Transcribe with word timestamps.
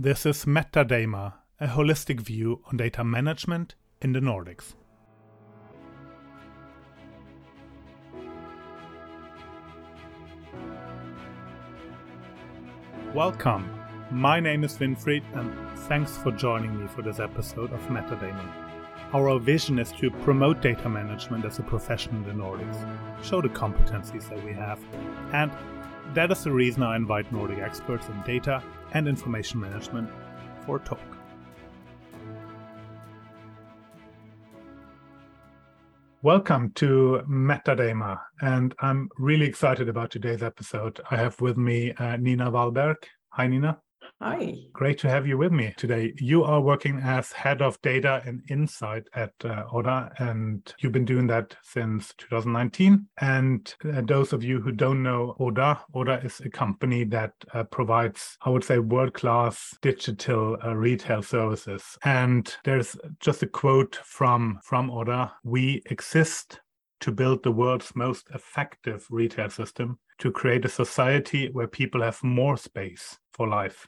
This 0.00 0.24
is 0.26 0.44
MetaDAMa, 0.44 1.32
a 1.58 1.66
holistic 1.66 2.20
view 2.20 2.62
on 2.66 2.76
data 2.76 3.02
management 3.02 3.74
in 4.00 4.12
the 4.12 4.20
Nordics. 4.20 4.74
Welcome. 13.12 13.68
My 14.12 14.38
name 14.38 14.62
is 14.62 14.78
Winfried, 14.78 15.24
and 15.34 15.52
thanks 15.88 16.16
for 16.16 16.30
joining 16.30 16.80
me 16.80 16.86
for 16.86 17.02
this 17.02 17.18
episode 17.18 17.72
of 17.72 17.80
MetaDAMa. 17.88 18.52
Our 19.12 19.40
vision 19.40 19.80
is 19.80 19.90
to 19.94 20.12
promote 20.12 20.62
data 20.62 20.88
management 20.88 21.44
as 21.44 21.58
a 21.58 21.64
profession 21.64 22.14
in 22.18 22.22
the 22.22 22.44
Nordics, 22.44 23.24
show 23.24 23.42
the 23.42 23.48
competencies 23.48 24.28
that 24.28 24.44
we 24.44 24.52
have, 24.52 24.78
and 25.32 25.50
that 26.14 26.32
is 26.32 26.42
the 26.42 26.50
reason 26.50 26.82
I 26.82 26.96
invite 26.96 27.30
Nordic 27.32 27.58
experts 27.58 28.08
in 28.08 28.20
data 28.22 28.62
and 28.94 29.06
information 29.06 29.60
management 29.60 30.08
for 30.64 30.76
a 30.76 30.80
talk. 30.80 30.98
Welcome 36.22 36.72
to 36.76 37.22
MetaDAMa, 37.28 38.18
and 38.40 38.74
I'm 38.80 39.08
really 39.18 39.46
excited 39.46 39.88
about 39.88 40.10
today's 40.10 40.42
episode. 40.42 41.00
I 41.10 41.16
have 41.16 41.40
with 41.40 41.56
me 41.56 41.92
uh, 41.92 42.16
Nina 42.16 42.50
Walberg. 42.50 42.96
Hi, 43.30 43.46
Nina. 43.46 43.78
Hi. 44.20 44.56
Great 44.72 44.98
to 44.98 45.08
have 45.08 45.28
you 45.28 45.38
with 45.38 45.52
me 45.52 45.72
today. 45.76 46.12
You 46.16 46.42
are 46.42 46.60
working 46.60 46.98
as 46.98 47.30
head 47.30 47.62
of 47.62 47.80
data 47.82 48.20
and 48.26 48.42
insight 48.50 49.04
at 49.14 49.32
uh, 49.44 49.62
Oda, 49.72 50.10
and 50.18 50.74
you've 50.80 50.90
been 50.90 51.04
doing 51.04 51.28
that 51.28 51.54
since 51.62 52.14
2019. 52.18 53.06
And 53.20 53.72
uh, 53.84 54.00
those 54.00 54.32
of 54.32 54.42
you 54.42 54.60
who 54.60 54.72
don't 54.72 55.04
know 55.04 55.36
Oda, 55.38 55.80
Oda 55.94 56.20
is 56.24 56.40
a 56.40 56.50
company 56.50 57.04
that 57.04 57.32
uh, 57.54 57.62
provides, 57.62 58.36
I 58.42 58.50
would 58.50 58.64
say, 58.64 58.80
world 58.80 59.14
class 59.14 59.72
digital 59.82 60.56
uh, 60.64 60.74
retail 60.74 61.22
services. 61.22 61.84
And 62.04 62.52
there's 62.64 62.96
just 63.20 63.44
a 63.44 63.46
quote 63.46 64.00
from, 64.02 64.58
from 64.64 64.90
Oda 64.90 65.32
We 65.44 65.80
exist 65.86 66.60
to 67.02 67.12
build 67.12 67.44
the 67.44 67.52
world's 67.52 67.94
most 67.94 68.30
effective 68.34 69.06
retail 69.10 69.48
system 69.48 70.00
to 70.18 70.32
create 70.32 70.64
a 70.64 70.68
society 70.68 71.50
where 71.52 71.68
people 71.68 72.02
have 72.02 72.20
more 72.24 72.56
space 72.56 73.16
for 73.32 73.46
life 73.46 73.86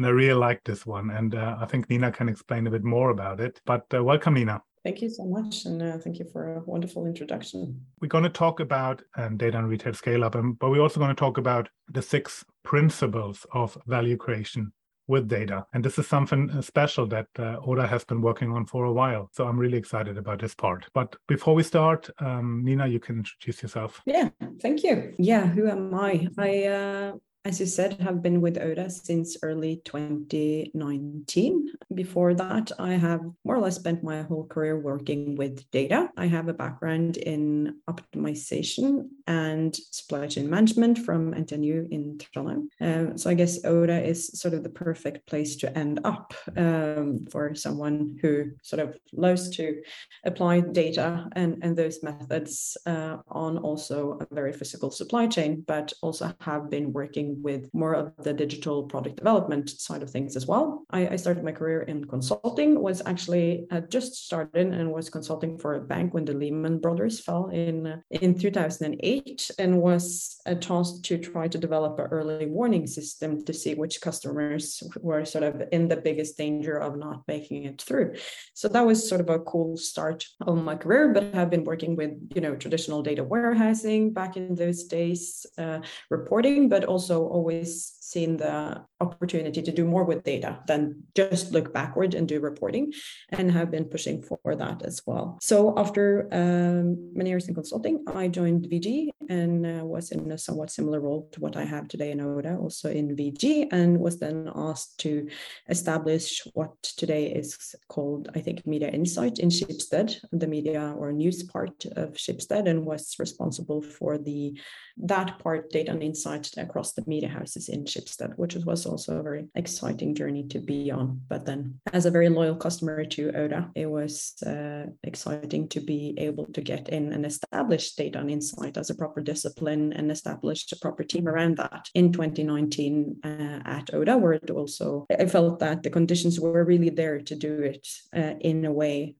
and 0.00 0.06
I 0.06 0.10
really 0.12 0.32
like 0.32 0.64
this 0.64 0.86
one. 0.86 1.10
And 1.10 1.34
uh, 1.34 1.58
I 1.60 1.66
think 1.66 1.90
Nina 1.90 2.10
can 2.10 2.26
explain 2.26 2.66
a 2.66 2.70
bit 2.70 2.84
more 2.84 3.10
about 3.10 3.38
it. 3.38 3.60
But 3.66 3.84
uh, 3.92 4.02
welcome, 4.02 4.32
Nina. 4.32 4.62
Thank 4.82 5.02
you 5.02 5.10
so 5.10 5.26
much, 5.26 5.66
and 5.66 5.82
uh, 5.82 5.98
thank 5.98 6.18
you 6.18 6.24
for 6.32 6.54
a 6.54 6.60
wonderful 6.60 7.04
introduction. 7.04 7.78
We're 8.00 8.08
going 8.08 8.24
to 8.24 8.30
talk 8.30 8.60
about 8.60 9.02
um, 9.18 9.36
data 9.36 9.58
and 9.58 9.68
retail 9.68 9.92
scale 9.92 10.24
up, 10.24 10.36
um, 10.36 10.54
but 10.54 10.70
we're 10.70 10.80
also 10.80 11.00
going 11.00 11.14
to 11.14 11.20
talk 11.20 11.36
about 11.36 11.68
the 11.90 12.00
six 12.00 12.42
principles 12.62 13.44
of 13.52 13.76
value 13.86 14.16
creation 14.16 14.72
with 15.06 15.28
data. 15.28 15.66
And 15.74 15.84
this 15.84 15.98
is 15.98 16.06
something 16.06 16.48
uh, 16.48 16.62
special 16.62 17.06
that 17.08 17.26
uh, 17.38 17.58
Oda 17.66 17.86
has 17.86 18.04
been 18.04 18.22
working 18.22 18.52
on 18.52 18.64
for 18.64 18.86
a 18.86 18.92
while. 18.92 19.28
So 19.34 19.46
I'm 19.46 19.58
really 19.58 19.76
excited 19.76 20.16
about 20.16 20.40
this 20.40 20.54
part. 20.54 20.86
But 20.94 21.14
before 21.28 21.54
we 21.54 21.62
start, 21.62 22.08
um, 22.20 22.62
Nina, 22.64 22.86
you 22.86 23.00
can 23.00 23.18
introduce 23.18 23.60
yourself. 23.60 24.00
Yeah, 24.06 24.30
thank 24.62 24.82
you. 24.82 25.12
Yeah, 25.18 25.46
who 25.46 25.68
am 25.68 25.94
I? 25.94 26.26
I 26.38 26.64
uh, 26.64 27.12
as 27.44 27.58
you 27.58 27.64
said, 27.64 27.94
have 28.00 28.22
been 28.22 28.42
with 28.42 28.58
Oda 28.58 28.90
since 28.90 29.38
early 29.42 29.80
2019. 29.86 31.72
Before 31.94 32.34
that, 32.34 32.70
I 32.78 32.92
have 32.92 33.22
more 33.44 33.56
or 33.56 33.60
less 33.60 33.76
spent 33.76 34.04
my 34.04 34.22
whole 34.22 34.46
career 34.46 34.78
working 34.78 35.36
with 35.36 35.68
data. 35.70 36.10
I 36.18 36.26
have 36.26 36.48
a 36.48 36.52
background 36.52 37.16
in 37.16 37.76
optimization 37.88 39.08
and 39.26 39.74
supply 39.74 40.26
chain 40.26 40.50
management 40.50 40.98
from 40.98 41.32
NTNU 41.32 41.90
in 41.90 42.18
Trondheim. 42.18 42.68
Um, 42.80 43.16
so 43.16 43.30
I 43.30 43.34
guess 43.34 43.64
Oda 43.64 44.06
is 44.06 44.28
sort 44.38 44.52
of 44.52 44.62
the 44.62 44.68
perfect 44.68 45.26
place 45.26 45.56
to 45.56 45.78
end 45.78 46.00
up 46.04 46.34
um, 46.58 47.26
for 47.30 47.54
someone 47.54 48.18
who 48.20 48.50
sort 48.62 48.80
of 48.80 48.98
loves 49.14 49.48
to 49.56 49.80
apply 50.26 50.60
data 50.60 51.26
and, 51.32 51.58
and 51.62 51.74
those 51.74 52.02
methods 52.02 52.76
uh, 52.84 53.16
on 53.28 53.56
also 53.56 54.18
a 54.20 54.34
very 54.34 54.52
physical 54.52 54.90
supply 54.90 55.26
chain, 55.26 55.64
but 55.66 55.90
also 56.02 56.34
have 56.40 56.68
been 56.68 56.92
working 56.92 57.29
with 57.38 57.68
more 57.72 57.94
of 57.94 58.12
the 58.18 58.32
digital 58.32 58.84
product 58.84 59.16
development 59.16 59.70
side 59.70 60.02
of 60.02 60.10
things 60.10 60.36
as 60.36 60.46
well. 60.46 60.84
I, 60.90 61.08
I 61.08 61.16
started 61.16 61.44
my 61.44 61.52
career 61.52 61.82
in 61.82 62.04
consulting, 62.04 62.80
was 62.80 63.02
actually 63.06 63.66
had 63.70 63.90
just 63.90 64.26
started 64.26 64.66
and 64.66 64.92
was 64.92 65.10
consulting 65.10 65.58
for 65.58 65.74
a 65.74 65.80
bank 65.80 66.14
when 66.14 66.24
the 66.24 66.34
Lehman 66.34 66.78
Brothers 66.78 67.20
fell 67.20 67.48
in 67.48 68.02
in 68.10 68.38
2008, 68.38 69.50
and 69.58 69.80
was 69.80 70.40
tasked 70.60 71.04
to 71.04 71.18
try 71.18 71.48
to 71.48 71.58
develop 71.58 71.98
an 71.98 72.06
early 72.06 72.46
warning 72.46 72.86
system 72.86 73.44
to 73.44 73.52
see 73.52 73.74
which 73.74 74.00
customers 74.00 74.82
were 75.00 75.24
sort 75.24 75.44
of 75.44 75.62
in 75.72 75.88
the 75.88 75.96
biggest 75.96 76.36
danger 76.36 76.76
of 76.76 76.98
not 76.98 77.22
making 77.28 77.64
it 77.64 77.80
through. 77.82 78.14
So 78.54 78.68
that 78.68 78.86
was 78.86 79.08
sort 79.08 79.20
of 79.20 79.30
a 79.30 79.38
cool 79.40 79.76
start 79.76 80.24
of 80.46 80.56
my 80.62 80.76
career, 80.76 81.12
but 81.12 81.34
I've 81.34 81.50
been 81.50 81.64
working 81.64 81.96
with 81.96 82.12
you 82.34 82.40
know 82.40 82.54
traditional 82.56 83.02
data 83.02 83.24
warehousing 83.24 84.12
back 84.12 84.36
in 84.36 84.54
those 84.54 84.84
days, 84.84 85.46
uh, 85.58 85.80
reporting, 86.10 86.68
but 86.68 86.84
also 86.84 87.19
always 87.28 87.92
seen 88.10 88.36
the 88.36 88.84
opportunity 89.00 89.62
to 89.62 89.72
do 89.72 89.84
more 89.84 90.04
with 90.04 90.24
data 90.24 90.60
than 90.66 91.02
just 91.14 91.52
look 91.52 91.72
backward 91.72 92.14
and 92.14 92.28
do 92.28 92.40
reporting 92.40 92.92
and 93.30 93.50
have 93.50 93.70
been 93.70 93.84
pushing 93.84 94.22
for 94.22 94.56
that 94.56 94.82
as 94.82 95.02
well. 95.06 95.38
So 95.40 95.78
after 95.78 96.28
um, 96.32 97.12
many 97.14 97.30
years 97.30 97.48
in 97.48 97.54
consulting, 97.54 98.04
I 98.06 98.28
joined 98.28 98.66
VG 98.66 99.10
and 99.28 99.64
uh, 99.64 99.84
was 99.84 100.10
in 100.10 100.32
a 100.32 100.38
somewhat 100.38 100.70
similar 100.70 101.00
role 101.00 101.28
to 101.32 101.40
what 101.40 101.56
I 101.56 101.64
have 101.64 101.88
today 101.88 102.10
in 102.10 102.20
Oda, 102.20 102.56
also 102.56 102.90
in 102.90 103.16
VG, 103.16 103.68
and 103.70 104.00
was 104.00 104.18
then 104.18 104.50
asked 104.54 104.98
to 105.00 105.28
establish 105.68 106.42
what 106.54 106.82
today 106.82 107.26
is 107.26 107.74
called, 107.88 108.28
I 108.34 108.40
think, 108.40 108.66
Media 108.66 108.88
Insight 108.88 109.38
in 109.38 109.48
Schibsted, 109.48 110.16
the 110.32 110.48
media 110.48 110.94
or 110.98 111.12
news 111.12 111.44
part 111.44 111.84
of 111.96 112.14
Schibsted, 112.14 112.68
and 112.68 112.84
was 112.84 113.14
responsible 113.18 113.82
for 113.82 114.18
the 114.18 114.58
that 114.96 115.38
part 115.38 115.70
data 115.70 115.92
and 115.92 116.02
insight 116.02 116.50
across 116.56 116.92
the 116.92 117.04
media 117.06 117.28
houses 117.28 117.68
in 117.68 117.84
Schibsted, 118.00 118.34
which 118.36 118.54
was 118.54 118.86
also 118.86 119.18
a 119.18 119.22
very 119.22 119.46
exciting 119.54 120.14
journey 120.14 120.46
to 120.48 120.58
be 120.58 120.90
on. 120.90 121.20
But 121.28 121.44
then, 121.44 121.80
as 121.92 122.06
a 122.06 122.10
very 122.10 122.28
loyal 122.28 122.56
customer 122.56 123.04
to 123.04 123.32
Oda, 123.36 123.70
it 123.74 123.86
was 123.86 124.34
uh, 124.46 124.86
exciting 125.02 125.68
to 125.68 125.80
be 125.80 126.14
able 126.18 126.46
to 126.46 126.60
get 126.60 126.88
in 126.88 127.12
and 127.12 127.26
establish 127.26 127.94
data 127.94 128.18
and 128.18 128.30
insight 128.30 128.76
as 128.76 128.90
a 128.90 128.94
proper 128.94 129.20
discipline 129.20 129.92
and 129.92 130.10
establish 130.10 130.70
a 130.72 130.78
proper 130.78 131.04
team 131.04 131.28
around 131.28 131.56
that 131.56 131.88
in 131.94 132.12
2019 132.12 133.20
uh, 133.24 133.28
at 133.64 133.92
Oda, 133.92 134.18
where 134.18 134.32
it 134.32 134.50
also 134.50 135.06
I 135.10 135.26
felt 135.26 135.58
that 135.60 135.82
the 135.82 135.90
conditions 135.90 136.40
were 136.40 136.64
really 136.64 136.90
there 136.90 137.20
to 137.20 137.34
do 137.34 137.60
it 137.62 137.86
uh, 138.16 138.34
in 138.40 138.64
a 138.64 138.72
way 138.72 139.16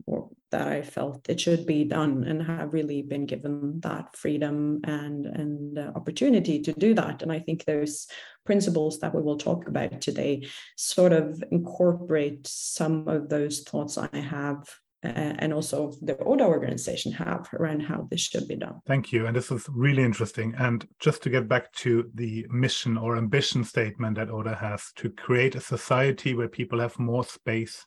that 0.50 0.68
I 0.68 0.82
felt 0.82 1.28
it 1.28 1.40
should 1.40 1.66
be 1.66 1.84
done 1.84 2.24
and 2.24 2.42
have 2.42 2.72
really 2.72 3.02
been 3.02 3.26
given 3.26 3.80
that 3.80 4.16
freedom 4.16 4.80
and 4.84 5.26
and 5.26 5.78
uh, 5.78 5.92
opportunity 5.94 6.60
to 6.62 6.72
do 6.72 6.94
that. 6.94 7.22
And 7.22 7.32
I 7.32 7.38
think 7.38 7.64
those 7.64 8.06
principles 8.44 8.98
that 9.00 9.14
we 9.14 9.22
will 9.22 9.38
talk 9.38 9.68
about 9.68 10.00
today 10.00 10.48
sort 10.76 11.12
of 11.12 11.42
incorporate 11.50 12.46
some 12.46 13.06
of 13.08 13.28
those 13.28 13.60
thoughts 13.60 13.98
I 13.98 14.08
have 14.18 14.68
uh, 15.02 15.08
and 15.38 15.52
also 15.52 15.92
the 16.02 16.18
ODA 16.18 16.44
organization 16.44 17.10
have 17.12 17.48
around 17.54 17.80
how 17.80 18.06
this 18.10 18.20
should 18.20 18.46
be 18.46 18.56
done. 18.56 18.80
Thank 18.86 19.12
you. 19.12 19.26
And 19.26 19.34
this 19.34 19.50
is 19.50 19.66
really 19.70 20.02
interesting. 20.02 20.54
And 20.58 20.86
just 20.98 21.22
to 21.22 21.30
get 21.30 21.48
back 21.48 21.72
to 21.74 22.10
the 22.14 22.46
mission 22.50 22.98
or 22.98 23.16
ambition 23.16 23.64
statement 23.64 24.16
that 24.16 24.30
ODA 24.30 24.54
has 24.54 24.92
to 24.96 25.08
create 25.10 25.54
a 25.54 25.60
society 25.60 26.34
where 26.34 26.48
people 26.48 26.80
have 26.80 26.98
more 26.98 27.24
space 27.24 27.86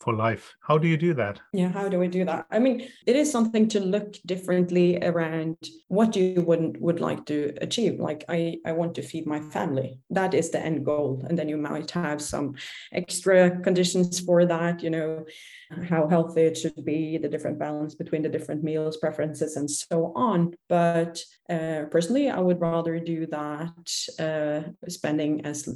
for 0.00 0.14
life. 0.14 0.54
How 0.62 0.78
do 0.78 0.88
you 0.88 0.96
do 0.96 1.14
that? 1.14 1.40
Yeah, 1.52 1.68
how 1.68 1.88
do 1.88 1.98
we 1.98 2.08
do 2.08 2.24
that? 2.24 2.46
I 2.50 2.58
mean, 2.58 2.88
it 3.06 3.16
is 3.16 3.30
something 3.30 3.68
to 3.68 3.80
look 3.80 4.16
differently 4.26 4.98
around 5.02 5.56
what 5.88 6.16
you 6.16 6.42
would 6.46 6.80
would 6.80 7.00
like 7.00 7.26
to 7.26 7.52
achieve. 7.60 8.00
Like 8.00 8.24
I, 8.28 8.56
I 8.64 8.72
want 8.72 8.94
to 8.94 9.02
feed 9.02 9.26
my 9.26 9.40
family. 9.40 9.98
That 10.10 10.34
is 10.34 10.50
the 10.50 10.60
end 10.60 10.84
goal. 10.84 11.24
And 11.28 11.38
then 11.38 11.48
you 11.48 11.56
might 11.56 11.90
have 11.90 12.22
some 12.22 12.54
extra 12.92 13.60
conditions 13.60 14.20
for 14.20 14.46
that, 14.46 14.82
you 14.82 14.90
know, 14.90 15.24
how 15.88 16.08
healthy 16.08 16.42
it 16.42 16.56
should 16.56 16.84
be, 16.84 17.18
the 17.18 17.28
different 17.28 17.58
balance 17.58 17.94
between 17.94 18.22
the 18.22 18.28
different 18.28 18.64
meals, 18.64 18.96
preferences, 18.96 19.56
and 19.56 19.70
so 19.70 20.12
on. 20.16 20.54
But 20.68 21.22
uh, 21.48 21.84
personally, 21.90 22.28
I 22.28 22.40
would 22.40 22.60
rather 22.60 22.98
do 22.98 23.26
that, 23.26 23.90
uh, 24.18 24.88
spending 24.88 25.44
as 25.44 25.68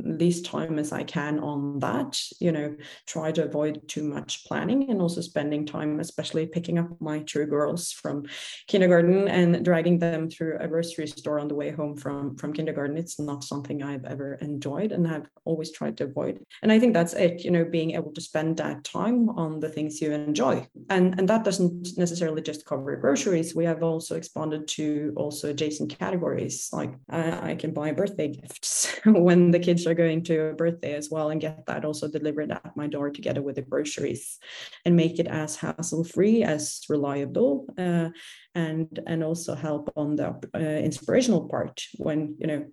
least 0.00 0.46
time 0.46 0.78
as 0.78 0.92
I 0.92 1.04
can 1.04 1.38
on 1.40 1.78
that. 1.80 2.18
You 2.40 2.52
know, 2.52 2.76
try 3.06 3.32
to 3.32 3.44
avoid 3.44 3.65
too 3.72 4.02
much 4.02 4.44
planning 4.44 4.90
and 4.90 5.00
also 5.00 5.20
spending 5.20 5.66
time, 5.66 6.00
especially 6.00 6.46
picking 6.46 6.78
up 6.78 7.00
my 7.00 7.20
two 7.20 7.46
girls 7.46 7.92
from 7.92 8.24
kindergarten 8.66 9.28
and 9.28 9.64
dragging 9.64 9.98
them 9.98 10.28
through 10.30 10.58
a 10.60 10.68
grocery 10.68 11.06
store 11.06 11.38
on 11.38 11.48
the 11.48 11.54
way 11.54 11.70
home 11.70 11.96
from 11.96 12.36
from 12.36 12.52
kindergarten. 12.52 12.96
It's 12.96 13.18
not 13.18 13.44
something 13.44 13.82
I've 13.82 14.04
ever 14.04 14.34
enjoyed 14.34 14.92
and 14.92 15.06
have 15.06 15.26
always 15.44 15.72
tried 15.72 15.96
to 15.98 16.04
avoid. 16.04 16.44
And 16.62 16.72
I 16.72 16.78
think 16.78 16.94
that's 16.94 17.14
it. 17.14 17.44
You 17.44 17.50
know, 17.50 17.64
being 17.64 17.92
able 17.92 18.12
to 18.12 18.20
spend 18.20 18.56
that 18.58 18.84
time 18.84 19.28
on 19.30 19.60
the 19.60 19.68
things 19.68 20.00
you 20.00 20.12
enjoy. 20.12 20.66
And, 20.90 21.18
and 21.18 21.28
that 21.28 21.44
doesn't 21.44 21.96
necessarily 21.96 22.42
just 22.42 22.64
cover 22.66 22.96
groceries. 22.96 23.54
We 23.54 23.64
have 23.64 23.82
also 23.82 24.16
expanded 24.16 24.68
to 24.68 25.12
also 25.16 25.50
adjacent 25.50 25.98
categories. 25.98 26.70
Like 26.72 26.94
I, 27.10 27.50
I 27.50 27.54
can 27.54 27.72
buy 27.72 27.92
birthday 27.92 28.28
gifts 28.28 28.98
when 29.04 29.50
the 29.50 29.58
kids 29.58 29.86
are 29.86 29.94
going 29.94 30.24
to 30.24 30.50
a 30.50 30.54
birthday 30.54 30.94
as 30.94 31.10
well 31.10 31.30
and 31.30 31.40
get 31.40 31.66
that 31.66 31.84
also 31.84 32.08
delivered 32.08 32.50
at 32.50 32.76
my 32.76 32.86
door 32.86 33.10
together 33.10 33.42
with 33.42 33.55
the 33.56 33.62
groceries 33.62 34.38
and 34.84 34.94
make 34.94 35.18
it 35.18 35.26
as 35.26 35.56
hassle 35.56 36.04
free 36.04 36.44
as 36.44 36.80
reliable 36.88 37.66
uh, 37.78 38.10
and 38.54 39.00
and 39.06 39.24
also 39.24 39.54
help 39.54 39.92
on 39.96 40.14
the 40.16 40.28
uh, 40.54 40.58
inspirational 40.58 41.48
part 41.48 41.82
when 41.96 42.36
you 42.38 42.46
know 42.46 42.64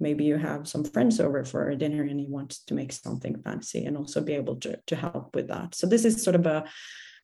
maybe 0.00 0.24
you 0.24 0.36
have 0.36 0.68
some 0.68 0.84
friends 0.84 1.20
over 1.20 1.44
for 1.44 1.70
a 1.70 1.76
dinner 1.76 2.02
and 2.02 2.20
you 2.20 2.28
want 2.28 2.50
to 2.66 2.74
make 2.74 2.92
something 2.92 3.40
fancy 3.42 3.84
and 3.86 3.96
also 3.96 4.20
be 4.20 4.34
able 4.34 4.56
to, 4.56 4.78
to 4.86 4.96
help 4.96 5.34
with 5.34 5.48
that. 5.48 5.74
So 5.74 5.86
this 5.86 6.04
is 6.04 6.22
sort 6.22 6.34
of 6.36 6.46
a 6.46 6.64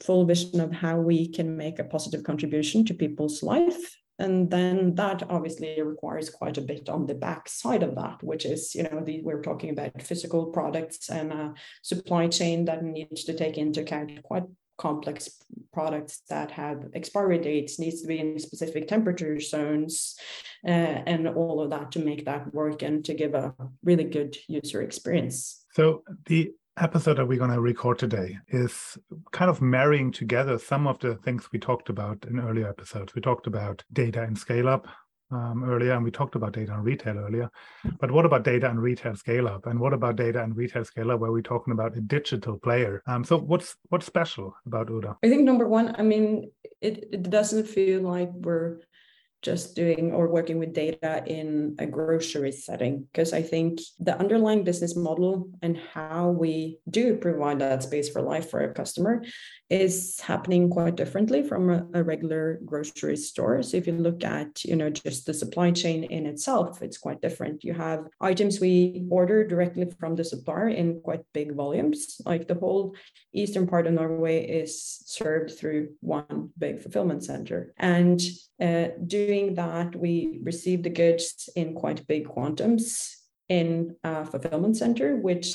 full 0.02 0.24
vision 0.24 0.60
of 0.60 0.72
how 0.72 0.96
we 0.96 1.28
can 1.28 1.56
make 1.56 1.78
a 1.78 1.84
positive 1.84 2.22
contribution 2.24 2.84
to 2.86 2.94
people's 2.94 3.42
life 3.42 3.96
and 4.20 4.50
then 4.50 4.94
that 4.94 5.22
obviously 5.30 5.80
requires 5.82 6.30
quite 6.30 6.58
a 6.58 6.62
bit 6.62 6.88
on 6.88 7.06
the 7.06 7.14
back 7.14 7.48
side 7.48 7.82
of 7.82 7.94
that 7.94 8.22
which 8.22 8.44
is 8.44 8.74
you 8.74 8.82
know 8.84 9.02
the, 9.04 9.20
we're 9.22 9.42
talking 9.42 9.70
about 9.70 10.02
physical 10.02 10.46
products 10.46 11.08
and 11.08 11.32
a 11.32 11.54
supply 11.82 12.28
chain 12.28 12.64
that 12.64 12.84
needs 12.84 13.24
to 13.24 13.34
take 13.34 13.58
into 13.58 13.80
account 13.80 14.22
quite 14.22 14.44
complex 14.80 15.28
products 15.74 16.22
that 16.30 16.50
have 16.50 16.78
expiry 16.94 17.38
dates 17.38 17.78
needs 17.78 18.00
to 18.00 18.08
be 18.08 18.18
in 18.18 18.38
specific 18.38 18.88
temperature 18.88 19.38
zones 19.38 20.16
uh, 20.66 21.02
and 21.12 21.28
all 21.28 21.60
of 21.60 21.68
that 21.68 21.92
to 21.92 21.98
make 21.98 22.24
that 22.24 22.52
work 22.54 22.80
and 22.80 23.04
to 23.04 23.12
give 23.12 23.34
a 23.34 23.54
really 23.84 24.04
good 24.04 24.34
user 24.48 24.80
experience. 24.80 25.66
So 25.74 26.02
the 26.24 26.52
episode 26.80 27.18
that 27.18 27.26
we're 27.26 27.38
going 27.38 27.50
to 27.50 27.60
record 27.60 27.98
today 27.98 28.38
is 28.48 28.98
kind 29.32 29.50
of 29.50 29.60
marrying 29.60 30.10
together 30.10 30.58
some 30.58 30.86
of 30.86 30.98
the 31.00 31.16
things 31.16 31.48
we 31.52 31.58
talked 31.58 31.90
about 31.90 32.24
in 32.28 32.40
earlier 32.40 32.68
episodes. 32.68 33.14
We 33.14 33.20
talked 33.20 33.46
about 33.46 33.84
data 33.92 34.22
and 34.22 34.36
scale 34.36 34.68
up 34.68 34.88
um, 35.30 35.62
earlier, 35.64 35.92
and 35.92 36.02
we 36.02 36.10
talked 36.10 36.34
about 36.34 36.52
data 36.52 36.72
and 36.72 36.84
retail 36.84 37.18
earlier. 37.18 37.50
But 38.00 38.10
what 38.10 38.24
about 38.24 38.44
data 38.44 38.68
and 38.68 38.80
retail 38.80 39.14
scale 39.14 39.46
up? 39.46 39.66
And 39.66 39.78
what 39.78 39.92
about 39.92 40.16
data 40.16 40.42
and 40.42 40.56
retail 40.56 40.84
scale 40.84 41.10
up, 41.10 41.20
where 41.20 41.30
we're 41.30 41.42
talking 41.42 41.72
about 41.72 41.96
a 41.96 42.00
digital 42.00 42.58
player? 42.58 43.02
Um, 43.06 43.24
so 43.24 43.38
what's 43.38 43.76
what's 43.90 44.06
special 44.06 44.54
about 44.66 44.90
Oda? 44.90 45.16
I 45.22 45.28
think 45.28 45.42
number 45.42 45.68
one, 45.68 45.94
I 45.98 46.02
mean, 46.02 46.50
it, 46.80 47.08
it 47.12 47.30
doesn't 47.30 47.68
feel 47.68 48.00
like 48.00 48.30
we're 48.32 48.78
just 49.42 49.74
doing 49.74 50.12
or 50.12 50.28
working 50.28 50.58
with 50.58 50.72
data 50.72 51.22
in 51.26 51.76
a 51.78 51.86
grocery 51.86 52.52
setting. 52.52 53.06
Because 53.12 53.32
i 53.32 53.42
think 53.42 53.80
the 53.98 54.18
underlying 54.18 54.64
business 54.64 54.96
model 54.96 55.48
and 55.62 55.76
how 55.94 56.28
we 56.28 56.78
do 56.88 57.16
provide 57.16 57.58
that 57.58 57.82
space 57.82 58.08
for 58.08 58.22
life 58.22 58.50
for 58.50 58.60
a 58.60 58.74
customer 58.74 59.22
is 59.68 60.18
happening 60.20 60.68
quite 60.68 60.96
differently 60.96 61.42
from 61.42 61.70
a, 61.70 61.86
a, 61.94 62.02
regular 62.02 62.58
grocery 62.64 63.16
store. 63.16 63.62
So 63.62 63.76
if 63.76 63.86
you 63.86 63.92
look 63.92 64.24
at 64.24 64.64
you 64.64 64.76
know 64.76 64.90
just 64.90 65.26
the 65.26 65.34
supply 65.34 65.70
chain 65.70 66.04
in 66.04 66.26
itself 66.26 66.82
it's 66.82 66.98
quite 66.98 67.20
different. 67.20 67.64
You 67.64 67.74
have 67.74 68.08
items 68.20 68.60
we 68.60 69.04
order 69.10 69.46
directly 69.46 69.86
from 69.98 70.16
the 70.16 70.24
supplier 70.24 70.68
in 70.68 71.00
quite 71.00 71.22
big 71.32 71.54
volumes. 71.54 72.20
Like 72.24 72.48
the 72.48 72.54
whole 72.54 72.94
eastern 73.32 73.66
part 73.66 73.86
of 73.86 73.92
norway 73.92 74.44
is 74.46 75.02
served 75.06 75.58
through 75.58 75.90
one 76.00 76.50
big 76.58 76.80
fulfillment 76.80 77.24
center. 77.24 77.72
And 77.78 78.20
uh, 78.60 78.88
doing 79.30 79.54
that, 79.54 79.94
we 79.94 80.40
receive 80.42 80.82
the 80.82 80.96
goods 81.02 81.48
in 81.54 81.68
quite 81.82 82.04
big 82.08 82.24
quantums 82.26 83.14
in 83.48 83.94
a 84.02 84.24
fulfillment 84.24 84.76
center, 84.76 85.08
which 85.28 85.50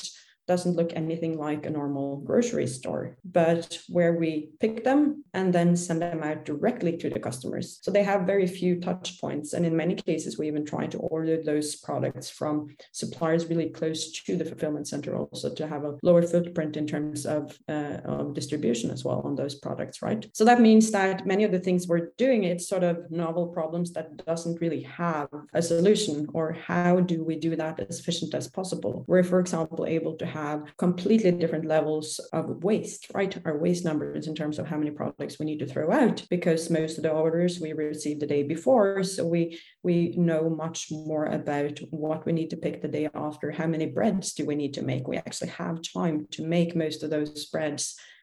doesn't 0.46 0.76
look 0.76 0.92
anything 0.94 1.36
like 1.38 1.66
a 1.66 1.70
normal 1.70 2.18
grocery 2.18 2.66
store, 2.66 3.16
but 3.24 3.78
where 3.88 4.14
we 4.14 4.50
pick 4.60 4.84
them 4.84 5.24
and 5.34 5.52
then 5.52 5.76
send 5.76 6.02
them 6.02 6.22
out 6.22 6.44
directly 6.44 6.96
to 6.96 7.10
the 7.10 7.18
customers. 7.18 7.78
So 7.82 7.90
they 7.90 8.04
have 8.04 8.22
very 8.22 8.46
few 8.46 8.80
touch 8.80 9.20
points. 9.20 9.52
And 9.52 9.66
in 9.66 9.76
many 9.76 9.94
cases, 9.94 10.38
we 10.38 10.46
even 10.46 10.64
try 10.64 10.86
to 10.86 10.98
order 10.98 11.42
those 11.42 11.76
products 11.76 12.30
from 12.30 12.68
suppliers 12.92 13.46
really 13.46 13.70
close 13.70 14.12
to 14.12 14.36
the 14.36 14.44
fulfillment 14.44 14.88
center 14.88 15.16
also 15.16 15.52
to 15.54 15.66
have 15.66 15.84
a 15.84 15.96
lower 16.02 16.22
footprint 16.22 16.76
in 16.76 16.86
terms 16.86 17.26
of, 17.26 17.58
uh, 17.68 17.98
of 18.04 18.34
distribution 18.34 18.90
as 18.90 19.04
well 19.04 19.20
on 19.24 19.34
those 19.34 19.54
products, 19.54 20.02
right? 20.02 20.26
So 20.32 20.44
that 20.44 20.60
means 20.60 20.90
that 20.92 21.26
many 21.26 21.44
of 21.44 21.52
the 21.52 21.60
things 21.60 21.88
we're 21.88 22.10
doing, 22.18 22.44
it's 22.44 22.68
sort 22.68 22.84
of 22.84 23.10
novel 23.10 23.48
problems 23.48 23.92
that 23.92 24.24
doesn't 24.24 24.60
really 24.60 24.82
have 24.82 25.28
a 25.54 25.62
solution 25.62 26.26
or 26.34 26.52
how 26.52 27.00
do 27.00 27.24
we 27.24 27.36
do 27.36 27.56
that 27.56 27.80
as 27.80 28.00
efficient 28.00 28.34
as 28.34 28.48
possible? 28.48 29.04
We're, 29.06 29.24
for 29.24 29.40
example, 29.40 29.86
able 29.86 30.14
to 30.16 30.26
have 30.36 30.76
completely 30.76 31.32
different 31.32 31.66
levels 31.76 32.08
of 32.32 32.44
waste, 32.68 33.02
right? 33.18 33.34
Our 33.44 33.58
waste 33.64 33.84
numbers 33.84 34.26
in 34.26 34.34
terms 34.34 34.58
of 34.58 34.66
how 34.66 34.78
many 34.78 34.90
products 34.90 35.38
we 35.38 35.46
need 35.46 35.60
to 35.60 35.70
throw 35.72 35.88
out, 36.02 36.18
because 36.36 36.76
most 36.78 36.94
of 36.96 37.02
the 37.04 37.16
orders 37.24 37.60
we 37.60 37.72
received 37.72 38.20
the 38.20 38.32
day 38.34 38.42
before. 38.54 39.02
So 39.04 39.20
we 39.34 39.42
we 39.88 39.96
know 40.28 40.42
much 40.64 40.80
more 41.10 41.26
about 41.40 41.76
what 41.90 42.26
we 42.26 42.32
need 42.32 42.50
to 42.50 42.62
pick 42.64 42.76
the 42.80 42.96
day 42.98 43.08
after. 43.14 43.46
How 43.50 43.68
many 43.74 43.86
breads 43.86 44.34
do 44.34 44.42
we 44.46 44.56
need 44.62 44.74
to 44.74 44.86
make? 44.90 45.04
We 45.08 45.16
actually 45.16 45.52
have 45.62 45.90
time 46.00 46.16
to 46.34 46.40
make 46.56 46.82
most 46.84 47.02
of 47.02 47.10
those 47.10 47.46
breads 47.54 47.82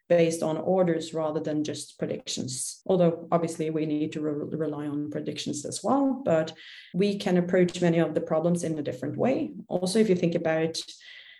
based 0.09 0.43
on 0.43 0.57
orders 0.57 1.13
rather 1.13 1.39
than 1.39 1.63
just 1.63 1.97
predictions. 1.97 2.81
Although 2.85 3.27
obviously 3.31 3.69
we 3.69 3.85
need 3.85 4.11
to 4.13 4.21
re- 4.21 4.57
rely 4.65 4.85
on 4.87 5.09
predictions 5.15 5.65
as 5.65 5.77
well, 5.87 6.21
but 6.25 6.47
we 6.93 7.17
can 7.17 7.37
approach 7.37 7.81
many 7.81 7.99
of 7.99 8.13
the 8.13 8.27
problems 8.31 8.63
in 8.63 8.77
a 8.77 8.87
different 8.89 9.17
way. 9.17 9.35
Also, 9.67 9.99
if 9.99 10.09
you 10.09 10.15
think 10.15 10.35
about 10.35 10.75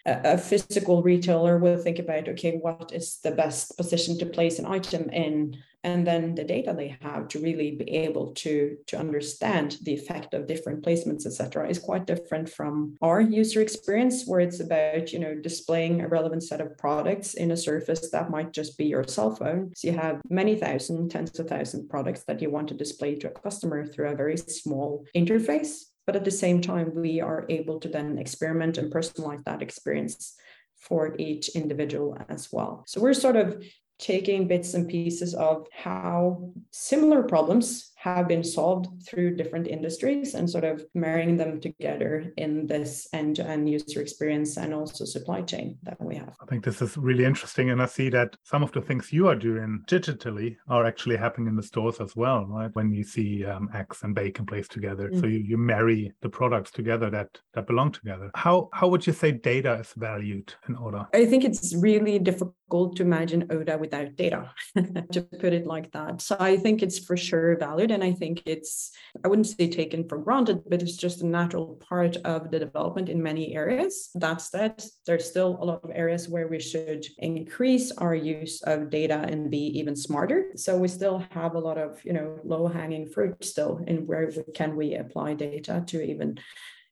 a, 0.06 0.38
physical 0.38 1.02
retailer 1.02 1.58
will 1.58 1.78
think 1.78 2.00
about 2.00 2.28
okay 2.28 2.58
what 2.58 2.92
is 2.94 3.20
the 3.24 3.32
best 3.32 3.78
position 3.78 4.18
to 4.20 4.26
place 4.26 4.60
an 4.60 4.66
item 4.66 5.10
in? 5.10 5.58
And 5.86 6.08
then 6.08 6.34
the 6.34 6.46
data 6.46 6.74
they 6.74 6.98
have 7.02 7.28
to 7.30 7.40
really 7.40 7.72
be 7.72 7.90
able 7.90 8.32
to 8.36 8.78
to 8.88 8.98
understand 8.98 9.78
the 9.82 9.94
effect 9.94 10.34
of 10.34 10.48
different 10.48 10.82
placements 10.82 11.26
etc 11.26 11.68
is 11.70 11.78
quite 11.78 12.08
different 12.08 12.50
from 12.50 12.96
our 13.02 13.20
user 13.20 13.62
experience 13.62 14.26
where 14.26 14.40
it's 14.40 14.62
about 14.62 15.12
you 15.12 15.20
know 15.20 15.36
displaying 15.36 16.02
a 16.02 16.08
relevant 16.08 16.44
set 16.44 16.62
of 16.62 16.78
products 16.78 17.34
in 17.34 17.52
a 17.52 17.58
surface 17.58 18.12
that 18.12 18.32
might 18.32 18.54
just 18.54 18.78
be 18.78 18.86
your 18.86 19.06
cell 19.06 19.36
phone. 19.36 19.74
So 19.76 19.90
you 19.90 19.98
have 19.98 20.22
many 20.30 20.56
thousand 20.56 21.10
tens 21.10 21.38
of 21.40 21.48
thousand 21.48 21.90
products 21.90 22.24
that 22.26 22.42
you 22.42 22.50
want 22.50 22.70
to 22.70 22.74
display 22.74 23.16
to 23.16 23.28
a 23.28 23.40
customer 23.42 23.86
through 23.86 24.10
a 24.10 24.16
very 24.16 24.38
small 24.38 25.06
interface 25.16 25.93
but 26.06 26.16
at 26.16 26.26
the 26.26 26.32
same 26.32 26.62
time, 26.62 26.94
we 26.96 27.22
are 27.22 27.46
able 27.50 27.80
to 27.80 27.88
then 27.88 28.18
experiment 28.18 28.78
and 28.78 28.92
personalize 28.92 29.44
that 29.46 29.62
experience 29.62 30.36
for 30.76 31.16
each 31.18 31.50
individual 31.50 32.18
as 32.30 32.52
well. 32.52 32.84
So 32.88 33.00
we're 33.00 33.14
sort 33.14 33.38
of 33.38 33.64
taking 34.00 34.48
bits 34.48 34.74
and 34.74 34.88
pieces 34.88 35.34
of 35.34 35.66
how 35.72 36.52
similar 36.72 37.24
problems 37.24 37.93
have 38.04 38.28
been 38.28 38.44
solved 38.44 38.88
through 39.08 39.34
different 39.34 39.66
industries 39.66 40.34
and 40.34 40.50
sort 40.50 40.66
of 40.66 40.86
marrying 40.94 41.38
them 41.38 41.62
together 41.62 42.34
in 42.36 42.68
this 42.68 43.08
end-to-end 43.14 43.70
user 43.70 44.02
experience 44.02 44.58
and 44.58 44.74
also 44.74 45.06
supply 45.06 45.42
chain 45.42 45.78
that 45.84 45.96
we 46.02 46.16
have. 46.16 46.36
I 46.42 46.46
think 46.48 46.66
this 46.66 46.82
is 46.82 46.98
really 46.98 47.24
interesting. 47.24 47.70
And 47.70 47.82
I 47.82 47.86
see 47.86 48.10
that 48.10 48.36
some 48.44 48.62
of 48.62 48.74
the 48.74 48.82
things 48.82 49.14
you 49.14 49.30
are 49.30 49.36
doing 49.36 49.84
digitally 49.88 50.58
are 50.68 50.86
actually 50.86 51.16
happening 51.16 51.48
in 51.48 51.56
the 51.56 51.64
stores 51.64 52.02
as 52.02 52.14
well, 52.14 52.44
right? 52.46 52.70
When 52.74 52.92
you 52.92 53.06
see 53.06 53.46
um, 53.46 53.70
eggs 53.74 54.00
and 54.04 54.14
bacon 54.14 54.46
placed 54.46 54.72
together. 54.72 55.08
Mm-hmm. 55.08 55.22
So 55.22 55.28
you, 55.28 55.40
you 55.40 55.58
marry 55.58 56.12
the 56.22 56.30
products 56.30 56.72
together 56.72 57.10
that 57.12 57.30
that 57.54 57.68
belong 57.68 57.94
together. 57.94 58.32
How 58.36 58.68
how 58.74 58.90
would 58.90 59.08
you 59.08 59.14
say 59.14 59.32
data 59.32 59.76
is 59.76 59.94
valued 59.96 60.54
in 60.68 60.76
Oda? 60.76 61.08
I 61.14 61.26
think 61.26 61.46
it's 61.46 61.74
really 61.74 62.20
difficult 62.20 62.96
to 62.98 63.04
imagine 63.04 63.48
Oda 63.50 63.78
without 63.78 64.16
data, 64.16 64.52
to 65.12 65.22
put 65.22 65.54
it 65.54 65.66
like 65.66 65.92
that. 65.92 66.22
So 66.22 66.36
I 66.40 66.58
think 66.58 66.82
it's 66.82 67.00
for 67.00 67.16
sure 67.16 67.58
valued 67.58 67.93
and 67.94 68.04
I 68.04 68.12
think 68.12 68.44
it's, 68.46 68.92
I 69.24 69.28
wouldn't 69.28 69.48
say 69.48 69.70
taken 69.70 70.08
for 70.08 70.18
granted, 70.18 70.64
but 70.70 70.82
it's 70.82 70.98
just 70.98 71.22
a 71.22 71.26
natural 71.26 71.82
part 71.88 72.18
of 72.18 72.52
the 72.52 72.60
development 72.60 73.10
in 73.10 73.22
many 73.24 73.56
areas. 73.56 74.10
That 74.16 74.42
said, 74.42 74.84
there's 75.06 75.30
still 75.30 75.58
a 75.62 75.66
lot 75.66 75.84
of 75.84 75.92
areas 75.94 76.28
where 76.28 76.48
we 76.48 76.60
should 76.60 77.06
increase 77.18 77.92
our 77.92 78.16
use 78.16 78.62
of 78.64 78.90
data 78.90 79.26
and 79.30 79.50
be 79.50 79.66
even 79.80 79.96
smarter. 79.96 80.52
So 80.56 80.78
we 80.78 80.88
still 80.88 81.24
have 81.32 81.56
a 81.56 81.60
lot 81.60 81.78
of, 81.78 82.04
you 82.04 82.14
know, 82.14 82.40
low 82.44 82.68
hanging 82.68 83.08
fruit 83.08 83.44
still 83.44 83.82
in 83.88 84.06
where 84.08 84.32
can 84.54 84.76
we 84.76 84.96
apply 84.96 85.36
data 85.36 85.84
to 85.88 86.02
even 86.02 86.40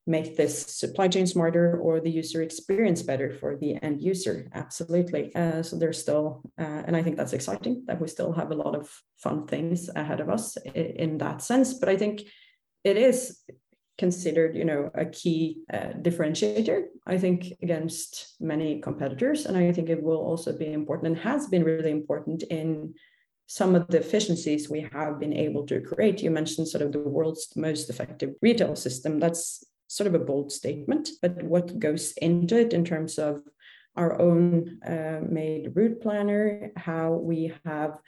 make 0.07 0.35
this 0.35 0.65
supply 0.65 1.07
chain 1.07 1.27
smarter 1.27 1.77
or 1.79 1.99
the 1.99 2.09
user 2.09 2.41
experience 2.41 3.03
better 3.03 3.31
for 3.31 3.55
the 3.55 3.75
end 3.83 4.01
user 4.01 4.49
absolutely 4.53 5.33
uh, 5.35 5.61
so 5.61 5.77
there's 5.77 5.99
still 5.99 6.41
uh, 6.59 6.83
and 6.85 6.95
i 6.95 7.03
think 7.03 7.15
that's 7.15 7.33
exciting 7.33 7.83
that 7.85 8.01
we 8.01 8.07
still 8.07 8.31
have 8.31 8.51
a 8.51 8.55
lot 8.55 8.75
of 8.75 8.89
fun 9.17 9.45
things 9.45 9.89
ahead 9.95 10.19
of 10.19 10.29
us 10.29 10.57
in, 10.73 11.17
that 11.19 11.41
sense 11.41 11.75
but 11.75 11.87
i 11.87 11.95
think 11.95 12.21
it 12.83 12.97
is 12.97 13.41
considered 13.97 14.55
you 14.55 14.65
know 14.65 14.89
a 14.95 15.05
key 15.05 15.61
uh, 15.71 15.91
differentiator 16.01 16.85
i 17.05 17.17
think 17.17 17.53
against 17.61 18.35
many 18.39 18.81
competitors 18.81 19.45
and 19.45 19.55
i 19.55 19.71
think 19.71 19.89
it 19.89 20.01
will 20.01 20.17
also 20.17 20.57
be 20.57 20.73
important 20.73 21.07
and 21.07 21.17
has 21.17 21.47
been 21.47 21.63
really 21.63 21.91
important 21.91 22.41
in 22.43 22.91
some 23.51 23.75
of 23.75 23.85
the 23.89 23.99
efficiencies 23.99 24.69
we 24.69 24.87
have 24.93 25.19
been 25.19 25.33
able 25.33 25.65
to 25.67 25.81
create. 25.81 26.21
You 26.21 26.31
mentioned 26.31 26.69
sort 26.69 26.83
of 26.83 26.93
the 26.93 26.99
world's 26.99 27.49
most 27.57 27.89
effective 27.89 28.33
retail 28.41 28.77
system. 28.77 29.19
That's 29.19 29.61
sort 29.91 30.07
of 30.07 30.15
a 30.15 30.25
bold 30.25 30.51
statement, 30.51 31.09
but 31.21 31.43
what 31.43 31.77
goes 31.77 32.13
into 32.13 32.57
it 32.57 32.71
in 32.71 32.85
terms 32.85 33.19
of 33.19 33.41
our 33.97 34.19
own 34.21 34.79
uh, 34.87 35.19
made 35.27 35.75
route 35.75 35.99
planner, 36.01 36.71
how 36.77 37.11
we 37.11 37.53
have 37.65 37.99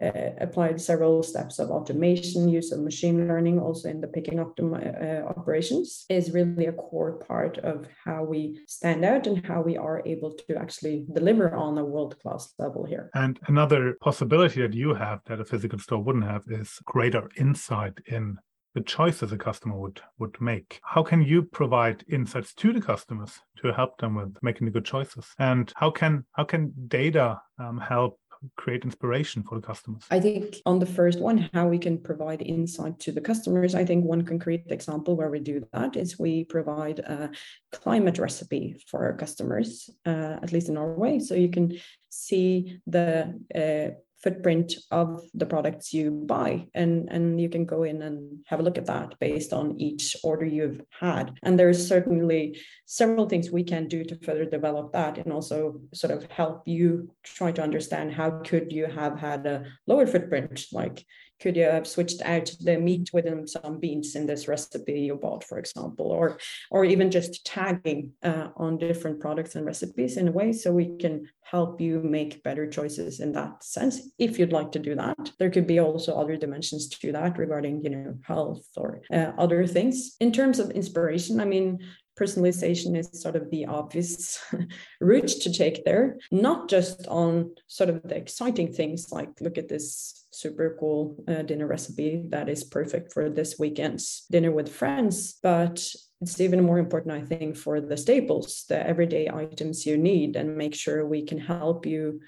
uh, 0.00 0.30
applied 0.40 0.80
several 0.80 1.24
steps 1.24 1.58
of 1.58 1.70
automation, 1.70 2.48
use 2.48 2.70
of 2.70 2.80
machine 2.82 3.26
learning, 3.26 3.58
also 3.58 3.88
in 3.88 4.00
the 4.00 4.06
picking 4.06 4.36
the 4.36 5.24
uh, 5.24 5.28
operations, 5.28 6.04
is 6.08 6.30
really 6.32 6.66
a 6.66 6.72
core 6.72 7.14
part 7.28 7.58
of 7.58 7.88
how 8.04 8.22
we 8.22 8.60
stand 8.68 9.04
out 9.04 9.26
and 9.26 9.44
how 9.44 9.60
we 9.60 9.76
are 9.76 10.02
able 10.06 10.32
to 10.32 10.56
actually 10.56 11.04
deliver 11.12 11.54
on 11.54 11.78
a 11.78 11.84
world 11.84 12.16
class 12.20 12.54
level 12.60 12.84
here. 12.84 13.10
And 13.14 13.40
another 13.48 13.96
possibility 14.00 14.62
that 14.62 14.74
you 14.74 14.94
have 14.94 15.20
that 15.26 15.40
a 15.40 15.44
physical 15.44 15.80
store 15.80 16.02
wouldn't 16.02 16.24
have 16.24 16.44
is 16.48 16.78
greater 16.84 17.28
insight 17.36 17.98
in 18.06 18.38
the 18.74 18.80
choices 18.80 19.32
a 19.32 19.38
customer 19.38 19.76
would 19.76 20.00
would 20.18 20.40
make. 20.40 20.80
How 20.82 21.02
can 21.02 21.22
you 21.22 21.42
provide 21.42 22.04
insights 22.08 22.54
to 22.54 22.72
the 22.72 22.80
customers 22.80 23.40
to 23.58 23.72
help 23.72 23.98
them 23.98 24.16
with 24.16 24.36
making 24.42 24.66
the 24.66 24.72
good 24.72 24.84
choices? 24.84 25.26
And 25.38 25.72
how 25.76 25.90
can 25.90 26.24
how 26.32 26.44
can 26.44 26.72
data 26.88 27.40
um, 27.58 27.78
help 27.78 28.18
create 28.56 28.84
inspiration 28.84 29.42
for 29.42 29.58
the 29.58 29.66
customers? 29.66 30.02
I 30.10 30.20
think 30.20 30.56
on 30.66 30.78
the 30.78 30.86
first 30.86 31.20
one, 31.20 31.48
how 31.54 31.66
we 31.68 31.78
can 31.78 31.98
provide 31.98 32.42
insight 32.42 32.98
to 33.00 33.12
the 33.12 33.20
customers. 33.20 33.74
I 33.74 33.84
think 33.84 34.04
one 34.04 34.24
concrete 34.24 34.64
example 34.68 35.16
where 35.16 35.30
we 35.30 35.40
do 35.40 35.66
that 35.72 35.96
is 35.96 36.18
we 36.18 36.44
provide 36.44 36.98
a 37.00 37.30
climate 37.72 38.18
recipe 38.18 38.76
for 38.88 39.04
our 39.04 39.16
customers, 39.16 39.88
uh, 40.06 40.38
at 40.42 40.52
least 40.52 40.68
in 40.68 40.74
Norway. 40.74 41.18
So 41.18 41.34
you 41.34 41.48
can 41.48 41.78
see 42.10 42.80
the 42.86 43.40
uh, 43.54 43.94
footprint 44.24 44.74
of 44.90 45.20
the 45.34 45.46
products 45.46 45.92
you 45.92 46.10
buy. 46.10 46.66
And 46.74 47.08
and 47.10 47.40
you 47.40 47.48
can 47.50 47.66
go 47.66 47.82
in 47.84 48.02
and 48.02 48.44
have 48.46 48.58
a 48.58 48.62
look 48.62 48.78
at 48.78 48.86
that 48.86 49.14
based 49.20 49.52
on 49.52 49.78
each 49.78 50.16
order 50.24 50.46
you've 50.46 50.80
had. 50.98 51.38
And 51.42 51.58
there's 51.58 51.86
certainly 51.86 52.58
several 52.86 53.28
things 53.28 53.50
we 53.50 53.64
can 53.64 53.86
do 53.86 54.02
to 54.04 54.18
further 54.24 54.46
develop 54.46 54.92
that 54.92 55.18
and 55.18 55.32
also 55.32 55.80
sort 55.92 56.12
of 56.12 56.24
help 56.30 56.66
you 56.66 57.10
try 57.22 57.52
to 57.52 57.62
understand 57.62 58.12
how 58.12 58.30
could 58.40 58.72
you 58.72 58.86
have 58.86 59.18
had 59.18 59.46
a 59.46 59.64
lower 59.86 60.06
footprint? 60.06 60.64
Like 60.72 61.04
could 61.40 61.56
you 61.56 61.64
have 61.64 61.86
switched 61.86 62.22
out 62.22 62.50
the 62.60 62.78
meat 62.78 63.10
with 63.12 63.26
some 63.48 63.78
beans 63.80 64.14
in 64.14 64.26
this 64.26 64.48
recipe 64.48 65.00
you 65.00 65.16
bought, 65.16 65.44
for 65.44 65.58
example, 65.58 66.06
or 66.06 66.38
or 66.70 66.84
even 66.84 67.10
just 67.10 67.44
tagging 67.44 68.12
uh, 68.22 68.48
on 68.56 68.78
different 68.78 69.20
products 69.20 69.54
and 69.54 69.66
recipes 69.66 70.16
in 70.16 70.28
a 70.28 70.32
way 70.32 70.52
so 70.52 70.72
we 70.72 70.96
can 70.96 71.28
help 71.44 71.80
you 71.80 72.00
make 72.02 72.42
better 72.42 72.68
choices 72.68 73.20
in 73.20 73.32
that 73.32 73.62
sense 73.62 74.00
if 74.18 74.38
you'd 74.38 74.52
like 74.52 74.72
to 74.72 74.78
do 74.78 74.94
that. 74.94 75.30
There 75.38 75.50
could 75.50 75.66
be 75.66 75.78
also 75.78 76.18
other 76.18 76.36
dimensions 76.36 76.88
to 76.88 77.12
that 77.12 77.38
regarding 77.38 77.82
you 77.82 77.90
know 77.90 78.14
health 78.22 78.66
or 78.76 79.02
uh, 79.12 79.32
other 79.38 79.66
things. 79.66 80.16
In 80.20 80.32
terms 80.32 80.58
of 80.58 80.70
inspiration 80.70 81.40
i 81.40 81.44
mean 81.44 81.78
personalization 82.18 82.96
is 82.96 83.10
sort 83.12 83.36
of 83.36 83.50
the 83.50 83.66
obvious 83.66 84.40
route 85.00 85.28
to 85.28 85.52
take 85.52 85.84
there, 85.84 86.16
not 86.30 86.68
just 86.68 87.06
on 87.08 87.50
sort 87.66 87.90
of 87.90 88.02
the 88.02 88.16
exciting 88.16 88.72
things 88.72 89.10
like 89.10 89.28
look 89.40 89.58
at 89.58 89.68
this 89.68 90.23
super 90.44 90.76
cool 90.78 91.00
uh, 91.26 91.42
dinner 91.50 91.66
recipe 91.66 92.22
that 92.28 92.48
is 92.54 92.62
perfect 92.78 93.06
for 93.14 93.24
this 93.30 93.58
weekend's 93.58 94.26
dinner 94.30 94.52
with 94.52 94.68
friends, 94.80 95.38
but 95.42 95.76
it's 96.20 96.40
even 96.40 96.62
more 96.62 96.78
important, 96.78 97.14
I 97.14 97.22
think, 97.22 97.56
for 97.56 97.80
the 97.80 97.96
staples, 97.96 98.64
the 98.68 98.78
everyday 98.92 99.24
items 99.28 99.86
you 99.86 99.96
need, 99.96 100.36
and 100.36 100.56
make 100.56 100.74
sure 100.74 101.06
we 101.06 101.22
can 101.30 101.38
help 101.38 101.86
you 101.86 102.20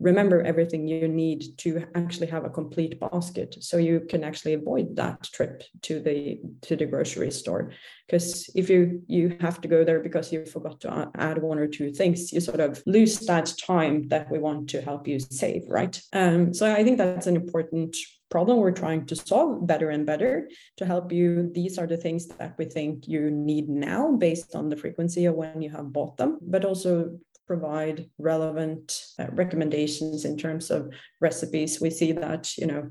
remember 0.00 0.42
everything 0.42 0.88
you 0.88 1.06
need 1.08 1.44
to 1.58 1.84
actually 1.94 2.26
have 2.26 2.44
a 2.44 2.50
complete 2.50 2.98
basket 2.98 3.56
so 3.60 3.76
you 3.76 4.00
can 4.00 4.24
actually 4.24 4.54
avoid 4.54 4.96
that 4.96 5.22
trip 5.22 5.62
to 5.82 6.00
the 6.00 6.40
to 6.62 6.76
the 6.76 6.86
grocery 6.86 7.30
store. 7.30 7.70
Because 8.06 8.50
if 8.54 8.68
you 8.68 9.02
you 9.06 9.36
have 9.40 9.60
to 9.60 9.68
go 9.68 9.84
there 9.84 10.00
because 10.00 10.32
you 10.32 10.44
forgot 10.44 10.80
to 10.80 11.10
add 11.16 11.38
one 11.38 11.58
or 11.58 11.68
two 11.68 11.92
things 11.92 12.32
you 12.32 12.40
sort 12.40 12.60
of 12.60 12.82
lose 12.86 13.20
that 13.20 13.52
time 13.64 14.08
that 14.08 14.30
we 14.30 14.38
want 14.38 14.68
to 14.70 14.80
help 14.82 15.06
you 15.06 15.18
save 15.20 15.62
right? 15.68 16.00
Um, 16.12 16.52
so 16.52 16.70
i 16.72 16.82
think 16.84 16.98
that's 16.98 17.26
an 17.26 17.36
important 17.36 17.96
problem 18.30 18.58
we're 18.58 18.72
trying 18.72 19.06
to 19.06 19.14
solve 19.14 19.64
better 19.64 19.90
and 19.90 20.04
better 20.04 20.48
to 20.76 20.84
help 20.84 21.12
you. 21.12 21.52
These 21.54 21.78
are 21.78 21.86
the 21.86 21.96
things 21.96 22.26
that 22.26 22.56
we 22.58 22.64
think 22.64 23.06
you 23.06 23.30
need 23.30 23.68
now 23.68 24.10
based 24.16 24.56
on 24.56 24.68
the 24.68 24.76
frequency 24.76 25.26
of 25.26 25.36
when 25.36 25.62
you 25.62 25.70
have 25.70 25.92
bought 25.92 26.16
them 26.16 26.38
but 26.42 26.64
also 26.64 27.16
provide 27.46 28.10
relevant 28.18 29.04
uh, 29.18 29.26
recommendations 29.32 30.24
in 30.24 30.36
terms 30.36 30.70
of 30.70 30.92
recipes. 31.20 31.80
We 31.80 31.90
see 31.90 32.12
that, 32.12 32.56
you 32.56 32.66
know, 32.66 32.90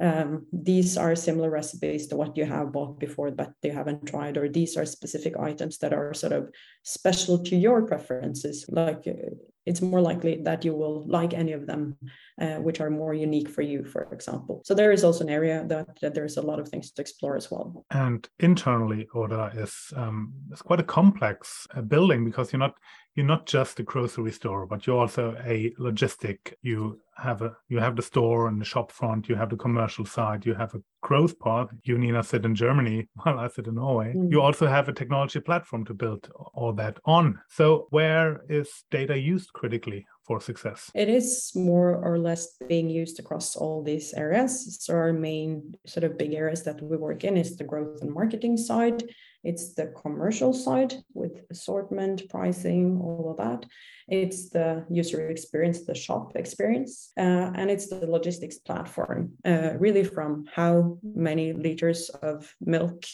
um, 0.00 0.46
these 0.52 0.96
are 0.96 1.16
similar 1.16 1.50
recipes 1.50 2.06
to 2.08 2.16
what 2.16 2.36
you 2.36 2.44
have 2.44 2.72
bought 2.72 3.00
before, 3.00 3.30
but 3.32 3.52
you 3.62 3.72
haven't 3.72 4.06
tried, 4.06 4.36
or 4.36 4.48
these 4.48 4.76
are 4.76 4.86
specific 4.86 5.34
items 5.38 5.78
that 5.78 5.92
are 5.92 6.14
sort 6.14 6.32
of 6.32 6.50
special 6.88 7.38
to 7.44 7.54
your 7.54 7.82
preferences. 7.82 8.64
Like 8.68 9.06
uh, 9.06 9.34
it's 9.66 9.82
more 9.82 10.00
likely 10.00 10.40
that 10.42 10.64
you 10.64 10.74
will 10.74 11.04
like 11.06 11.34
any 11.34 11.52
of 11.52 11.66
them, 11.66 11.96
uh, 12.40 12.56
which 12.56 12.80
are 12.80 12.88
more 12.88 13.12
unique 13.12 13.50
for 13.50 13.60
you, 13.60 13.84
for 13.84 14.08
example. 14.12 14.62
So 14.64 14.74
there 14.74 14.90
is 14.90 15.04
also 15.04 15.24
an 15.24 15.30
area 15.30 15.64
that, 15.68 16.00
that 16.00 16.14
there's 16.14 16.38
a 16.38 16.42
lot 16.42 16.58
of 16.58 16.68
things 16.68 16.90
to 16.92 17.02
explore 17.02 17.36
as 17.36 17.50
well. 17.50 17.84
And 17.90 18.26
internally, 18.38 19.06
Oda 19.14 19.52
is 19.54 19.74
um, 19.94 20.32
it's 20.50 20.62
quite 20.62 20.80
a 20.80 20.84
complex 20.98 21.66
uh, 21.76 21.82
building 21.82 22.24
because 22.24 22.52
you're 22.52 22.66
not 22.66 22.74
you're 23.14 23.26
not 23.26 23.46
just 23.46 23.80
a 23.80 23.82
grocery 23.82 24.30
store, 24.30 24.64
but 24.64 24.86
you're 24.86 25.00
also 25.00 25.36
a 25.44 25.72
logistic. 25.80 26.54
You 26.62 27.00
have 27.16 27.42
a 27.42 27.56
you 27.68 27.78
have 27.80 27.96
the 27.96 28.02
store 28.02 28.46
and 28.48 28.60
the 28.60 28.64
shop 28.64 28.92
front, 28.92 29.28
you 29.28 29.34
have 29.34 29.50
the 29.50 29.56
commercial 29.56 30.06
side, 30.06 30.46
you 30.46 30.54
have 30.54 30.74
a 30.74 30.82
growth 31.02 31.38
part. 31.40 31.68
You 31.82 31.98
Nina 31.98 32.22
sit 32.22 32.44
in 32.44 32.54
Germany 32.54 33.08
while 33.22 33.38
I 33.40 33.48
sit 33.48 33.66
in 33.66 33.74
Norway. 33.74 34.14
Mm. 34.16 34.30
You 34.30 34.40
also 34.40 34.66
have 34.66 34.88
a 34.88 34.92
technology 34.92 35.40
platform 35.40 35.84
to 35.86 35.94
build 35.94 36.30
all 36.54 36.72
that 36.78 36.98
on. 37.04 37.38
So 37.48 37.86
where 37.90 38.42
is 38.48 38.68
data 38.90 39.16
used 39.16 39.52
critically 39.52 40.06
for 40.26 40.40
success? 40.40 40.90
It 40.94 41.08
is 41.08 41.52
more 41.54 41.96
or 41.96 42.18
less 42.18 42.56
being 42.68 42.90
used 42.90 43.20
across 43.20 43.56
all 43.56 43.82
these 43.82 44.14
areas. 44.14 44.78
So 44.80 44.94
our 44.94 45.12
main 45.12 45.74
sort 45.86 46.04
of 46.04 46.18
big 46.18 46.32
areas 46.34 46.62
that 46.64 46.82
we 46.82 46.96
work 46.96 47.24
in 47.24 47.36
is 47.36 47.56
the 47.56 47.64
growth 47.64 48.00
and 48.02 48.12
marketing 48.12 48.56
side 48.56 49.02
it's 49.44 49.74
the 49.74 49.86
commercial 49.86 50.52
side 50.52 50.94
with 51.14 51.40
assortment, 51.50 52.28
pricing, 52.28 53.00
all 53.00 53.30
of 53.30 53.36
that. 53.36 53.66
It's 54.08 54.48
the 54.48 54.84
user 54.90 55.28
experience, 55.28 55.84
the 55.84 55.94
shop 55.94 56.32
experience, 56.34 57.12
uh, 57.16 57.52
and 57.54 57.70
it's 57.70 57.88
the 57.88 58.06
logistics 58.06 58.58
platform, 58.58 59.32
uh, 59.44 59.74
really 59.78 60.02
from 60.02 60.46
how 60.52 60.98
many 61.02 61.52
liters 61.52 62.08
of 62.22 62.52
milk 62.60 63.04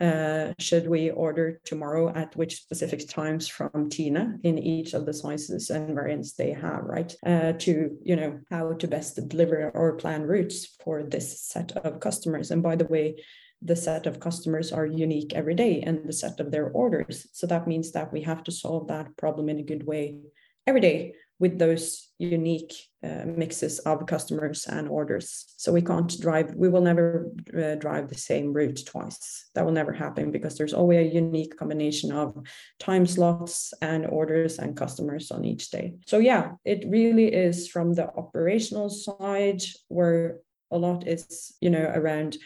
uh, 0.00 0.52
should 0.58 0.88
we 0.88 1.10
order 1.10 1.60
tomorrow 1.64 2.12
at 2.14 2.36
which 2.36 2.56
specific 2.56 3.08
times 3.08 3.48
from 3.48 3.88
Tine 3.88 4.40
in 4.42 4.58
each 4.58 4.94
of 4.94 5.06
the 5.06 5.14
sizes 5.14 5.70
and 5.70 5.94
variants 5.94 6.34
they 6.34 6.52
have, 6.52 6.82
right? 6.84 7.14
Uh, 7.24 7.52
to 7.52 7.96
you 8.02 8.16
know 8.16 8.38
how 8.50 8.74
to 8.74 8.88
best 8.88 9.28
deliver 9.28 9.70
or 9.74 9.96
plan 9.96 10.22
routes 10.22 10.76
for 10.84 11.02
this 11.02 11.40
set 11.40 11.72
of 11.78 12.00
customers. 12.00 12.50
And 12.50 12.62
by 12.62 12.76
the 12.76 12.84
way, 12.84 13.16
the 13.62 13.76
set 13.76 14.06
of 14.06 14.20
customers 14.20 14.72
are 14.72 14.86
unique 14.86 15.32
every 15.34 15.54
day 15.54 15.80
and 15.80 16.06
the 16.06 16.12
set 16.12 16.40
of 16.40 16.50
their 16.50 16.68
orders. 16.70 17.26
So 17.32 17.46
that 17.46 17.66
means 17.66 17.92
that 17.92 18.12
we 18.12 18.22
have 18.22 18.44
to 18.44 18.52
solve 18.52 18.88
that 18.88 19.16
problem 19.16 19.48
in 19.48 19.58
a 19.58 19.62
good 19.62 19.86
way 19.86 20.18
every 20.66 20.80
day 20.80 21.14
with 21.38 21.58
those 21.58 22.10
unique 22.18 22.72
uh, 23.04 23.24
mixes 23.26 23.78
of 23.80 24.06
customers 24.06 24.66
and 24.66 24.88
orders. 24.88 25.52
So 25.56 25.72
we 25.72 25.82
can't 25.82 26.20
drive, 26.20 26.54
we 26.54 26.68
will 26.68 26.80
never 26.80 27.30
uh, 27.56 27.74
drive 27.74 28.08
the 28.08 28.16
same 28.16 28.52
route 28.52 28.80
twice. 28.86 29.50
That 29.54 29.64
will 29.64 29.72
never 29.72 29.92
happen 29.92 30.30
because 30.30 30.56
there's 30.56 30.72
always 30.72 31.10
a 31.10 31.14
unique 31.14 31.56
combination 31.58 32.10
of 32.12 32.36
time 32.80 33.06
slots 33.06 33.74
and 33.82 34.06
orders 34.06 34.58
and 34.58 34.76
customers 34.76 35.30
on 35.30 35.44
each 35.44 35.70
day. 35.70 35.94
So 36.06 36.18
yeah, 36.18 36.52
it 36.64 36.86
really 36.88 37.32
is 37.32 37.68
from 37.68 37.92
the 37.92 38.08
operational 38.16 38.88
side 38.88 39.62
where 39.88 40.38
a 40.70 40.78
lot 40.78 41.06
is, 41.06 41.54
you 41.60 41.70
know, 41.70 41.92
around 41.94 42.38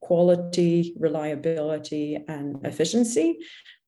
quality, 0.00 0.94
reliability, 0.98 2.16
and 2.28 2.64
efficiency. 2.64 3.38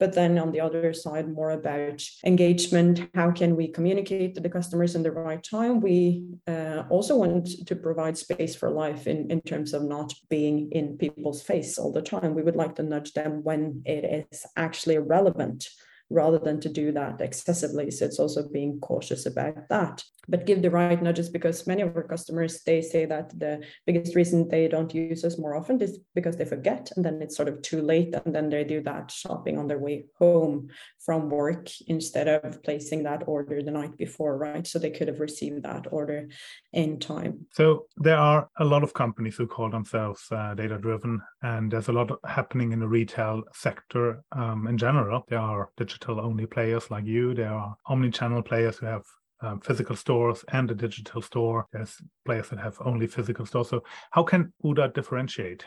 But 0.01 0.15
then 0.15 0.39
on 0.39 0.53
the 0.53 0.61
other 0.61 0.93
side, 0.93 1.29
more 1.29 1.51
about 1.51 2.03
engagement. 2.25 3.09
How 3.15 3.31
can 3.31 3.57
we 3.57 3.69
communicate 3.69 4.35
to 4.35 4.41
the 4.41 4.49
customers 4.49 4.95
in 4.95 5.03
the 5.03 5.11
right 5.11 5.43
time? 5.43 5.81
We 5.81 6.25
uh, 6.47 6.85
also 6.89 7.17
want 7.17 7.67
to 7.67 7.77
provide 7.77 8.17
space 8.17 8.55
for 8.55 8.71
life 8.71 9.07
in, 9.07 9.31
in 9.31 9.41
terms 9.41 9.75
of 9.75 9.83
not 9.83 10.13
being 10.29 10.71
in 10.73 10.97
people's 10.97 11.43
face 11.43 11.79
all 11.79 11.93
the 11.93 12.03
time. 12.03 12.35
We 12.35 12.43
would 12.43 12.57
like 12.57 12.77
to 12.77 12.83
nudge 12.83 13.13
them 13.13 13.43
when 13.43 13.83
it 13.85 14.27
is 14.33 14.47
actually 14.57 14.99
relevant 14.99 15.69
rather 16.11 16.39
than 16.39 16.61
to 16.61 16.69
do 16.69 16.93
that 16.93 17.21
excessively. 17.21 17.91
So 17.91 18.07
it's 18.07 18.19
also 18.19 18.49
being 18.49 18.81
cautious 18.81 19.27
about 19.27 19.69
that. 19.69 20.03
But 20.31 20.47
give 20.47 20.61
the 20.61 20.71
right 20.71 21.03
nudges 21.03 21.31
because 21.31 21.67
many 21.67 21.83
of 21.83 21.97
our 21.97 22.03
customers 22.03 22.63
they 22.65 22.83
say 22.83 23.07
that 23.07 23.31
the 23.39 23.63
biggest 23.87 24.15
reason 24.15 24.49
they 24.49 24.69
don't 24.69 24.95
use 24.95 25.25
us 25.25 25.39
more 25.39 25.57
often 25.57 25.81
is 25.81 26.01
because 26.15 26.37
they 26.37 26.45
forget 26.45 26.91
and 26.97 27.05
then 27.05 27.23
it's 27.23 27.37
sort 27.37 27.49
of 27.49 27.63
too 27.63 27.81
late 27.81 28.15
and 28.15 28.35
then 28.35 28.51
they 28.51 28.63
do 28.65 28.83
that 28.83 29.11
shopping 29.11 29.59
on 29.59 29.69
their 29.69 29.79
way 29.79 30.05
home 30.19 30.69
from 30.99 31.31
work 31.31 31.71
instead 31.87 32.29
of 32.29 32.63
placing 32.63 33.05
that 33.05 33.23
order 33.27 33.63
the 33.63 33.71
night 33.71 33.97
before 33.97 34.37
right? 34.37 34.67
So 34.67 34.79
they 34.79 34.91
could 34.91 35.09
have 35.09 35.21
received 35.21 35.63
that 35.63 35.87
order 35.91 36.29
in 36.75 36.99
time. 36.99 37.47
So 37.53 37.87
there 37.97 38.19
are 38.19 38.51
a 38.59 38.65
lot 38.67 38.83
of 38.83 38.93
companies 38.93 39.37
who 39.37 39.47
call 39.47 39.71
themselves 39.71 40.27
uh, 40.31 40.55
data 40.55 40.79
driven 40.79 41.23
and 41.43 41.71
there's 41.73 41.89
a 41.89 41.93
lot 41.93 42.11
happening 42.27 42.73
in 42.73 42.81
the 42.81 42.89
retail 42.89 43.45
sector 43.55 44.23
um, 44.33 44.67
in 44.67 44.77
general. 44.77 45.25
There 45.29 45.39
are 45.39 45.71
digital 45.79 45.98
only 46.07 46.47
players 46.47 46.91
like 46.91 47.05
you 47.05 47.35
there 47.35 47.53
are 47.53 47.77
omni-channel 47.87 48.43
players 48.43 48.79
who 48.79 48.87
have 48.87 49.05
um, 49.41 49.61
physical 49.61 49.97
stores 49.97 50.45
and 50.53 50.71
a 50.71 50.75
digital 50.75 51.23
store. 51.23 51.67
There's 51.73 52.01
players 52.25 52.49
that 52.49 52.59
have 52.59 52.77
only 52.85 53.07
physical 53.07 53.47
stores. 53.47 53.69
So 53.69 53.83
how 54.11 54.23
can 54.23 54.53
Oda 54.65 54.89
differentiate 54.89 55.65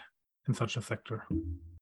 in 0.47 0.53
such 0.53 0.77
a 0.77 0.81
sector? 0.81 1.25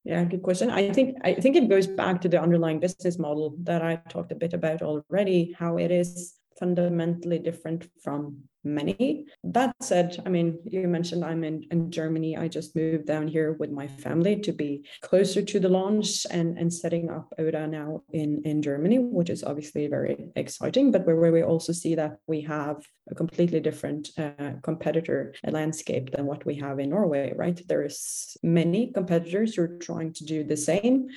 Yeah, 0.03 0.23
good 0.23 0.43
question. 0.43 0.69
I 0.69 0.91
think 0.91 1.17
I 1.23 1.33
think 1.33 1.55
it 1.55 1.69
goes 1.69 1.87
back 1.87 2.21
to 2.21 2.29
the 2.29 2.41
underlying 2.41 2.79
business 2.79 3.19
model 3.19 3.55
that 3.63 3.81
I 3.81 3.97
talked 4.09 4.31
a 4.31 4.35
bit 4.35 4.53
about 4.53 4.81
already, 4.81 5.55
how 5.57 5.77
it 5.77 5.91
is 5.91 6.35
fundamentally 6.57 7.39
different 7.39 7.89
from 8.01 8.43
many. 8.63 9.25
That 9.43 9.75
said, 9.81 10.21
I 10.25 10.29
mean, 10.29 10.59
you 10.65 10.87
mentioned 10.87 11.23
I'm 11.23 11.43
in, 11.43 11.63
in 11.71 11.91
Germany. 11.91 12.37
I 12.37 12.47
just 12.47 12.75
moved 12.75 13.05
down 13.05 13.27
here 13.27 13.53
with 13.53 13.71
my 13.71 13.87
family 13.87 14.39
to 14.41 14.51
be 14.51 14.85
closer 15.01 15.41
to 15.41 15.59
the 15.59 15.69
launch 15.69 16.25
and, 16.29 16.57
and 16.57 16.73
setting 16.73 17.09
up 17.09 17.33
Oda 17.37 17.67
now 17.67 18.03
in, 18.11 18.41
in 18.45 18.61
Germany, 18.61 18.99
which 18.99 19.29
is 19.29 19.43
obviously 19.43 19.87
very 19.87 20.29
exciting, 20.35 20.91
but 20.91 21.05
where, 21.05 21.29
we 21.29 21.43
also 21.43 21.71
see 21.71 21.93
that 21.93 22.17
we 22.25 22.41
have 22.41 22.77
a 23.09 23.15
completely 23.15 23.59
different 23.59 24.09
uh, 24.17 24.53
competitor 24.63 25.35
landscape 25.43 26.11
than 26.11 26.25
what 26.25 26.45
we 26.45 26.55
have 26.55 26.79
in 26.79 26.89
Norway, 26.89 27.33
right? 27.35 27.61
There's 27.67 28.35
many 28.41 28.91
competitors 28.91 29.55
who 29.55 29.63
are 29.63 29.77
trying 29.77 30.13
to 30.13 30.25
do 30.25 30.43
the 30.43 30.57
same. 30.57 31.07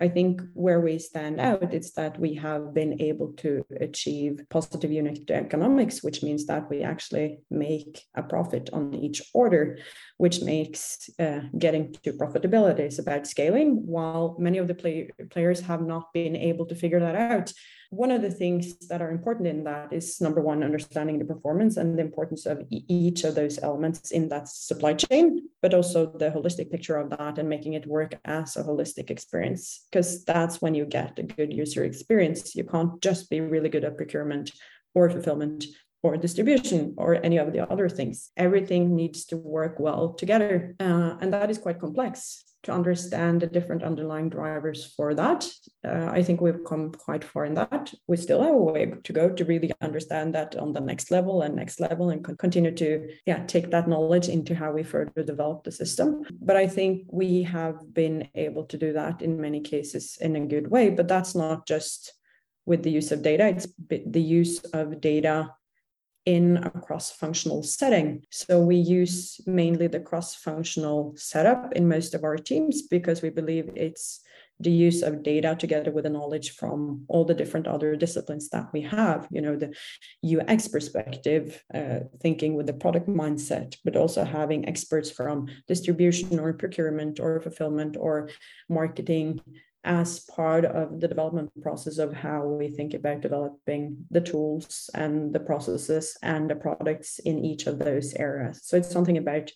I 0.00 0.08
think 0.08 0.42
where 0.54 0.80
we 0.80 0.98
stand 0.98 1.40
out 1.40 1.72
is 1.72 1.92
that 1.92 2.18
we 2.18 2.34
have 2.34 2.74
been 2.74 3.00
able 3.00 3.32
to 3.34 3.64
achieve 3.80 4.40
positive 4.50 4.90
unit 4.90 5.30
economics, 5.30 6.02
which 6.02 6.22
means 6.22 6.46
that 6.46 6.68
we 6.68 6.82
actually 6.82 7.38
make 7.50 8.02
a 8.14 8.22
profit 8.22 8.70
on 8.72 8.94
each 8.94 9.22
order, 9.32 9.78
which 10.16 10.42
makes 10.42 11.08
uh, 11.18 11.40
getting 11.58 11.92
to 12.02 12.12
profitability 12.12 12.86
is 12.86 12.98
about 12.98 13.26
scaling, 13.26 13.86
while 13.86 14.36
many 14.38 14.58
of 14.58 14.68
the 14.68 14.74
play- 14.74 15.10
players 15.30 15.60
have 15.60 15.82
not 15.82 16.12
been 16.12 16.36
able 16.36 16.66
to 16.66 16.74
figure 16.74 17.00
that 17.00 17.16
out 17.16 17.52
one 17.96 18.10
of 18.10 18.22
the 18.22 18.30
things 18.30 18.76
that 18.88 19.00
are 19.00 19.10
important 19.10 19.46
in 19.46 19.64
that 19.64 19.92
is 19.92 20.20
number 20.20 20.40
one, 20.40 20.62
understanding 20.62 21.18
the 21.18 21.24
performance 21.24 21.76
and 21.76 21.98
the 21.98 22.02
importance 22.02 22.46
of 22.46 22.62
each 22.70 23.24
of 23.24 23.34
those 23.34 23.58
elements 23.62 24.10
in 24.10 24.28
that 24.28 24.48
supply 24.48 24.94
chain, 24.94 25.48
but 25.62 25.74
also 25.74 26.06
the 26.06 26.30
holistic 26.30 26.70
picture 26.70 26.96
of 26.96 27.10
that 27.10 27.38
and 27.38 27.48
making 27.48 27.74
it 27.74 27.86
work 27.86 28.18
as 28.24 28.56
a 28.56 28.64
holistic 28.64 29.10
experience. 29.10 29.86
Because 29.90 30.24
that's 30.24 30.60
when 30.60 30.74
you 30.74 30.84
get 30.84 31.18
a 31.18 31.22
good 31.22 31.52
user 31.52 31.84
experience. 31.84 32.54
You 32.54 32.64
can't 32.64 33.00
just 33.00 33.30
be 33.30 33.40
really 33.40 33.68
good 33.68 33.84
at 33.84 33.96
procurement 33.96 34.50
or 34.94 35.08
fulfillment 35.10 35.64
or 36.02 36.16
distribution 36.16 36.94
or 36.98 37.24
any 37.24 37.38
of 37.38 37.52
the 37.52 37.70
other 37.70 37.88
things. 37.88 38.30
Everything 38.36 38.94
needs 38.94 39.24
to 39.26 39.36
work 39.36 39.78
well 39.78 40.14
together. 40.14 40.74
Uh, 40.78 41.16
and 41.20 41.32
that 41.32 41.50
is 41.50 41.58
quite 41.58 41.80
complex 41.80 42.44
to 42.64 42.72
understand 42.72 43.40
the 43.40 43.46
different 43.46 43.82
underlying 43.82 44.28
drivers 44.28 44.92
for 44.96 45.14
that. 45.14 45.46
Uh, 45.86 46.08
I 46.10 46.22
think 46.22 46.40
we've 46.40 46.64
come 46.64 46.92
quite 46.92 47.22
far 47.22 47.44
in 47.44 47.54
that. 47.54 47.92
We 48.06 48.16
still 48.16 48.42
have 48.42 48.54
a 48.54 48.58
way 48.58 48.92
to 49.02 49.12
go 49.12 49.30
to 49.30 49.44
really 49.44 49.72
understand 49.80 50.34
that 50.34 50.56
on 50.56 50.72
the 50.72 50.80
next 50.80 51.10
level 51.10 51.42
and 51.42 51.54
next 51.54 51.80
level 51.80 52.10
and 52.10 52.24
continue 52.38 52.72
to 52.72 53.08
yeah 53.26 53.44
take 53.46 53.70
that 53.70 53.88
knowledge 53.88 54.28
into 54.28 54.54
how 54.54 54.72
we 54.72 54.82
further 54.82 55.22
develop 55.22 55.64
the 55.64 55.72
system. 55.72 56.24
But 56.40 56.56
I 56.56 56.66
think 56.66 57.06
we 57.10 57.42
have 57.44 57.76
been 57.92 58.28
able 58.34 58.64
to 58.64 58.76
do 58.76 58.92
that 58.94 59.22
in 59.22 59.40
many 59.40 59.60
cases 59.60 60.18
in 60.20 60.36
a 60.36 60.46
good 60.46 60.70
way. 60.70 60.90
But 60.90 61.08
that's 61.08 61.34
not 61.34 61.66
just 61.66 62.12
with 62.66 62.82
the 62.82 62.90
use 62.90 63.12
of 63.12 63.22
data, 63.22 63.46
it's 63.48 63.68
the 63.88 64.22
use 64.22 64.60
of 64.72 65.00
data 65.00 65.50
in 66.26 66.56
a 66.56 66.70
cross-functional 66.70 67.62
setting. 67.62 68.24
So 68.30 68.60
we 68.60 68.76
use 68.76 69.40
mainly 69.46 69.88
the 69.88 70.00
cross-functional 70.00 71.14
setup 71.16 71.72
in 71.74 71.88
most 71.88 72.14
of 72.14 72.24
our 72.24 72.36
teams 72.36 72.82
because 72.82 73.20
we 73.22 73.30
believe 73.30 73.70
it's 73.76 74.20
the 74.60 74.70
use 74.70 75.02
of 75.02 75.22
data 75.22 75.56
together 75.58 75.90
with 75.90 76.04
the 76.04 76.10
knowledge 76.10 76.52
from 76.52 77.04
all 77.08 77.24
the 77.24 77.34
different 77.34 77.66
other 77.66 77.96
disciplines 77.96 78.48
that 78.50 78.72
we 78.72 78.80
have 78.80 79.26
you 79.30 79.40
know 79.40 79.56
the 79.56 79.74
ux 80.38 80.68
perspective 80.68 81.62
uh, 81.74 81.98
thinking 82.20 82.54
with 82.54 82.66
the 82.66 82.72
product 82.72 83.08
mindset 83.08 83.76
but 83.84 83.96
also 83.96 84.24
having 84.24 84.68
experts 84.68 85.10
from 85.10 85.48
distribution 85.66 86.38
or 86.38 86.52
procurement 86.52 87.18
or 87.18 87.40
fulfillment 87.40 87.96
or 87.98 88.30
marketing 88.68 89.40
as 89.84 90.20
part 90.20 90.64
of 90.64 91.00
the 91.00 91.08
development 91.08 91.50
process 91.62 91.98
of 91.98 92.12
how 92.12 92.44
we 92.46 92.68
think 92.68 92.94
about 92.94 93.20
developing 93.20 93.96
the 94.10 94.20
tools 94.20 94.90
and 94.94 95.32
the 95.32 95.40
processes 95.40 96.16
and 96.22 96.50
the 96.50 96.56
products 96.56 97.18
in 97.20 97.44
each 97.44 97.66
of 97.66 97.78
those 97.78 98.14
areas. 98.14 98.62
So 98.64 98.76
it's 98.76 98.90
something 98.90 99.18
about 99.18 99.50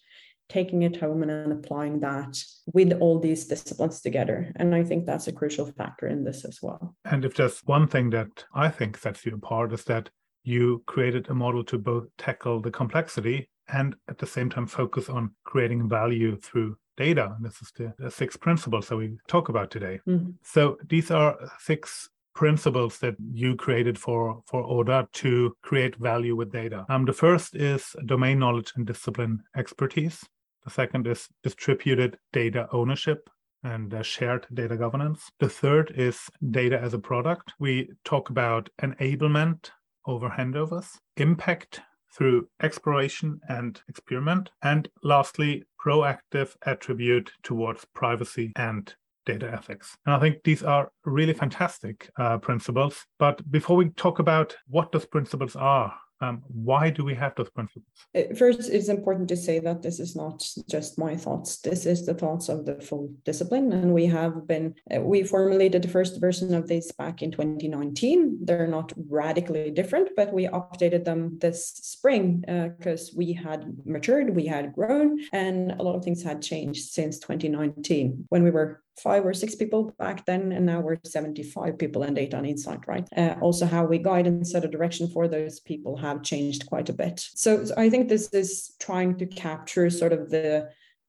taking 0.48 0.82
it 0.82 0.96
home 0.96 1.22
and 1.22 1.30
then 1.30 1.52
applying 1.52 2.00
that 2.00 2.38
with 2.72 2.92
all 3.00 3.18
these 3.18 3.46
disciplines 3.46 4.00
together. 4.00 4.52
And 4.56 4.74
I 4.74 4.82
think 4.82 5.04
that's 5.04 5.28
a 5.28 5.32
crucial 5.32 5.66
factor 5.66 6.06
in 6.06 6.24
this 6.24 6.44
as 6.44 6.60
well. 6.62 6.96
And 7.04 7.24
if 7.24 7.34
there's 7.34 7.60
one 7.64 7.86
thing 7.86 8.10
that 8.10 8.44
I 8.54 8.68
think 8.70 8.96
sets 8.96 9.26
you 9.26 9.34
apart 9.34 9.72
is 9.72 9.84
that 9.84 10.08
you 10.44 10.82
created 10.86 11.28
a 11.28 11.34
model 11.34 11.64
to 11.64 11.78
both 11.78 12.06
tackle 12.16 12.60
the 12.60 12.70
complexity 12.70 13.50
and 13.68 13.94
at 14.08 14.16
the 14.16 14.26
same 14.26 14.48
time 14.48 14.66
focus 14.66 15.10
on 15.10 15.34
creating 15.44 15.88
value 15.88 16.36
through 16.36 16.76
data. 16.98 17.34
And 17.34 17.44
this 17.46 17.62
is 17.62 17.70
the, 17.78 17.94
the 17.98 18.10
sixth 18.10 18.40
principle 18.40 18.82
that 18.82 18.96
we 18.96 19.16
talk 19.26 19.48
about 19.48 19.70
today. 19.70 20.00
Mm-hmm. 20.06 20.32
So 20.42 20.76
these 20.88 21.10
are 21.10 21.38
six 21.58 22.10
principles 22.34 22.98
that 22.98 23.16
you 23.32 23.56
created 23.56 23.98
for 23.98 24.42
for 24.46 24.62
Oda 24.76 25.08
to 25.12 25.56
create 25.62 25.96
value 25.96 26.36
with 26.36 26.52
data. 26.52 26.84
Um, 26.88 27.04
the 27.04 27.20
first 27.24 27.56
is 27.56 27.96
domain 28.06 28.38
knowledge 28.38 28.72
and 28.76 28.86
discipline 28.86 29.42
expertise. 29.56 30.24
The 30.64 30.70
second 30.70 31.06
is 31.06 31.28
distributed 31.42 32.18
data 32.32 32.68
ownership 32.72 33.28
and 33.64 33.92
uh, 33.92 34.02
shared 34.02 34.46
data 34.54 34.76
governance. 34.76 35.20
The 35.40 35.48
third 35.48 35.92
is 35.96 36.16
data 36.50 36.78
as 36.80 36.94
a 36.94 36.98
product. 37.10 37.54
We 37.58 37.90
talk 38.04 38.30
about 38.30 38.70
enablement 38.82 39.70
over 40.06 40.28
handovers, 40.28 40.88
impact 41.16 41.80
through 42.18 42.48
exploration 42.60 43.40
and 43.48 43.80
experiment. 43.88 44.50
And 44.62 44.88
lastly, 45.04 45.64
proactive 45.82 46.54
attribute 46.66 47.30
towards 47.44 47.86
privacy 47.94 48.52
and 48.56 48.92
data 49.24 49.50
ethics. 49.52 49.96
And 50.04 50.14
I 50.14 50.18
think 50.18 50.42
these 50.42 50.64
are 50.64 50.90
really 51.04 51.34
fantastic 51.34 52.10
uh, 52.18 52.38
principles. 52.38 53.06
But 53.18 53.48
before 53.50 53.76
we 53.76 53.90
talk 53.90 54.18
about 54.18 54.56
what 54.66 54.90
those 54.90 55.06
principles 55.06 55.54
are, 55.54 55.94
um, 56.20 56.42
why 56.48 56.90
do 56.90 57.04
we 57.04 57.14
have 57.14 57.34
those 57.36 57.50
principles? 57.50 57.84
Uh, 58.14 58.34
first, 58.36 58.68
it's 58.70 58.88
important 58.88 59.28
to 59.28 59.36
say 59.36 59.58
that 59.60 59.82
this 59.82 60.00
is 60.00 60.16
not 60.16 60.44
just 60.68 60.98
my 60.98 61.16
thoughts. 61.16 61.58
This 61.60 61.86
is 61.86 62.06
the 62.06 62.14
thoughts 62.14 62.48
of 62.48 62.66
the 62.66 62.80
full 62.80 63.12
discipline. 63.24 63.72
And 63.72 63.94
we 63.94 64.06
have 64.06 64.46
been, 64.46 64.74
uh, 64.94 65.00
we 65.00 65.22
formulated 65.22 65.82
the 65.82 65.88
first 65.88 66.20
version 66.20 66.54
of 66.54 66.66
this 66.66 66.90
back 66.92 67.22
in 67.22 67.30
2019. 67.30 68.38
They're 68.42 68.66
not 68.66 68.92
radically 69.08 69.70
different, 69.70 70.10
but 70.16 70.32
we 70.32 70.46
updated 70.48 71.04
them 71.04 71.38
this 71.38 71.68
spring 71.68 72.44
because 72.78 73.10
uh, 73.10 73.14
we 73.16 73.32
had 73.32 73.76
matured, 73.84 74.34
we 74.34 74.46
had 74.46 74.72
grown, 74.72 75.20
and 75.32 75.72
a 75.72 75.82
lot 75.82 75.94
of 75.94 76.04
things 76.04 76.22
had 76.22 76.42
changed 76.42 76.90
since 76.90 77.18
2019 77.20 78.26
when 78.28 78.42
we 78.42 78.50
were 78.50 78.82
five 78.98 79.24
or 79.24 79.32
six 79.34 79.54
people 79.54 79.94
back 79.98 80.24
then, 80.26 80.52
and 80.52 80.66
now 80.66 80.80
we're 80.80 80.98
75 81.04 81.78
people 81.78 82.02
in 82.02 82.14
data 82.14 82.36
and 82.36 82.46
insight, 82.46 82.86
right? 82.86 83.08
Uh, 83.16 83.36
also, 83.40 83.66
how 83.66 83.84
we 83.84 83.98
guide 83.98 84.26
and 84.26 84.46
set 84.46 84.64
a 84.64 84.68
direction 84.68 85.08
for 85.08 85.28
those 85.28 85.60
people 85.60 85.96
have 85.96 86.22
changed 86.22 86.66
quite 86.66 86.88
a 86.88 86.92
bit. 86.92 87.20
So, 87.34 87.64
so 87.64 87.74
I 87.76 87.90
think 87.90 88.08
this 88.08 88.28
is 88.30 88.74
trying 88.80 89.16
to 89.18 89.26
capture 89.26 89.90
sort 89.90 90.12
of 90.12 90.30
the 90.30 90.68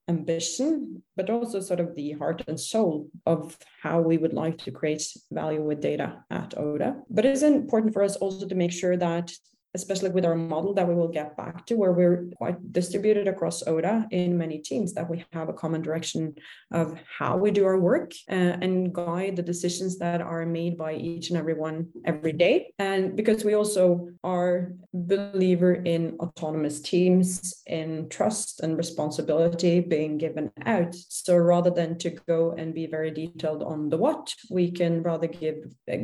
ambition, 0.10 1.04
but 1.16 1.30
also 1.30 1.60
sort 1.62 1.80
of 1.80 1.96
the 1.96 2.14
heart 2.14 2.44
and 2.48 2.60
soul 2.60 3.10
of 3.26 3.58
how 3.82 4.02
we 4.02 4.18
would 4.18 4.34
like 4.34 4.58
to 4.58 4.72
create 4.72 5.06
value 5.32 5.62
with 5.62 5.82
data 5.82 6.24
at 6.32 6.58
ODA. 6.58 7.04
But 7.10 7.26
it 7.26 7.32
is 7.32 7.44
important 7.44 7.94
for 7.94 8.04
us 8.04 8.16
also 8.16 8.48
to 8.48 8.56
make 8.56 8.72
sure 8.72 8.98
that 8.98 9.32
especially 9.76 10.10
with 10.10 10.26
our 10.26 10.36
model 10.36 10.74
that 10.74 10.88
we 10.88 10.96
will 10.96 11.08
get 11.08 11.38
back 11.38 11.66
to, 11.68 11.76
where 11.76 11.92
we're 11.92 12.26
quite 12.36 12.72
distributed 12.72 13.28
across 13.28 13.66
ODA 13.68 14.08
in 14.12 14.38
many 14.38 14.60
teams, 14.60 14.94
that 14.94 15.10
we 15.10 15.24
have 15.32 15.50
a 15.50 15.54
common 15.54 15.82
direction 15.82 16.34
of 16.72 16.98
how 17.18 17.38
we 17.38 17.52
do 17.52 17.66
our 17.66 17.80
work 17.80 18.12
uh, 18.30 18.34
and 18.34 18.94
guide 18.94 19.36
the 19.36 19.44
decisions 19.44 19.98
that 20.00 20.22
are 20.22 20.46
made 20.46 20.78
by 20.78 20.94
each 20.94 21.30
and 21.30 21.38
every 21.38 21.54
one 21.54 21.88
every 22.06 22.34
day. 22.34 22.74
And 22.80 23.16
because 23.16 23.44
we 23.46 23.54
also 23.54 24.10
are 24.24 24.74
believer 24.94 25.74
in 25.74 26.18
autonomous 26.20 26.82
teams, 26.82 27.62
in 27.68 28.10
trust 28.10 28.62
and 28.62 28.78
responsibility 28.78 29.80
being 29.80 30.18
given 30.18 30.52
out. 30.66 30.96
So 31.10 31.38
rather 31.38 31.70
than 31.70 31.98
to 32.00 32.10
go 32.10 32.54
and 32.58 32.74
be 32.74 32.88
very 32.88 33.12
detailed 33.12 33.62
on 33.64 33.90
the 33.90 33.98
what, 33.98 34.34
we 34.50 34.72
can 34.72 35.04
rather 35.04 35.28
give 35.28 35.58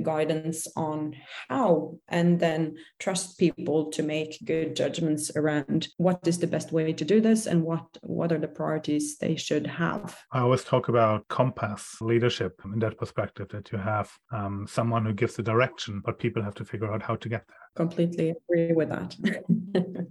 guidance 0.04 0.68
on 0.76 1.16
how 1.50 1.98
and 2.08 2.40
then 2.40 2.76
trust 3.00 3.40
people 3.40 3.55
people 3.56 3.92
to 3.92 4.04
make 4.04 4.38
good 4.46 4.76
judgments 4.76 5.32
around 5.36 5.88
what 5.98 6.20
is 6.28 6.40
the 6.40 6.48
best 6.48 6.72
way 6.72 6.94
to 6.94 7.06
do 7.06 7.22
this 7.22 7.46
and 7.46 7.64
what 7.64 7.86
what 8.02 8.32
are 8.32 8.40
the 8.40 8.48
priorities 8.48 9.18
they 9.18 9.36
should 9.36 9.68
have. 9.68 10.18
I 10.32 10.40
always 10.40 10.64
talk 10.64 10.88
about 10.90 11.28
compass 11.28 12.02
leadership 12.02 12.62
in 12.66 12.80
that 12.80 12.98
perspective 12.98 13.48
that 13.50 13.72
you 13.72 13.78
have 13.78 14.12
um, 14.32 14.68
someone 14.68 15.06
who 15.06 15.14
gives 15.14 15.36
the 15.36 15.44
direction 15.44 16.02
but 16.04 16.20
people 16.20 16.44
have 16.44 16.56
to 16.56 16.66
figure 16.66 16.92
out 16.92 17.02
how 17.02 17.16
to 17.16 17.30
get 17.30 17.44
there. 17.48 17.58
Completely 17.76 18.34
agree 18.50 18.74
with 18.74 18.90
that. 18.90 19.16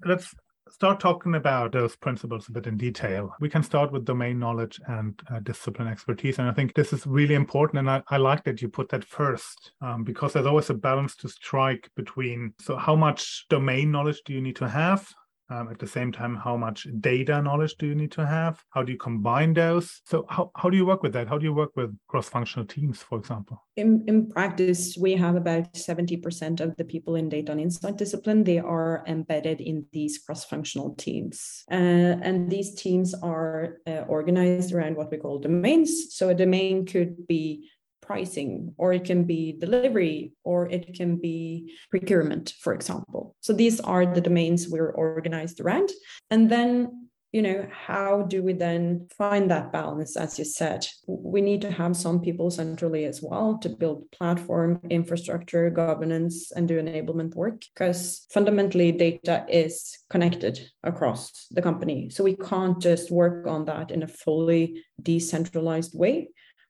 Let's 0.05 0.35
start 0.71 0.99
talking 1.01 1.35
about 1.35 1.73
those 1.73 1.95
principles 1.97 2.49
a 2.49 2.53
bit 2.53 2.67
in 2.67 2.77
detail. 2.77 3.35
We 3.41 3.49
can 3.49 3.63
start 3.63 3.93
with 3.93 4.05
domain 4.05 4.39
knowledge 4.39 4.81
and 4.87 5.21
uh, 5.33 5.41
discipline 5.41 5.89
expertise. 5.89 6.39
And 6.39 6.49
I 6.49 6.53
think 6.53 6.75
this 6.75 6.93
is 6.93 7.07
really 7.07 7.35
important. 7.35 7.81
And 7.81 7.91
I, 7.91 8.03
I 8.09 8.17
like 8.17 8.45
that 8.45 8.63
you 8.63 8.69
put 8.69 8.89
that 8.91 9.05
first 9.05 9.73
um, 9.81 10.05
because 10.05 10.33
there's 10.33 10.47
always 10.47 10.71
a 10.71 10.75
balance 10.75 11.17
to 11.17 11.29
strike 11.29 11.91
between 11.97 12.55
so, 12.61 12.77
how 12.77 12.97
much 12.97 13.47
domain 13.49 13.91
knowledge 13.91 14.23
do 14.25 14.33
you 14.33 14.41
need 14.41 14.57
to 14.57 14.69
have? 14.69 15.07
Um, 15.51 15.69
at 15.69 15.79
the 15.79 15.87
same 15.87 16.11
time, 16.11 16.37
how 16.37 16.57
much 16.57 16.87
data 17.01 17.43
knowledge 17.43 17.77
do 17.77 17.87
you 17.87 17.95
need 17.95 18.13
to 18.13 18.27
have? 18.27 18.63
How 18.71 18.83
do 18.83 18.93
you 18.93 18.99
combine 18.99 19.53
those? 19.53 20.01
So, 20.07 20.25
how, 20.31 20.51
how 20.57 20.71
do 20.71 20.77
you 20.77 20.87
work 20.87 21.03
with 21.03 21.13
that? 21.13 21.29
How 21.29 21.37
do 21.37 21.45
you 21.45 21.53
work 21.53 21.73
with 21.77 21.95
cross 22.09 22.31
functional 22.31 22.67
teams, 22.67 23.03
for 23.03 23.19
example? 23.19 23.63
In, 23.77 24.05
in 24.07 24.31
practice, 24.31 24.97
we 24.99 25.13
have 25.17 25.37
about 25.37 25.75
70% 25.75 26.61
of 26.61 26.75
the 26.77 26.85
people 26.85 27.17
in 27.17 27.29
data 27.29 27.53
and 27.53 27.61
insight 27.61 27.99
discipline, 27.99 28.45
they 28.45 28.59
are 28.59 29.05
embedded 29.07 29.61
in 29.61 29.85
these 29.93 30.17
cross 30.17 30.47
functional 30.47 30.95
teams. 30.95 31.65
Uh, 31.71 31.75
and 32.23 32.51
these 32.51 32.75
teams 32.75 33.13
are 33.15 33.81
uh, 33.87 34.05
organized 34.09 34.73
around 34.73 34.97
what 34.97 35.11
we 35.11 35.19
call 35.19 35.39
domains. 35.41 36.15
So, 36.15 36.31
a 36.31 36.35
domain 36.35 36.87
could 36.87 37.27
be 37.27 37.69
pricing, 38.07 38.75
or 38.77 38.93
it 38.93 39.05
can 39.05 39.25
be 39.25 39.57
delivery, 39.59 40.33
or 40.45 40.69
it 40.69 40.95
can 40.95 41.17
be 41.17 41.75
procurement, 41.91 42.53
for 42.61 42.75
example. 42.75 43.35
So 43.41 43.53
these 43.53 43.81
are 43.81 44.07
the 44.07 44.21
domains 44.21 44.69
we're 44.69 44.91
organized 44.91 45.61
around. 45.61 45.91
And 46.31 46.51
then 46.51 47.05
you 47.35 47.43
know 47.43 47.67
how 47.73 48.23
do 48.23 48.45
we 48.45 48.53
then 48.53 49.09
find 49.19 49.51
that 49.51 49.73
balance 49.73 50.17
as 50.17 50.39
you 50.39 50.45
said 50.45 50.87
we 51.09 51.41
need 51.41 51.61
to 51.63 51.71
have 51.71 51.97
some 51.97 52.21
people 52.21 52.49
centrally 52.49 53.07
as 53.07 53.21
well 53.21 53.59
to 53.59 53.69
build 53.69 54.09
platform 54.13 54.81
infrastructure 54.89 55.69
governance 55.69 56.53
and 56.53 56.69
do 56.69 56.81
enablement 56.81 57.35
work 57.35 57.65
because 57.75 58.25
fundamentally 58.33 58.93
data 58.93 59.45
is 59.49 59.99
connected 60.11 60.61
across 60.85 61.49
the 61.51 61.61
company 61.61 62.09
so 62.09 62.23
we 62.23 62.37
can't 62.37 62.81
just 62.81 63.11
work 63.11 63.49
on 63.49 63.65
that 63.65 63.91
in 63.91 64.05
a 64.05 64.15
fully 64.25 64.85
decentralized 65.03 65.99
way 65.99 66.29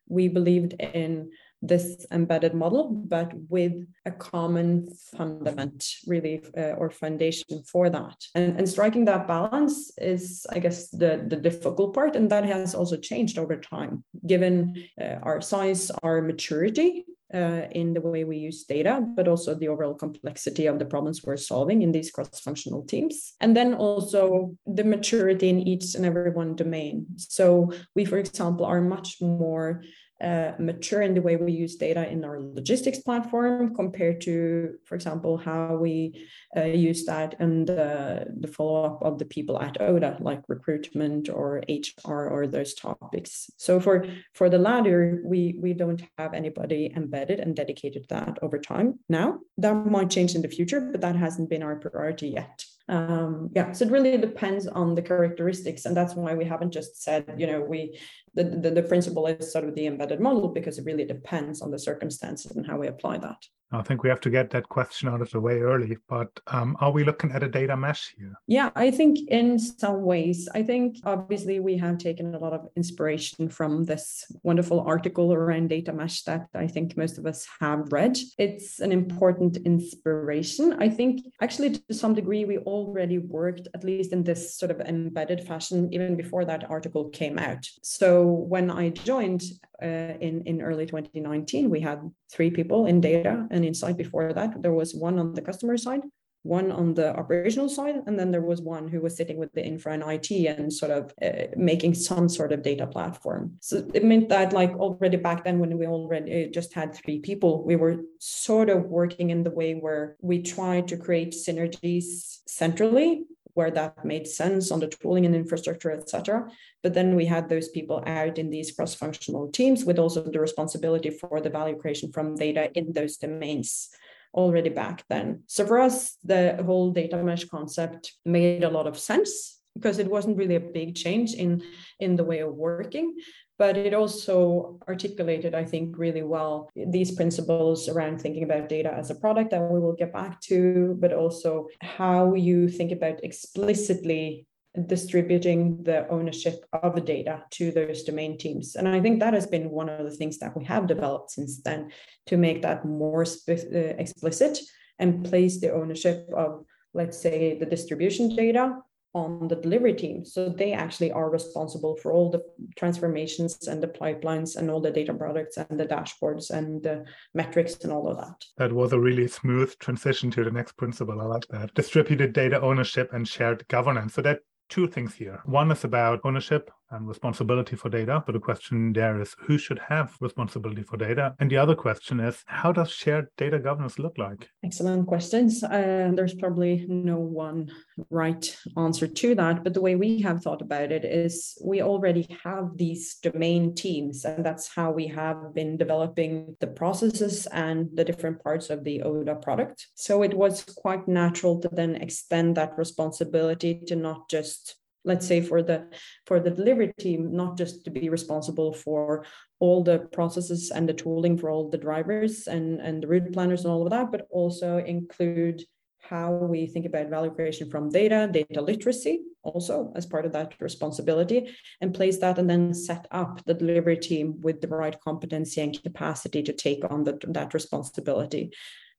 we 0.08 0.28
believed 0.28 0.74
in 0.74 1.30
this 1.62 2.06
embedded 2.12 2.54
model, 2.54 2.90
but 2.90 3.32
with 3.48 3.72
a 4.04 4.10
common 4.10 4.86
fundament, 5.16 5.86
really, 6.06 6.42
uh, 6.56 6.72
or 6.72 6.90
foundation 6.90 7.62
for 7.64 7.88
that. 7.88 8.16
And, 8.34 8.58
and 8.58 8.68
striking 8.68 9.06
that 9.06 9.26
balance 9.26 9.90
is, 9.96 10.46
I 10.50 10.58
guess, 10.58 10.90
the, 10.90 11.24
the 11.26 11.36
difficult 11.36 11.94
part. 11.94 12.16
And 12.16 12.30
that 12.30 12.44
has 12.44 12.74
also 12.74 12.96
changed 12.96 13.38
over 13.38 13.56
time, 13.56 14.04
given 14.26 14.84
uh, 15.00 15.16
our 15.22 15.40
size, 15.40 15.90
our 16.02 16.20
maturity. 16.20 17.06
Uh, 17.34 17.66
in 17.72 17.92
the 17.92 18.00
way 18.00 18.22
we 18.22 18.36
use 18.36 18.62
data, 18.62 19.04
but 19.16 19.26
also 19.26 19.56
the 19.56 19.66
overall 19.66 19.92
complexity 19.92 20.66
of 20.66 20.78
the 20.78 20.84
problems 20.84 21.24
we're 21.24 21.36
solving 21.36 21.82
in 21.82 21.90
these 21.90 22.12
cross 22.12 22.38
functional 22.38 22.84
teams. 22.84 23.32
And 23.40 23.56
then 23.56 23.74
also 23.74 24.56
the 24.66 24.84
maturity 24.84 25.48
in 25.48 25.58
each 25.58 25.96
and 25.96 26.06
every 26.06 26.30
one 26.30 26.54
domain. 26.54 27.06
So, 27.16 27.72
we, 27.96 28.04
for 28.04 28.18
example, 28.18 28.64
are 28.64 28.80
much 28.80 29.16
more 29.20 29.82
uh, 30.20 30.52
mature 30.58 31.02
in 31.02 31.14
the 31.14 31.20
way 31.22 31.36
we 31.36 31.52
use 31.52 31.76
data 31.76 32.08
in 32.08 32.24
our 32.24 32.40
logistics 32.40 33.00
platform 33.00 33.74
compared 33.74 34.20
to, 34.22 34.76
for 34.84 34.94
example, 34.94 35.36
how 35.36 35.76
we 35.76 36.26
uh, 36.56 36.62
use 36.62 37.04
that 37.04 37.34
in 37.40 37.64
the, 37.64 38.26
the 38.40 38.48
follow 38.48 38.84
up 38.84 39.02
of 39.02 39.18
the 39.18 39.24
people 39.24 39.60
at 39.60 39.80
Oda, 39.80 40.16
like 40.20 40.42
recruitment 40.48 41.28
or 41.28 41.62
HR 41.68 42.28
or 42.28 42.46
those 42.46 42.74
topics. 42.74 43.50
So 43.56 43.80
for 43.80 44.06
for 44.34 44.48
the 44.48 44.58
latter, 44.58 45.22
we 45.24 45.58
we 45.60 45.72
don't 45.72 46.02
have 46.18 46.34
anybody 46.34 46.92
embedded 46.94 47.40
and 47.40 47.56
dedicated 47.56 48.06
that 48.08 48.38
over 48.40 48.58
time 48.58 49.00
now. 49.08 49.40
That 49.58 49.74
might 49.74 50.10
change 50.10 50.34
in 50.34 50.42
the 50.42 50.48
future, 50.48 50.80
but 50.80 51.00
that 51.00 51.16
hasn't 51.16 51.50
been 51.50 51.62
our 51.62 51.76
priority 51.76 52.28
yet 52.28 52.64
um, 52.88 53.50
yeah 53.54 53.72
so 53.72 53.84
it 53.84 53.90
really 53.90 54.16
depends 54.18 54.66
on 54.66 54.94
the 54.94 55.02
characteristics 55.02 55.86
and 55.86 55.96
that's 55.96 56.14
why 56.14 56.34
we 56.34 56.44
haven't 56.44 56.72
just 56.72 57.02
said 57.02 57.24
you 57.38 57.46
know 57.46 57.60
we 57.60 57.98
the, 58.34 58.44
the, 58.44 58.70
the 58.70 58.82
principle 58.82 59.26
is 59.26 59.52
sort 59.52 59.64
of 59.64 59.74
the 59.74 59.86
embedded 59.86 60.20
model 60.20 60.48
because 60.48 60.78
it 60.78 60.84
really 60.84 61.04
depends 61.04 61.62
on 61.62 61.70
the 61.70 61.78
circumstances 61.78 62.52
and 62.56 62.66
how 62.66 62.76
we 62.76 62.88
apply 62.88 63.16
that 63.16 63.38
I 63.78 63.82
think 63.82 64.02
we 64.02 64.08
have 64.08 64.20
to 64.20 64.30
get 64.30 64.50
that 64.50 64.68
question 64.68 65.08
out 65.08 65.20
of 65.20 65.30
the 65.30 65.40
way 65.40 65.60
early. 65.60 65.96
But 66.08 66.28
um, 66.48 66.76
are 66.80 66.90
we 66.90 67.04
looking 67.04 67.32
at 67.32 67.42
a 67.42 67.48
data 67.48 67.76
mesh 67.76 68.14
here? 68.16 68.34
Yeah, 68.46 68.70
I 68.74 68.90
think 68.90 69.18
in 69.28 69.58
some 69.58 70.02
ways, 70.02 70.48
I 70.54 70.62
think 70.62 70.98
obviously 71.04 71.60
we 71.60 71.76
have 71.78 71.98
taken 71.98 72.34
a 72.34 72.38
lot 72.38 72.52
of 72.52 72.68
inspiration 72.76 73.48
from 73.48 73.84
this 73.84 74.24
wonderful 74.42 74.80
article 74.80 75.32
around 75.32 75.68
data 75.68 75.92
mesh 75.92 76.22
that 76.22 76.48
I 76.54 76.66
think 76.66 76.96
most 76.96 77.18
of 77.18 77.26
us 77.26 77.46
have 77.60 77.92
read. 77.92 78.18
It's 78.38 78.80
an 78.80 78.92
important 78.92 79.56
inspiration. 79.58 80.76
I 80.78 80.88
think 80.88 81.26
actually 81.40 81.70
to 81.70 81.94
some 81.94 82.14
degree 82.14 82.44
we 82.44 82.58
already 82.58 83.18
worked 83.18 83.68
at 83.74 83.84
least 83.84 84.12
in 84.12 84.22
this 84.22 84.56
sort 84.56 84.70
of 84.70 84.80
embedded 84.80 85.46
fashion 85.46 85.92
even 85.92 86.16
before 86.16 86.44
that 86.44 86.70
article 86.70 87.08
came 87.10 87.38
out. 87.38 87.66
So 87.82 88.24
when 88.24 88.70
I 88.70 88.90
joined 88.90 89.42
uh, 89.82 90.14
in 90.20 90.42
in 90.46 90.62
early 90.62 90.86
2019, 90.86 91.70
we 91.70 91.80
had 91.80 92.10
three 92.30 92.50
people 92.50 92.86
in 92.86 93.00
data 93.00 93.46
and 93.50 93.64
insight 93.64 93.96
before 93.96 94.32
that. 94.32 94.62
There 94.62 94.72
was 94.72 94.94
one 94.94 95.18
on 95.18 95.34
the 95.34 95.42
customer 95.42 95.76
side, 95.76 96.02
one 96.42 96.70
on 96.70 96.94
the 96.94 97.16
operational 97.16 97.68
side, 97.68 97.96
and 98.06 98.18
then 98.18 98.30
there 98.30 98.42
was 98.42 98.60
one 98.60 98.86
who 98.86 99.00
was 99.00 99.16
sitting 99.16 99.38
with 99.38 99.52
the 99.52 99.64
infra 99.64 99.94
and 99.94 100.02
IT 100.06 100.30
and 100.46 100.72
sort 100.72 100.92
of 100.92 101.12
uh, 101.22 101.46
making 101.56 101.94
some 101.94 102.28
sort 102.28 102.52
of 102.52 102.62
data 102.62 102.86
platform. 102.86 103.56
So 103.60 103.86
it 103.94 104.04
meant 104.04 104.28
that, 104.28 104.52
like, 104.52 104.72
already 104.74 105.16
back 105.16 105.44
then, 105.44 105.58
when 105.58 105.76
we 105.78 105.86
already 105.86 106.44
uh, 106.44 106.48
just 106.52 106.74
had 106.74 106.94
three 106.94 107.18
people, 107.20 107.64
we 107.64 107.76
were 107.76 107.96
sort 108.18 108.68
of 108.68 108.84
working 108.84 109.30
in 109.30 109.42
the 109.42 109.50
way 109.50 109.74
where 109.74 110.16
we 110.20 110.42
tried 110.42 110.88
to 110.88 110.96
create 110.96 111.32
synergies 111.32 112.40
centrally 112.46 113.24
where 113.54 113.70
that 113.70 114.04
made 114.04 114.26
sense 114.26 114.70
on 114.70 114.80
the 114.80 114.88
tooling 114.88 115.26
and 115.26 115.34
infrastructure, 115.34 115.90
etc. 115.90 116.48
But 116.82 116.94
then 116.94 117.16
we 117.16 117.24
had 117.24 117.48
those 117.48 117.68
people 117.68 118.02
out 118.06 118.38
in 118.38 118.50
these 118.50 118.72
cross-functional 118.72 119.50
teams 119.52 119.84
with 119.84 119.98
also 119.98 120.22
the 120.22 120.40
responsibility 120.40 121.10
for 121.10 121.40
the 121.40 121.50
value 121.50 121.76
creation 121.76 122.12
from 122.12 122.36
data 122.36 122.70
in 122.76 122.92
those 122.92 123.16
domains 123.16 123.88
already 124.34 124.70
back 124.70 125.04
then. 125.08 125.44
So 125.46 125.64
for 125.66 125.78
us, 125.78 126.16
the 126.24 126.62
whole 126.64 126.90
data 126.90 127.22
mesh 127.22 127.44
concept 127.44 128.12
made 128.24 128.64
a 128.64 128.70
lot 128.70 128.86
of 128.86 128.98
sense 128.98 129.60
because 129.74 129.98
it 129.98 130.10
wasn't 130.10 130.36
really 130.36 130.54
a 130.54 130.60
big 130.60 130.94
change 130.94 131.34
in 131.34 131.62
in 131.98 132.16
the 132.16 132.24
way 132.24 132.40
of 132.40 132.54
working 132.54 133.14
but 133.58 133.76
it 133.76 133.94
also 133.94 134.80
articulated, 134.88 135.54
I 135.54 135.64
think, 135.64 135.98
really 135.98 136.22
well 136.22 136.70
these 136.74 137.12
principles 137.12 137.88
around 137.88 138.20
thinking 138.20 138.44
about 138.44 138.68
data 138.68 138.92
as 138.92 139.10
a 139.10 139.14
product 139.14 139.50
that 139.50 139.70
we 139.70 139.80
will 139.80 139.94
get 139.94 140.12
back 140.12 140.40
to, 140.42 140.96
but 140.98 141.12
also 141.12 141.68
how 141.80 142.34
you 142.34 142.68
think 142.68 142.92
about 142.92 143.22
explicitly 143.22 144.46
distributing 144.86 145.82
the 145.84 146.08
ownership 146.08 146.64
of 146.72 146.96
the 146.96 147.00
data 147.00 147.44
to 147.50 147.70
those 147.70 148.02
domain 148.02 148.36
teams. 148.36 148.74
And 148.74 148.88
I 148.88 149.00
think 149.00 149.20
that 149.20 149.34
has 149.34 149.46
been 149.46 149.70
one 149.70 149.88
of 149.88 150.04
the 150.04 150.16
things 150.16 150.38
that 150.38 150.56
we 150.56 150.64
have 150.64 150.88
developed 150.88 151.30
since 151.30 151.62
then 151.62 151.92
to 152.26 152.36
make 152.36 152.62
that 152.62 152.84
more 152.84 153.22
uh, 153.22 153.52
explicit 153.52 154.58
and 154.98 155.24
place 155.24 155.60
the 155.60 155.72
ownership 155.72 156.28
of, 156.36 156.64
let's 156.92 157.18
say, 157.18 157.56
the 157.58 157.66
distribution 157.66 158.34
data 158.34 158.78
on 159.14 159.48
the 159.48 159.56
delivery 159.56 159.94
team. 159.94 160.24
So 160.24 160.48
they 160.48 160.72
actually 160.72 161.12
are 161.12 161.30
responsible 161.30 161.96
for 161.96 162.12
all 162.12 162.30
the 162.30 162.42
transformations 162.76 163.68
and 163.68 163.82
the 163.82 163.88
pipelines 163.88 164.56
and 164.56 164.70
all 164.70 164.80
the 164.80 164.90
data 164.90 165.14
products 165.14 165.56
and 165.56 165.78
the 165.78 165.86
dashboards 165.86 166.50
and 166.50 166.82
the 166.82 167.04
metrics 167.32 167.76
and 167.84 167.92
all 167.92 168.08
of 168.08 168.16
that. 168.18 168.44
That 168.58 168.72
was 168.72 168.92
a 168.92 168.98
really 168.98 169.28
smooth 169.28 169.78
transition 169.78 170.30
to 170.32 170.44
the 170.44 170.50
next 170.50 170.76
principle. 170.76 171.20
I 171.20 171.24
like 171.24 171.46
that. 171.48 171.74
Distributed 171.74 172.32
data 172.32 172.60
ownership 172.60 173.12
and 173.12 173.26
shared 173.26 173.66
governance. 173.68 174.14
So 174.14 174.22
that 174.22 174.40
two 174.68 174.88
things 174.88 175.14
here. 175.14 175.40
One 175.44 175.70
is 175.70 175.84
about 175.84 176.20
ownership 176.24 176.70
and 176.94 177.06
responsibility 177.06 177.76
for 177.76 177.88
data. 177.88 178.22
But 178.24 178.32
the 178.32 178.40
question 178.40 178.92
there 178.92 179.20
is 179.20 179.34
who 179.38 179.58
should 179.58 179.80
have 179.88 180.16
responsibility 180.20 180.82
for 180.82 180.96
data? 180.96 181.34
And 181.40 181.50
the 181.50 181.56
other 181.56 181.74
question 181.74 182.20
is 182.20 182.42
how 182.46 182.72
does 182.72 182.90
shared 182.90 183.28
data 183.36 183.58
governance 183.58 183.98
look 183.98 184.16
like? 184.18 184.48
Excellent 184.64 185.06
questions. 185.06 185.62
Uh, 185.62 186.12
there's 186.14 186.34
probably 186.34 186.86
no 186.88 187.18
one 187.18 187.70
right 188.10 188.56
answer 188.76 189.06
to 189.06 189.34
that. 189.34 189.64
But 189.64 189.74
the 189.74 189.80
way 189.80 189.96
we 189.96 190.20
have 190.22 190.42
thought 190.42 190.62
about 190.62 190.92
it 190.92 191.04
is 191.04 191.58
we 191.64 191.82
already 191.82 192.26
have 192.44 192.76
these 192.76 193.16
domain 193.16 193.74
teams, 193.74 194.24
and 194.24 194.44
that's 194.44 194.68
how 194.74 194.92
we 194.92 195.06
have 195.08 195.54
been 195.54 195.76
developing 195.76 196.56
the 196.60 196.66
processes 196.66 197.46
and 197.46 197.88
the 197.94 198.04
different 198.04 198.42
parts 198.42 198.70
of 198.70 198.84
the 198.84 199.02
ODA 199.02 199.36
product. 199.36 199.88
So 199.94 200.22
it 200.22 200.34
was 200.34 200.62
quite 200.62 201.08
natural 201.08 201.60
to 201.60 201.68
then 201.70 201.96
extend 201.96 202.56
that 202.56 202.76
responsibility 202.78 203.82
to 203.86 203.96
not 203.96 204.28
just 204.28 204.76
let's 205.04 205.26
say 205.26 205.40
for 205.40 205.62
the 205.62 205.86
for 206.26 206.40
the 206.40 206.50
delivery 206.50 206.92
team 206.98 207.34
not 207.34 207.56
just 207.56 207.84
to 207.84 207.90
be 207.90 208.08
responsible 208.08 208.72
for 208.72 209.24
all 209.60 209.82
the 209.82 209.98
processes 210.12 210.70
and 210.70 210.88
the 210.88 210.94
tooling 210.94 211.36
for 211.38 211.50
all 211.50 211.68
the 211.70 211.78
drivers 211.78 212.46
and 212.46 212.80
and 212.80 213.02
the 213.02 213.06
route 213.06 213.32
planners 213.32 213.64
and 213.64 213.72
all 213.72 213.84
of 213.84 213.90
that 213.90 214.10
but 214.10 214.26
also 214.30 214.78
include 214.78 215.62
how 216.00 216.32
we 216.32 216.66
think 216.66 216.84
about 216.84 217.08
value 217.08 217.30
creation 217.30 217.70
from 217.70 217.90
data 217.90 218.28
data 218.30 218.60
literacy 218.60 219.22
also 219.42 219.92
as 219.94 220.06
part 220.06 220.26
of 220.26 220.32
that 220.32 220.54
responsibility 220.60 221.54
and 221.80 221.94
place 221.94 222.18
that 222.18 222.38
and 222.38 222.48
then 222.48 222.74
set 222.74 223.06
up 223.10 223.42
the 223.44 223.54
delivery 223.54 223.96
team 223.96 224.40
with 224.40 224.60
the 224.60 224.68
right 224.68 225.00
competency 225.00 225.60
and 225.60 225.82
capacity 225.82 226.42
to 226.42 226.52
take 226.52 226.82
on 226.90 227.04
the, 227.04 227.18
that 227.28 227.54
responsibility 227.54 228.50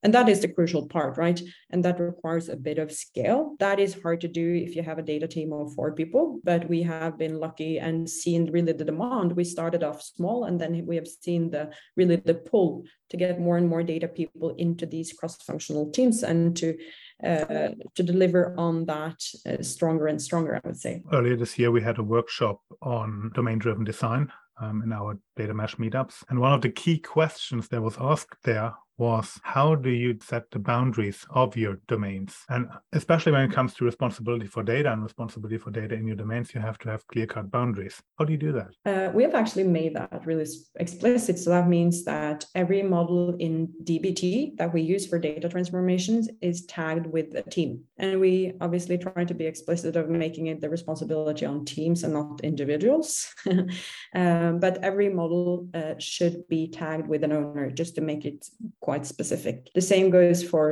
And 0.06 0.14
that 0.14 0.30
is 0.30 0.42
the 0.42 0.48
crucial 0.48 0.88
part, 0.88 1.18
right? 1.18 1.42
And 1.72 1.84
that 1.84 2.00
requires 2.00 2.48
a 2.48 2.56
bit 2.56 2.78
of 2.78 2.92
scale. 2.92 3.56
That 3.58 3.80
is 3.80 4.00
hard 4.04 4.22
to 4.22 4.28
do 4.28 4.54
if 4.54 4.76
you 4.76 4.84
have 4.84 5.00
a 5.00 5.02
data 5.02 5.28
team 5.28 5.52
of 5.52 5.74
four 5.74 5.94
people, 5.94 6.40
but 6.44 6.70
we 6.70 6.84
have 6.84 7.18
been 7.18 7.40
lucky 7.40 7.80
and 7.80 8.08
seen 8.08 8.52
really 8.52 8.74
the 8.74 8.84
demand. 8.84 9.36
We 9.36 9.44
started 9.44 9.84
off 9.84 10.04
small 10.04 10.44
and 10.44 10.62
then 10.62 10.86
we 10.86 10.96
have 10.96 11.08
seen 11.08 11.50
the 11.50 11.74
really 11.98 12.18
the 12.18 12.36
pull 12.36 12.84
to 13.10 13.18
get 13.18 13.40
more 13.40 13.58
and 13.58 13.68
more 13.68 13.82
data 13.82 14.08
people 14.08 14.54
into 14.60 14.86
these 14.86 15.12
cross-functional 15.12 15.90
teams 15.90 16.22
and 16.22 16.56
to 16.58 16.78
uh, 17.24 17.70
to 17.96 18.04
deliver 18.04 18.54
on 18.60 18.86
that 18.86 19.20
uh, 19.48 19.64
stronger 19.64 20.06
and 20.06 20.22
stronger, 20.22 20.56
I 20.56 20.68
would 20.68 20.78
say. 20.78 21.02
Earlier 21.12 21.36
this 21.36 21.58
year, 21.58 21.72
we 21.72 21.82
had 21.82 21.98
a 21.98 22.04
workshop 22.04 22.62
on 22.84 23.32
domain-driven 23.34 23.86
design 23.86 24.32
um, 24.62 24.84
in 24.84 24.94
our 24.94 25.18
data 25.36 25.54
mesh 25.54 25.78
meetups. 25.78 26.24
And 26.30 26.40
one 26.40 26.54
of 26.54 26.62
the 26.62 26.70
key 26.70 27.00
questions 27.00 27.70
that 27.70 27.82
was 27.82 27.98
asked 28.00 28.44
there 28.44 28.74
was 28.98 29.40
how 29.44 29.76
do 29.76 29.90
you 29.90 30.18
set 30.22 30.50
the 30.52 30.60
boundaries 30.60 31.26
of 31.30 31.58
your 31.58 31.80
domains? 31.88 32.36
And 32.50 32.68
especially 32.94 33.32
when 33.34 33.50
it 33.50 33.52
comes 33.52 33.74
to 33.76 33.86
responsibility 33.86 34.48
for 34.48 34.64
data 34.64 34.92
and 34.92 35.04
responsibility 35.04 35.58
for 35.58 35.72
data 35.72 35.96
in 35.96 36.08
your 36.08 36.16
domains, 36.16 36.54
you 36.54 36.62
have 36.62 36.78
to 36.80 36.90
have 36.90 37.06
clear 37.08 37.26
cut 37.26 37.52
boundaries. 37.52 38.02
How 38.18 38.26
do 38.26 38.32
you 38.32 38.40
do 38.40 38.54
that? 38.54 38.70
Uh, 38.86 39.12
we 39.12 39.24
have 39.24 39.36
actually 39.36 39.66
made 39.66 39.96
that 39.96 40.26
really 40.26 40.46
explicit. 40.80 41.40
So 41.40 41.50
that 41.50 41.68
means 41.68 42.06
that 42.06 42.46
every 42.56 42.84
model 42.84 43.36
in 43.40 43.68
DBT 43.84 44.58
that 44.58 44.74
we 44.74 44.82
use 44.82 45.06
for 45.08 45.20
data 45.20 45.50
transformations 45.50 46.30
is 46.42 46.66
tagged 46.66 47.08
with 47.08 47.36
a 47.36 47.42
team. 47.42 47.84
And 47.98 48.20
we 48.20 48.54
obviously 48.62 48.98
try 48.98 49.26
to 49.26 49.34
be 49.34 49.46
explicit 49.46 49.96
of 49.96 50.10
making 50.10 50.48
it 50.48 50.62
the 50.62 50.70
responsibility 50.70 51.46
on 51.46 51.66
teams 51.66 52.04
and 52.04 52.14
not 52.14 52.42
individuals. 52.42 53.34
um, 54.16 54.60
but 54.60 54.84
every 54.84 55.10
model 55.10 55.68
uh, 55.74 55.96
should 56.00 56.48
be 56.48 56.70
tagged 56.70 57.08
with 57.08 57.24
an 57.24 57.32
owner 57.32 57.70
just 57.70 57.96
to 57.96 58.02
make 58.02 58.26
it 58.26 58.46
quite 58.86 59.06
specific. 59.16 59.56
The 59.74 59.90
same 59.94 60.12
goes 60.12 60.44
for 60.52 60.64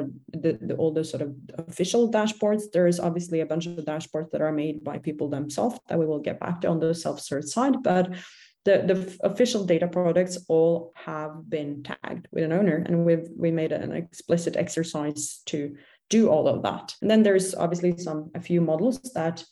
the, 0.43 0.52
the, 0.67 0.76
all 0.76 0.93
the 0.93 1.04
sort 1.04 1.23
of 1.23 1.30
official 1.67 2.12
dashboards. 2.12 2.63
There 2.71 2.86
is 2.86 2.99
obviously 2.99 3.39
a 3.41 3.45
bunch 3.52 3.65
of 3.65 3.86
dashboards 3.91 4.30
that 4.32 4.41
are 4.45 4.52
made 4.52 4.84
by 4.84 4.99
people 4.99 5.30
themselves 5.30 5.80
that 5.88 5.97
we 5.97 6.06
will 6.06 6.19
get 6.19 6.39
back 6.39 6.62
to 6.62 6.67
on 6.67 6.80
the 6.80 6.93
self-serve 6.93 7.45
side, 7.56 7.82
but 7.82 8.06
the, 8.65 8.76
the 8.89 8.97
official 9.32 9.65
data 9.65 9.88
products 9.88 10.38
all 10.47 10.93
have 10.95 11.49
been 11.49 11.82
tagged 11.82 12.28
with 12.32 12.43
an 12.43 12.54
owner 12.54 12.78
and 12.86 13.04
we've 13.04 13.28
we 13.43 13.49
made 13.52 13.71
an 13.71 13.91
explicit 13.91 14.56
exercise 14.56 15.41
to 15.47 15.76
do 16.10 16.30
all 16.30 16.47
of 16.47 16.62
that. 16.62 16.95
And 17.02 17.10
then 17.10 17.23
there's 17.23 17.56
obviously 17.56 17.97
some 17.97 18.30
a 18.36 18.39
few 18.39 18.62
models 18.62 19.02
that 19.15 19.43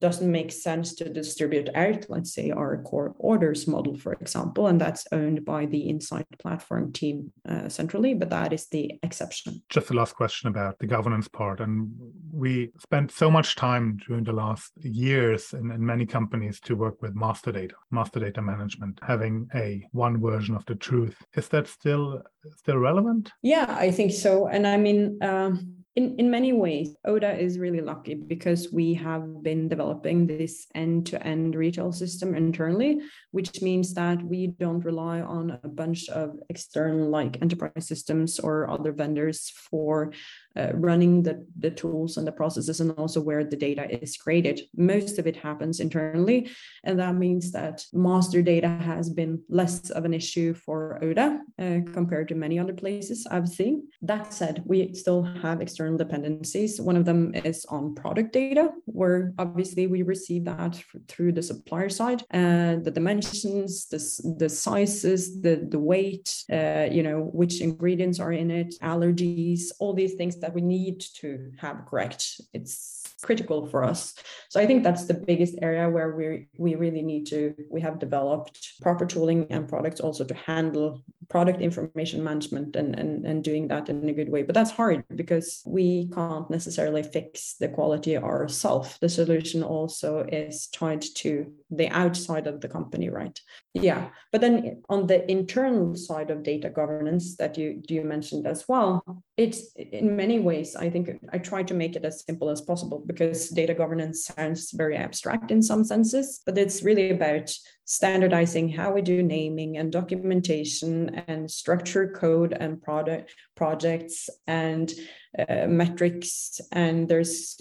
doesn't 0.00 0.30
make 0.30 0.52
sense 0.52 0.94
to 0.96 1.08
distribute 1.08 1.68
out, 1.74 2.06
let's 2.08 2.34
say 2.34 2.50
our 2.50 2.82
core 2.82 3.14
orders 3.18 3.66
model, 3.66 3.96
for 3.96 4.12
example, 4.14 4.66
and 4.66 4.80
that's 4.80 5.06
owned 5.12 5.44
by 5.44 5.66
the 5.66 5.78
Insight 5.78 6.26
platform 6.38 6.92
team 6.92 7.32
uh, 7.48 7.68
centrally, 7.68 8.14
but 8.14 8.30
that 8.30 8.52
is 8.52 8.66
the 8.68 8.98
exception. 9.02 9.62
Just 9.68 9.88
the 9.88 9.94
last 9.94 10.14
question 10.14 10.48
about 10.48 10.78
the 10.78 10.86
governance 10.86 11.28
part. 11.28 11.60
And 11.60 11.90
we 12.32 12.70
spent 12.80 13.10
so 13.12 13.30
much 13.30 13.56
time 13.56 13.98
during 14.06 14.24
the 14.24 14.32
last 14.32 14.72
years 14.82 15.52
in, 15.52 15.70
in 15.70 15.84
many 15.84 16.06
companies 16.06 16.60
to 16.60 16.74
work 16.74 17.00
with 17.02 17.14
master 17.14 17.52
data, 17.52 17.74
master 17.90 18.20
data 18.20 18.42
management, 18.42 18.98
having 19.02 19.48
a 19.54 19.86
one 19.92 20.20
version 20.20 20.56
of 20.56 20.64
the 20.66 20.74
truth. 20.74 21.16
Is 21.34 21.48
that 21.48 21.68
still 21.68 22.22
still 22.56 22.78
relevant? 22.78 23.32
Yeah, 23.42 23.66
I 23.68 23.90
think 23.90 24.12
so. 24.12 24.46
And 24.48 24.66
I 24.66 24.76
mean, 24.76 25.18
um, 25.22 25.75
in, 25.96 26.14
in 26.18 26.30
many 26.30 26.52
ways, 26.52 26.94
Oda 27.06 27.38
is 27.38 27.58
really 27.58 27.80
lucky 27.80 28.14
because 28.14 28.70
we 28.70 28.92
have 28.94 29.42
been 29.42 29.66
developing 29.66 30.26
this 30.26 30.66
end 30.74 31.06
to 31.06 31.26
end 31.26 31.54
retail 31.54 31.90
system 31.90 32.34
internally, 32.34 33.00
which 33.30 33.62
means 33.62 33.94
that 33.94 34.22
we 34.22 34.48
don't 34.48 34.84
rely 34.84 35.22
on 35.22 35.58
a 35.64 35.68
bunch 35.68 36.10
of 36.10 36.38
external, 36.50 37.08
like 37.08 37.40
enterprise 37.40 37.88
systems 37.88 38.38
or 38.38 38.68
other 38.68 38.92
vendors 38.92 39.48
for 39.48 40.12
uh, 40.56 40.72
running 40.74 41.22
the, 41.22 41.46
the 41.58 41.70
tools 41.70 42.16
and 42.16 42.26
the 42.26 42.32
processes 42.32 42.80
and 42.80 42.90
also 42.92 43.20
where 43.20 43.44
the 43.44 43.56
data 43.56 43.86
is 44.02 44.16
created. 44.16 44.60
Most 44.76 45.18
of 45.18 45.26
it 45.26 45.36
happens 45.36 45.80
internally. 45.80 46.50
And 46.84 46.98
that 46.98 47.14
means 47.14 47.52
that 47.52 47.84
master 47.92 48.42
data 48.42 48.68
has 48.68 49.10
been 49.10 49.42
less 49.48 49.90
of 49.90 50.04
an 50.04 50.14
issue 50.14 50.54
for 50.54 51.02
ODA 51.02 51.40
uh, 51.58 51.92
compared 51.92 52.28
to 52.28 52.34
many 52.34 52.58
other 52.58 52.74
places 52.74 53.26
I've 53.30 53.48
seen. 53.48 53.88
That 54.02 54.32
said, 54.32 54.62
we 54.64 54.94
still 54.94 55.22
have 55.22 55.60
external 55.60 55.96
dependencies. 55.96 56.80
One 56.80 56.96
of 56.96 57.04
them 57.04 57.34
is 57.34 57.64
on 57.66 57.94
product 57.94 58.32
data, 58.32 58.70
where 58.84 59.32
obviously 59.38 59.86
we 59.86 60.02
receive 60.02 60.44
that 60.44 60.82
through 61.08 61.32
the 61.32 61.42
supplier 61.42 61.88
side, 61.88 62.22
uh, 62.32 62.76
the 62.82 62.92
dimensions, 62.92 63.86
the, 63.88 63.98
the 64.38 64.48
sizes, 64.48 65.40
the, 65.40 65.66
the 65.68 65.78
weight, 65.78 66.44
uh, 66.52 66.86
you 66.90 67.02
know, 67.02 67.30
which 67.32 67.60
ingredients 67.60 68.20
are 68.20 68.32
in 68.32 68.50
it, 68.50 68.74
allergies, 68.82 69.72
all 69.78 69.94
these 69.94 70.14
things 70.14 70.38
that 70.40 70.45
we 70.54 70.60
need 70.60 71.00
to 71.20 71.52
have 71.58 71.86
correct. 71.86 72.40
It's 72.52 73.02
critical 73.22 73.66
for 73.66 73.82
us. 73.82 74.14
So 74.50 74.60
I 74.60 74.66
think 74.66 74.82
that's 74.82 75.06
the 75.06 75.14
biggest 75.14 75.56
area 75.62 75.88
where 75.88 76.14
we 76.14 76.48
we 76.58 76.74
really 76.74 77.02
need 77.02 77.26
to 77.26 77.54
we 77.70 77.80
have 77.80 77.98
developed 77.98 78.80
proper 78.82 79.06
tooling 79.06 79.46
and 79.50 79.68
products 79.68 80.00
also 80.00 80.24
to 80.24 80.34
handle 80.34 81.02
product 81.28 81.60
information 81.60 82.22
management 82.22 82.76
and, 82.76 82.96
and, 82.98 83.24
and 83.26 83.42
doing 83.42 83.68
that 83.68 83.88
in 83.88 84.08
a 84.08 84.12
good 84.12 84.28
way. 84.28 84.42
But 84.42 84.54
that's 84.54 84.70
hard 84.70 85.04
because 85.14 85.62
we 85.66 86.08
can't 86.14 86.48
necessarily 86.50 87.02
fix 87.02 87.56
the 87.58 87.68
quality 87.68 88.16
ourselves. 88.16 88.96
The 89.00 89.08
solution 89.08 89.62
also 89.62 90.20
is 90.30 90.68
tied 90.68 91.02
to 91.16 91.52
the 91.70 91.88
outside 91.88 92.46
of 92.46 92.60
the 92.60 92.68
company, 92.68 93.08
right? 93.08 93.38
Yeah. 93.82 94.08
But 94.32 94.40
then 94.40 94.82
on 94.88 95.06
the 95.06 95.28
internal 95.30 95.94
side 95.94 96.30
of 96.30 96.42
data 96.42 96.70
governance 96.70 97.36
that 97.36 97.56
you 97.58 97.82
you 97.88 98.02
mentioned 98.02 98.46
as 98.46 98.66
well, 98.68 99.02
it's 99.36 99.72
in 99.74 100.16
many 100.16 100.38
ways, 100.38 100.76
I 100.76 100.90
think 100.90 101.10
I 101.32 101.38
try 101.38 101.62
to 101.64 101.74
make 101.74 101.96
it 101.96 102.04
as 102.04 102.24
simple 102.24 102.48
as 102.48 102.60
possible 102.60 103.02
because 103.06 103.48
data 103.50 103.74
governance 103.74 104.24
sounds 104.24 104.72
very 104.72 104.96
abstract 104.96 105.50
in 105.50 105.62
some 105.62 105.84
senses, 105.84 106.42
but 106.44 106.58
it's 106.58 106.82
really 106.82 107.10
about 107.10 107.52
standardizing 107.84 108.68
how 108.68 108.92
we 108.92 109.02
do 109.02 109.22
naming 109.22 109.78
and 109.78 109.92
documentation 109.92 111.08
and 111.28 111.50
structure 111.50 112.08
code 112.08 112.52
and 112.58 112.82
product 112.82 113.34
projects 113.56 114.28
and 114.46 114.92
uh, 115.38 115.66
metrics 115.68 116.60
and 116.72 117.08
there's 117.08 117.60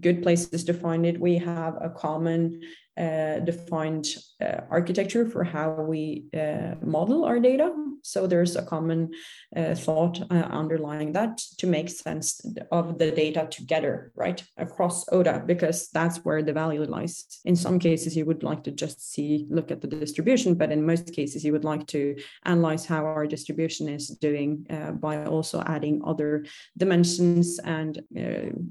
good 0.00 0.22
places 0.22 0.64
to 0.64 0.74
find 0.74 1.04
it 1.06 1.20
we 1.20 1.38
have 1.38 1.74
a 1.80 1.90
common 1.90 2.60
uh, 2.96 3.40
defined 3.40 4.06
uh, 4.40 4.60
architecture 4.70 5.28
for 5.28 5.44
how 5.44 5.70
we 5.82 6.24
uh, 6.34 6.74
model 6.82 7.24
our 7.24 7.38
data. 7.38 7.72
So 8.02 8.26
there's 8.26 8.56
a 8.56 8.62
common 8.62 9.12
uh, 9.56 9.74
thought 9.74 10.20
uh, 10.30 10.34
underlying 10.34 11.12
that 11.12 11.38
to 11.58 11.66
make 11.66 11.88
sense 11.88 12.40
of 12.70 12.98
the 12.98 13.10
data 13.10 13.48
together, 13.50 14.12
right, 14.14 14.42
across 14.56 15.04
ODA, 15.12 15.42
because 15.44 15.88
that's 15.90 16.18
where 16.24 16.42
the 16.42 16.52
value 16.52 16.84
lies. 16.84 17.26
In 17.44 17.56
some 17.56 17.78
cases, 17.78 18.16
you 18.16 18.24
would 18.24 18.42
like 18.42 18.62
to 18.64 18.70
just 18.70 19.12
see, 19.12 19.46
look 19.50 19.70
at 19.70 19.80
the 19.80 19.88
distribution, 19.88 20.54
but 20.54 20.70
in 20.70 20.86
most 20.86 21.12
cases, 21.12 21.44
you 21.44 21.52
would 21.52 21.64
like 21.64 21.86
to 21.88 22.16
analyze 22.44 22.86
how 22.86 23.04
our 23.04 23.26
distribution 23.26 23.88
is 23.88 24.08
doing 24.08 24.66
uh, 24.70 24.92
by 24.92 25.24
also 25.24 25.62
adding 25.66 26.00
other 26.06 26.44
dimensions 26.78 27.58
and, 27.58 28.02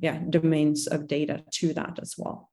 yeah, 0.01 0.19
domains 0.29 0.87
of 0.87 1.07
data 1.07 1.43
to 1.51 1.73
that 1.73 1.99
as 2.01 2.15
well 2.17 2.49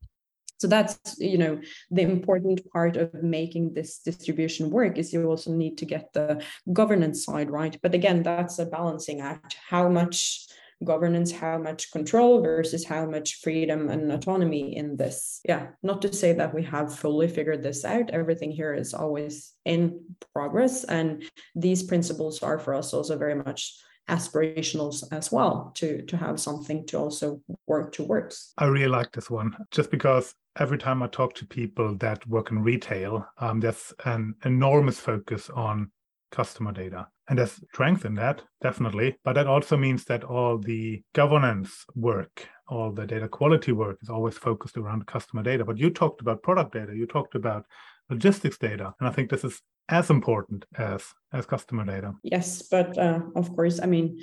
so 0.63 0.69
that's 0.69 1.17
you 1.19 1.39
know 1.39 1.61
the 1.91 2.03
important 2.03 2.61
part 2.73 2.97
of 2.97 3.13
making 3.21 3.75
this 3.75 3.99
distribution 3.99 4.71
work 4.71 4.97
is 4.97 5.13
you 5.13 5.29
also 5.29 5.51
need 5.53 5.77
to 5.79 5.85
get 5.85 6.13
the 6.13 6.41
governance 6.73 7.25
side 7.25 7.51
right. 7.51 7.77
But 7.83 7.97
again 7.97 8.23
that's 8.23 8.61
a 8.61 8.67
balancing 8.67 9.21
act. 9.21 9.57
How 9.69 9.89
much 9.89 10.47
governance 10.85 11.31
how 11.33 11.59
much 11.59 11.91
control 11.91 12.43
versus 12.43 12.85
how 12.85 13.07
much 13.07 13.41
freedom 13.43 13.89
and 13.89 14.13
autonomy 14.13 14.77
in 14.77 14.97
this. 14.97 15.41
Yeah 15.45 15.65
not 15.83 16.01
to 16.03 16.13
say 16.13 16.33
that 16.35 16.55
we 16.55 16.63
have 16.63 16.95
fully 16.95 17.27
figured 17.27 17.63
this 17.65 17.85
out. 17.85 18.11
Everything 18.11 18.53
here 18.53 18.75
is 18.75 18.95
always 18.95 19.55
in 19.65 20.01
progress. 20.33 20.85
And 20.85 21.25
these 21.57 21.83
principles 21.83 22.41
are 22.41 22.61
for 22.61 22.75
us 22.75 22.95
also 22.95 23.19
very 23.19 23.35
much 23.35 23.75
aspirational 24.09 24.93
as 25.13 25.33
well 25.33 25.73
to 25.77 26.03
to 26.03 26.17
have 26.17 26.39
something 26.39 26.87
to 26.87 26.99
also 26.99 27.41
work 27.67 27.93
towards. 27.93 28.53
I 28.59 28.67
really 28.67 28.89
like 28.89 29.13
this 29.13 29.31
one 29.31 29.57
just 29.71 29.91
because 29.91 30.35
every 30.59 30.79
time 30.79 31.03
i 31.03 31.07
talk 31.07 31.35
to 31.35 31.47
people 31.47 31.95
that 31.97 32.27
work 32.27 32.51
in 32.51 32.63
retail 32.63 33.27
um, 33.39 33.61
there's 33.61 33.93
an 34.05 34.35
enormous 34.45 34.99
focus 34.99 35.51
on 35.51 35.91
customer 36.31 36.73
data 36.73 37.07
and 37.29 37.39
there's 37.39 37.61
strength 37.73 38.05
in 38.05 38.15
that 38.15 38.43
definitely 38.63 39.17
but 39.25 39.35
that 39.35 39.47
also 39.47 39.77
means 39.77 40.05
that 40.05 40.25
all 40.25 40.59
the 40.59 41.03
governance 41.15 41.85
work 41.95 42.49
all 42.69 42.91
the 42.91 43.07
data 43.07 43.29
quality 43.29 43.73
work 43.73 43.99
is 44.03 44.09
always 44.09 44.39
focused 44.39 44.77
around 44.77 45.07
customer 45.07 45.43
data 45.43 45.65
but 45.65 45.79
you 45.79 45.91
talked 45.91 46.21
about 46.21 46.43
product 46.43 46.73
data 46.73 46.95
you 46.95 47.07
talked 47.07 47.35
about 47.35 47.65
logistics 48.11 48.59
data 48.59 48.95
and 48.99 49.09
i 49.09 49.13
think 49.13 49.31
this 49.31 49.45
is 49.45 49.61
as 49.89 50.11
important 50.11 50.65
as 50.79 51.05
as 51.33 51.45
customer 51.45 51.85
data. 51.85 52.15
Yes 52.23 52.63
but 52.63 52.97
uh, 52.97 53.21
of 53.37 53.55
course 53.55 53.81
i 53.83 53.87
mean 53.87 54.21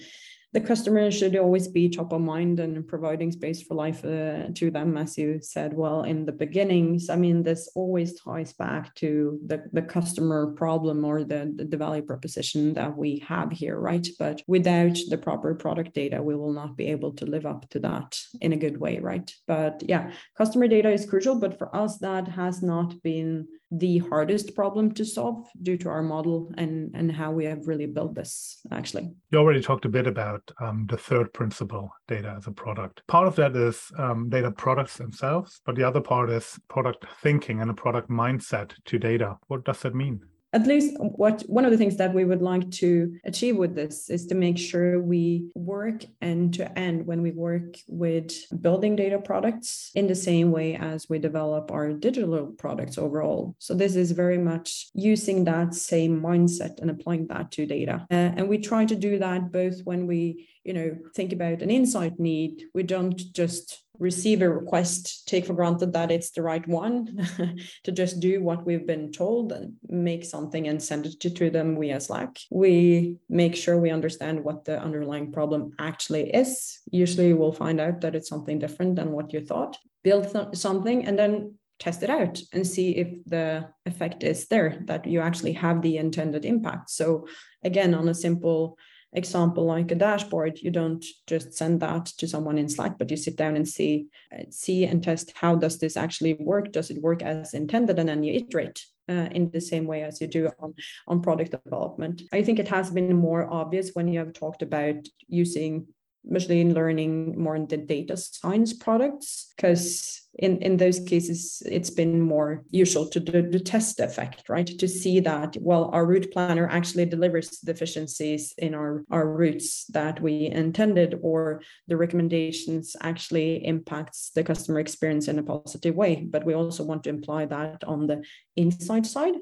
the 0.51 0.61
customer 0.61 1.11
should 1.11 1.35
always 1.35 1.67
be 1.67 1.89
top 1.89 2.11
of 2.11 2.21
mind 2.21 2.59
and 2.59 2.87
providing 2.87 3.31
space 3.31 3.61
for 3.61 3.75
life 3.75 4.03
uh, 4.03 4.47
to 4.55 4.71
them, 4.71 4.97
as 4.97 5.17
you 5.17 5.39
said 5.41 5.73
well 5.73 6.03
in 6.03 6.25
the 6.25 6.31
beginnings. 6.31 7.09
I 7.09 7.15
mean, 7.15 7.43
this 7.43 7.69
always 7.75 8.19
ties 8.19 8.53
back 8.53 8.95
to 8.95 9.39
the, 9.45 9.63
the 9.73 9.83
customer 9.83 10.53
problem 10.53 11.05
or 11.05 11.23
the, 11.23 11.53
the, 11.55 11.65
the 11.65 11.77
value 11.77 12.01
proposition 12.01 12.73
that 12.73 12.97
we 12.97 13.19
have 13.27 13.51
here, 13.51 13.79
right? 13.79 14.07
But 14.17 14.41
without 14.47 14.97
the 15.09 15.17
proper 15.17 15.53
product 15.53 15.93
data, 15.93 16.21
we 16.21 16.35
will 16.35 16.53
not 16.53 16.75
be 16.75 16.87
able 16.87 17.13
to 17.13 17.25
live 17.25 17.45
up 17.45 17.69
to 17.69 17.79
that 17.81 18.19
in 18.41 18.53
a 18.53 18.57
good 18.57 18.77
way, 18.79 18.99
right? 18.99 19.31
But 19.47 19.83
yeah, 19.87 20.11
customer 20.35 20.67
data 20.67 20.89
is 20.89 21.05
crucial, 21.05 21.39
but 21.39 21.59
for 21.59 21.75
us, 21.75 21.99
that 21.99 22.27
has 22.27 22.63
not 22.63 23.01
been 23.03 23.47
the 23.71 23.99
hardest 23.99 24.55
problem 24.55 24.91
to 24.93 25.05
solve 25.05 25.47
due 25.61 25.77
to 25.77 25.89
our 25.89 26.01
model 26.01 26.51
and 26.57 26.91
and 26.95 27.11
how 27.11 27.31
we 27.31 27.45
have 27.45 27.67
really 27.67 27.85
built 27.85 28.15
this 28.15 28.59
actually. 28.71 29.11
You 29.31 29.39
already 29.39 29.61
talked 29.61 29.85
a 29.85 29.89
bit 29.89 30.07
about 30.07 30.41
um, 30.59 30.87
the 30.89 30.97
third 30.97 31.33
principle 31.33 31.91
data 32.07 32.35
as 32.37 32.47
a 32.47 32.51
product. 32.51 33.03
Part 33.07 33.27
of 33.27 33.35
that 33.35 33.55
is 33.55 33.91
um, 33.97 34.29
data 34.29 34.51
products 34.51 34.97
themselves 34.97 35.61
but 35.65 35.75
the 35.75 35.83
other 35.83 36.01
part 36.01 36.29
is 36.29 36.59
product 36.67 37.05
thinking 37.21 37.61
and 37.61 37.69
a 37.69 37.73
product 37.73 38.09
mindset 38.09 38.73
to 38.85 38.97
data. 38.97 39.37
What 39.47 39.65
does 39.65 39.81
that 39.81 39.95
mean 39.95 40.21
at 40.53 40.65
least 40.65 40.95
what 40.99 41.41
one 41.43 41.65
of 41.65 41.71
the 41.71 41.77
things 41.77 41.97
that 41.97 42.13
we 42.13 42.25
would 42.25 42.41
like 42.41 42.69
to 42.71 43.15
achieve 43.23 43.55
with 43.57 43.75
this 43.75 44.09
is 44.09 44.25
to 44.27 44.35
make 44.35 44.57
sure 44.57 45.01
we 45.01 45.45
work 45.53 46.05
end 46.21 46.55
to 46.55 46.79
end 46.79 47.05
when 47.05 47.21
we 47.21 47.31
work 47.31 47.77
with 47.87 48.33
building 48.61 48.95
data 48.95 49.19
products 49.19 49.91
in 49.95 50.07
the 50.07 50.15
same 50.15 50.51
way 50.51 50.75
as 50.75 51.07
we 51.09 51.19
develop 51.19 51.71
our 51.71 51.93
digital 51.93 52.47
products 52.57 52.97
overall. 52.97 53.55
So 53.59 53.73
this 53.73 53.95
is 53.95 54.11
very 54.11 54.37
much 54.37 54.87
using 54.93 55.43
that 55.43 55.75
same 55.75 56.19
mindset 56.21 56.81
and 56.81 56.89
applying 56.89 57.27
that 57.27 57.51
to 57.51 57.65
data. 57.65 58.07
Uh, 58.11 58.33
and 58.35 58.49
we 58.49 58.57
try 58.57 58.85
to 58.85 58.95
do 58.95 59.19
that 59.19 59.51
both 59.51 59.81
when 59.83 60.07
we 60.07 60.49
you 60.63 60.73
know 60.73 60.97
think 61.15 61.31
about 61.31 61.61
an 61.61 61.69
insight 61.69 62.19
need. 62.19 62.63
We 62.73 62.83
don't 62.83 63.17
just 63.33 63.83
receive 63.99 64.41
a 64.41 64.49
request 64.49 65.27
take 65.27 65.45
for 65.45 65.53
granted 65.53 65.93
that 65.93 66.11
it's 66.11 66.31
the 66.31 66.41
right 66.41 66.65
one 66.67 67.27
to 67.83 67.91
just 67.91 68.19
do 68.19 68.41
what 68.41 68.65
we've 68.65 68.87
been 68.87 69.11
told 69.11 69.51
and 69.51 69.73
make 69.89 70.23
something 70.23 70.67
and 70.67 70.81
send 70.81 71.05
it 71.05 71.19
to, 71.19 71.49
them 71.49 71.79
via 71.79 71.99
slack. 71.99 72.37
We 72.51 73.17
make 73.29 73.55
sure 73.55 73.77
we 73.77 73.91
understand 73.91 74.43
what 74.43 74.65
the 74.65 74.79
underlying 74.81 75.31
problem 75.31 75.71
actually 75.79 76.29
is. 76.31 76.79
Usually 76.91 77.33
we'll 77.33 77.53
find 77.53 77.79
out 77.79 78.01
that 78.01 78.13
it's 78.13 78.27
something 78.27 78.59
different 78.59 78.97
than 78.97 79.11
what 79.11 79.31
you 79.31 79.39
thought. 79.39 79.77
Build 80.03 80.31
th- 80.31 80.55
something 80.55 81.05
and 81.05 81.17
then 81.17 81.55
test 81.79 82.03
it 82.03 82.09
out 82.09 82.39
and 82.53 82.67
see 82.67 82.91
if 82.91 83.07
the 83.25 83.69
effect 83.85 84.23
is 84.23 84.47
there 84.47 84.81
that 84.85 85.07
you 85.07 85.21
actually 85.21 85.53
have 85.53 85.81
the 85.81 85.97
intended 85.97 86.45
impact. 86.45 86.89
So 86.89 87.27
again 87.63 87.93
on 87.93 88.09
a 88.09 88.13
simple 88.13 88.77
example 89.13 89.65
like 89.65 89.91
a 89.91 89.95
dashboard 89.95 90.59
you 90.59 90.69
don't 90.69 91.03
just 91.25 91.53
send 91.53 91.79
that 91.79 92.05
to 92.05 92.27
someone 92.27 92.57
in 92.57 92.69
slack 92.69 92.97
but 92.99 93.09
you 93.09 93.17
sit 93.17 93.35
down 93.35 93.55
and 93.55 93.67
see 93.67 94.07
see 94.49 94.85
and 94.85 95.03
test 95.03 95.33
how 95.35 95.55
does 95.55 95.77
this 95.77 95.97
actually 95.97 96.33
work? 96.33 96.71
Does 96.71 96.89
it 96.89 97.01
work 97.01 97.21
as 97.21 97.53
intended? 97.53 97.99
And 97.99 98.09
then 98.09 98.23
you 98.23 98.33
iterate 98.33 98.85
uh, 99.07 99.27
in 99.31 99.49
the 99.51 99.61
same 99.61 99.85
way 99.85 100.03
as 100.03 100.21
you 100.21 100.27
do 100.27 100.49
on, 100.59 100.73
on 101.07 101.21
product 101.21 101.51
development. 101.63 102.23
I 102.31 102.43
think 102.43 102.59
it 102.59 102.67
has 102.67 102.91
been 102.91 103.15
more 103.15 103.51
obvious 103.51 103.91
when 103.93 104.07
you 104.07 104.19
have 104.19 104.33
talked 104.33 104.61
about 104.61 105.07
using 105.27 105.87
machine 106.25 106.73
learning 106.73 107.39
more 107.41 107.55
in 107.55 107.67
the 107.67 107.77
data 107.77 108.17
science 108.17 108.73
products 108.73 109.53
because 109.55 110.21
in, 110.37 110.61
in 110.61 110.77
those 110.77 110.99
cases 110.99 111.61
it's 111.65 111.89
been 111.89 112.21
more 112.21 112.63
usual 112.69 113.07
to 113.07 113.19
do 113.19 113.41
the 113.49 113.59
test 113.59 113.99
effect 113.99 114.47
right? 114.47 114.67
To 114.67 114.87
see 114.87 115.19
that 115.21 115.57
well 115.59 115.89
our 115.93 116.05
route 116.05 116.31
planner 116.31 116.67
actually 116.67 117.05
delivers 117.05 117.49
deficiencies 117.59 118.53
in 118.57 118.75
our 118.75 119.03
our 119.11 119.27
routes 119.27 119.85
that 119.85 120.21
we 120.21 120.47
intended 120.47 121.19
or 121.21 121.61
the 121.87 121.97
recommendations 121.97 122.95
actually 123.01 123.65
impacts 123.65 124.31
the 124.35 124.43
customer 124.43 124.79
experience 124.79 125.27
in 125.27 125.39
a 125.39 125.43
positive 125.43 125.95
way. 125.95 126.27
But 126.29 126.45
we 126.45 126.53
also 126.53 126.83
want 126.83 127.03
to 127.05 127.09
imply 127.09 127.45
that 127.45 127.83
on 127.83 128.07
the 128.07 128.23
insight 128.55 129.05
side. 129.05 129.35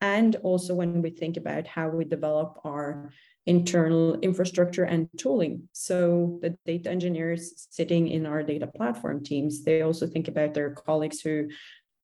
And 0.00 0.36
also 0.36 0.74
when 0.74 1.00
we 1.00 1.10
think 1.10 1.36
about 1.36 1.66
how 1.66 1.88
we 1.88 2.04
develop 2.04 2.60
our 2.64 3.10
internal 3.46 4.14
infrastructure 4.20 4.84
and 4.84 5.08
tooling. 5.18 5.68
So 5.72 6.38
the 6.42 6.56
data 6.64 6.90
engineers 6.90 7.66
sitting 7.70 8.08
in 8.08 8.26
our 8.26 8.42
data 8.42 8.66
platform 8.66 9.22
teams, 9.22 9.64
they 9.64 9.82
also 9.82 10.06
think 10.06 10.28
about 10.28 10.54
their 10.54 10.70
colleagues 10.70 11.20
who 11.20 11.48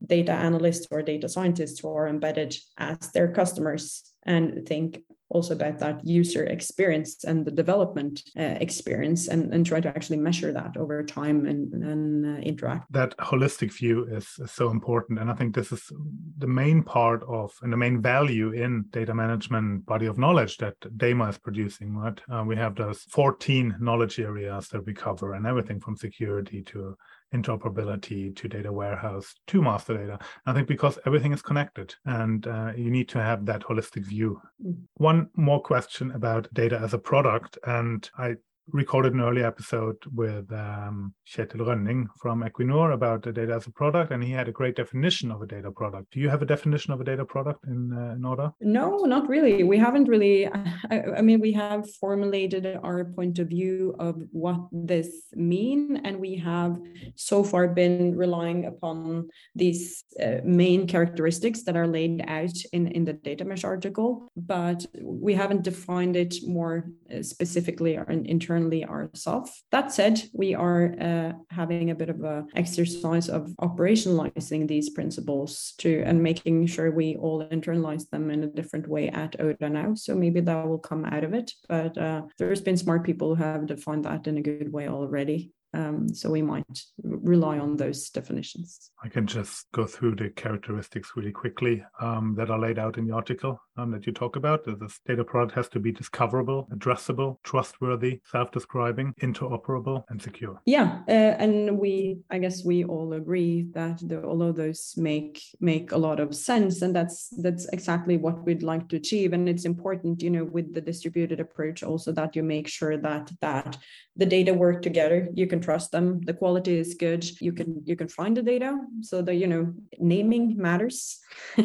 data 0.04 0.32
analysts 0.32 0.86
or 0.90 1.02
data 1.02 1.28
scientists 1.28 1.80
who 1.80 1.94
are 1.94 2.08
embedded 2.08 2.56
as 2.78 2.98
their 3.12 3.32
customers 3.32 4.12
and 4.24 4.66
think 4.66 5.00
also 5.30 5.54
about 5.54 5.78
that 5.78 6.04
user 6.04 6.44
experience 6.44 7.24
and 7.24 7.44
the 7.44 7.50
development 7.50 8.22
uh, 8.36 8.56
experience 8.60 9.28
and, 9.28 9.54
and 9.54 9.64
try 9.64 9.80
to 9.80 9.88
actually 9.88 10.16
measure 10.16 10.52
that 10.52 10.76
over 10.76 11.02
time 11.04 11.46
and, 11.46 11.72
and 11.72 12.26
uh, 12.26 12.40
interact. 12.40 12.92
That 12.92 13.16
holistic 13.18 13.72
view 13.72 14.06
is, 14.10 14.26
is, 14.38 14.50
so 14.50 14.70
important. 14.70 15.20
And 15.20 15.30
I 15.30 15.34
think 15.34 15.54
this 15.54 15.70
is 15.72 15.90
the 16.38 16.46
main 16.46 16.82
part 16.82 17.22
of 17.28 17.52
and 17.62 17.72
the 17.72 17.76
main 17.76 18.02
value 18.02 18.50
in 18.52 18.84
data 18.90 19.14
management 19.14 19.86
body 19.86 20.06
of 20.06 20.18
knowledge 20.18 20.58
that 20.58 20.74
DAMA 20.96 21.28
is 21.28 21.38
producing, 21.38 21.96
right? 21.96 22.20
Uh, 22.30 22.42
we 22.44 22.56
have 22.56 22.74
those 22.74 23.02
14 23.10 23.76
knowledge 23.80 24.18
areas 24.18 24.68
that 24.68 24.84
we 24.84 24.92
cover 24.92 25.34
and 25.34 25.46
everything 25.46 25.80
from 25.80 25.96
security 25.96 26.62
to 26.62 26.96
interoperability 27.34 28.34
to 28.36 28.48
data 28.48 28.72
warehouse 28.72 29.34
to 29.46 29.62
master 29.62 29.96
data. 29.96 30.18
I 30.46 30.52
think 30.52 30.68
because 30.68 30.98
everything 31.06 31.32
is 31.32 31.42
connected 31.42 31.94
and 32.04 32.46
uh, 32.46 32.72
you 32.76 32.90
need 32.90 33.08
to 33.10 33.22
have 33.22 33.46
that 33.46 33.62
holistic 33.62 34.04
view. 34.06 34.40
Mm. 34.64 34.76
One 34.94 35.28
more 35.34 35.62
question 35.62 36.10
about 36.12 36.52
data 36.52 36.78
as 36.78 36.94
a 36.94 36.98
product. 36.98 37.58
And 37.66 38.08
I 38.18 38.36
recorded 38.72 39.14
an 39.14 39.20
early 39.20 39.42
episode 39.42 39.96
with 40.14 40.50
um, 40.52 41.14
Kjetil 41.28 41.60
Rønning 41.60 42.06
from 42.20 42.42
Equinor 42.42 42.92
about 42.92 43.22
the 43.22 43.32
data 43.32 43.54
as 43.54 43.66
a 43.66 43.70
product, 43.70 44.12
and 44.12 44.22
he 44.22 44.30
had 44.30 44.48
a 44.48 44.52
great 44.52 44.76
definition 44.76 45.30
of 45.30 45.42
a 45.42 45.46
data 45.46 45.70
product. 45.70 46.12
Do 46.12 46.20
you 46.20 46.28
have 46.28 46.42
a 46.42 46.46
definition 46.46 46.92
of 46.92 47.00
a 47.00 47.04
data 47.04 47.24
product 47.24 47.64
in, 47.66 47.92
uh, 47.92 48.14
in 48.14 48.24
Oda? 48.24 48.52
No, 48.60 48.98
not 49.04 49.28
really. 49.28 49.62
We 49.64 49.78
haven't 49.78 50.08
really. 50.08 50.46
I, 50.46 51.02
I, 51.18 51.22
mean, 51.22 51.40
we 51.40 51.52
have 51.52 51.90
formulated 51.94 52.78
our 52.82 53.04
point 53.04 53.38
of 53.38 53.48
view 53.48 53.94
of 53.98 54.16
what 54.32 54.60
this 54.72 55.08
mean, 55.34 56.00
and 56.04 56.20
we 56.20 56.36
have 56.36 56.78
so 57.16 57.42
far 57.42 57.68
been 57.68 58.16
relying 58.16 58.66
upon 58.66 59.28
these 59.54 60.04
uh, 60.22 60.38
main 60.44 60.86
characteristics 60.86 61.62
that 61.64 61.76
are 61.76 61.86
laid 61.86 62.24
out 62.28 62.56
in 62.72 62.88
in 62.88 63.04
the 63.04 63.14
data 63.14 63.44
mesh 63.44 63.64
article, 63.64 64.30
but 64.36 64.86
we 65.02 65.34
haven't 65.34 65.62
defined 65.62 66.16
it 66.16 66.34
more 66.46 66.90
uh, 67.14 67.22
specifically 67.22 67.94
in, 68.08 68.26
in 68.26 68.38
terms 68.38 68.59
ourselves. 68.84 69.62
That 69.70 69.92
said, 69.92 70.22
we 70.32 70.54
are 70.54 70.94
uh, 71.00 71.32
having 71.50 71.90
a 71.90 71.94
bit 71.94 72.10
of 72.10 72.22
a 72.22 72.44
exercise 72.54 73.28
of 73.28 73.48
operationalizing 73.60 74.68
these 74.68 74.90
principles 74.90 75.74
to 75.78 76.02
and 76.04 76.22
making 76.22 76.66
sure 76.66 76.90
we 76.90 77.16
all 77.16 77.44
internalize 77.46 78.08
them 78.10 78.30
in 78.30 78.44
a 78.44 78.48
different 78.48 78.88
way 78.88 79.08
at 79.08 79.40
ODA 79.40 79.70
now. 79.70 79.94
So 79.94 80.14
maybe 80.14 80.40
that 80.40 80.66
will 80.66 80.78
come 80.78 81.04
out 81.04 81.24
of 81.24 81.34
it. 81.34 81.52
But 81.68 81.96
uh, 81.96 82.22
there's 82.38 82.60
been 82.60 82.76
smart 82.76 83.04
people 83.04 83.34
who 83.34 83.42
have 83.42 83.66
defined 83.66 84.04
that 84.04 84.26
in 84.26 84.38
a 84.38 84.42
good 84.42 84.72
way 84.72 84.88
already. 84.88 85.52
Um, 85.72 86.12
so 86.12 86.30
we 86.30 86.42
might 86.42 86.80
rely 87.02 87.58
on 87.58 87.76
those 87.76 88.10
definitions. 88.10 88.90
I 89.02 89.08
can 89.08 89.26
just 89.26 89.66
go 89.72 89.86
through 89.86 90.16
the 90.16 90.30
characteristics 90.30 91.12
really 91.16 91.32
quickly 91.32 91.84
um, 92.00 92.34
that 92.36 92.50
are 92.50 92.58
laid 92.58 92.78
out 92.78 92.98
in 92.98 93.06
the 93.06 93.14
article 93.14 93.60
um, 93.76 93.90
that 93.92 94.06
you 94.06 94.12
talk 94.12 94.36
about. 94.36 94.64
This 94.64 95.00
data 95.06 95.24
product 95.24 95.54
has 95.54 95.68
to 95.70 95.78
be 95.78 95.92
discoverable, 95.92 96.68
addressable, 96.74 97.36
trustworthy, 97.44 98.20
self-describing, 98.30 99.14
interoperable, 99.22 100.04
and 100.08 100.20
secure. 100.20 100.60
Yeah, 100.66 101.00
uh, 101.08 101.12
and 101.12 101.78
we, 101.78 102.18
I 102.30 102.38
guess, 102.38 102.64
we 102.64 102.84
all 102.84 103.12
agree 103.12 103.66
that 103.72 104.00
the, 104.06 104.22
all 104.22 104.42
of 104.42 104.56
those 104.56 104.94
make 104.96 105.40
make 105.60 105.92
a 105.92 105.98
lot 105.98 106.20
of 106.20 106.34
sense, 106.34 106.82
and 106.82 106.94
that's 106.94 107.28
that's 107.42 107.68
exactly 107.68 108.16
what 108.16 108.44
we'd 108.44 108.62
like 108.62 108.88
to 108.88 108.96
achieve. 108.96 109.32
And 109.32 109.48
it's 109.48 109.64
important, 109.64 110.22
you 110.22 110.30
know, 110.30 110.44
with 110.44 110.74
the 110.74 110.80
distributed 110.80 111.40
approach, 111.40 111.82
also 111.82 112.12
that 112.12 112.34
you 112.36 112.42
make 112.42 112.68
sure 112.68 112.96
that 112.98 113.30
that 113.40 113.78
the 114.16 114.26
data 114.26 114.52
work 114.52 114.82
together. 114.82 115.28
You 115.34 115.46
can 115.46 115.59
trust 115.60 115.92
them. 115.92 116.20
The 116.22 116.34
quality 116.34 116.78
is 116.78 116.94
good. 116.94 117.24
You 117.40 117.52
can 117.52 117.82
you 117.84 117.96
can 117.96 118.08
find 118.08 118.36
the 118.36 118.42
data. 118.42 118.78
So 119.02 119.22
the 119.22 119.34
you 119.34 119.46
know 119.46 119.72
naming 119.98 120.56
matters 120.56 121.18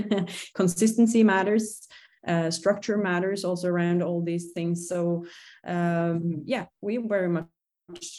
consistency 0.56 1.24
matters 1.24 1.88
uh, 2.28 2.50
structure 2.50 2.98
matters 2.98 3.46
also 3.46 3.68
around 3.68 4.02
all 4.02 4.22
these 4.22 4.52
things. 4.52 4.88
So 4.90 5.26
um, 5.66 6.42
yeah 6.46 6.66
we 6.82 6.98
very 6.98 7.30
much 7.30 7.46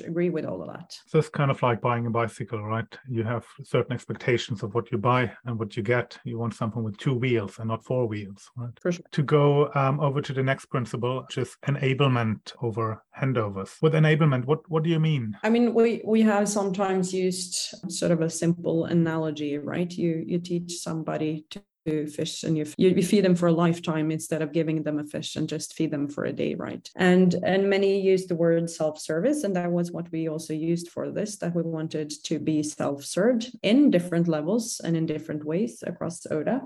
agree 0.07 0.31
with 0.31 0.44
all 0.44 0.62
of 0.62 0.68
that. 0.68 0.96
So 1.07 1.18
it's 1.18 1.29
kind 1.29 1.50
of 1.50 1.61
like 1.62 1.81
buying 1.81 2.07
a 2.07 2.11
bicycle, 2.11 2.62
right? 2.62 2.87
You 3.09 3.24
have 3.24 3.44
certain 3.64 3.92
expectations 3.92 4.62
of 4.62 4.74
what 4.74 4.90
you 4.92 4.98
buy 4.98 5.33
and 5.44 5.59
what 5.59 5.76
you 5.76 5.83
get. 5.83 6.18
You 6.24 6.38
want 6.38 6.55
something 6.55 6.83
with 6.83 6.96
two 6.98 7.14
wheels 7.14 7.59
and 7.59 7.68
not 7.68 7.85
four 7.85 8.07
wheels, 8.07 8.50
right? 8.57 8.70
For 8.81 8.92
sure. 8.92 9.05
To 9.12 9.22
go 9.22 9.70
um, 9.74 10.00
over 10.00 10.20
to 10.20 10.33
the 10.33 10.42
next 10.42 10.66
principle, 10.66 11.22
which 11.22 11.38
is 11.38 11.57
enablement 11.66 12.52
over 12.62 13.02
handovers. 13.18 13.81
With 13.83 13.94
enablement, 13.94 14.44
what, 14.44 14.68
what 14.70 14.83
do 14.83 14.90
you 14.90 15.00
mean? 15.00 15.37
I 15.42 15.50
mean, 15.50 15.74
we, 15.74 16.02
we 16.05 16.22
have 16.22 16.48
sometimes 16.48 17.12
used 17.12 17.55
sort 17.88 18.12
of 18.12 18.20
a 18.20 18.31
simple 18.31 18.85
analogy, 18.85 19.59
right? 19.59 19.90
You 19.92 20.24
you 20.26 20.38
teach 20.38 20.79
somebody 20.79 21.46
to 21.50 21.62
fish 22.07 22.44
and 22.44 22.57
you, 22.59 22.66
you 22.77 23.03
feed 23.03 23.25
them 23.25 23.35
for 23.35 23.49
a 23.49 23.53
lifetime 23.53 24.11
instead 24.11 24.43
of 24.43 24.53
giving 24.53 24.82
them 24.82 24.99
a 24.99 25.05
fish 25.05 25.37
and 25.37 25.49
just 25.49 25.74
feed 25.74 25.91
them 25.91 26.09
for 26.09 26.24
a 26.24 26.32
day, 26.32 26.55
right? 26.55 26.91
And 26.97 27.34
and 27.45 27.70
many 27.70 28.01
use 28.01 28.26
the 28.26 28.34
word 28.34 28.68
self-service, 28.68 29.45
and 29.45 29.55
that 29.57 29.70
was 29.70 29.93
what 29.93 30.11
we 30.12 30.28
also 30.28 30.55
used 30.55 30.89
for 30.89 31.11
this, 31.11 31.37
that 31.39 31.55
we 31.55 31.62
wanted 31.62 32.11
to 32.24 32.39
be 32.39 32.62
self-served 32.62 33.57
in 33.62 33.91
different 33.91 34.28
levels 34.28 34.80
and 34.84 34.97
in 34.97 35.07
different 35.07 35.45
ways 35.45 35.82
across 35.87 36.26
Oda. 36.30 36.62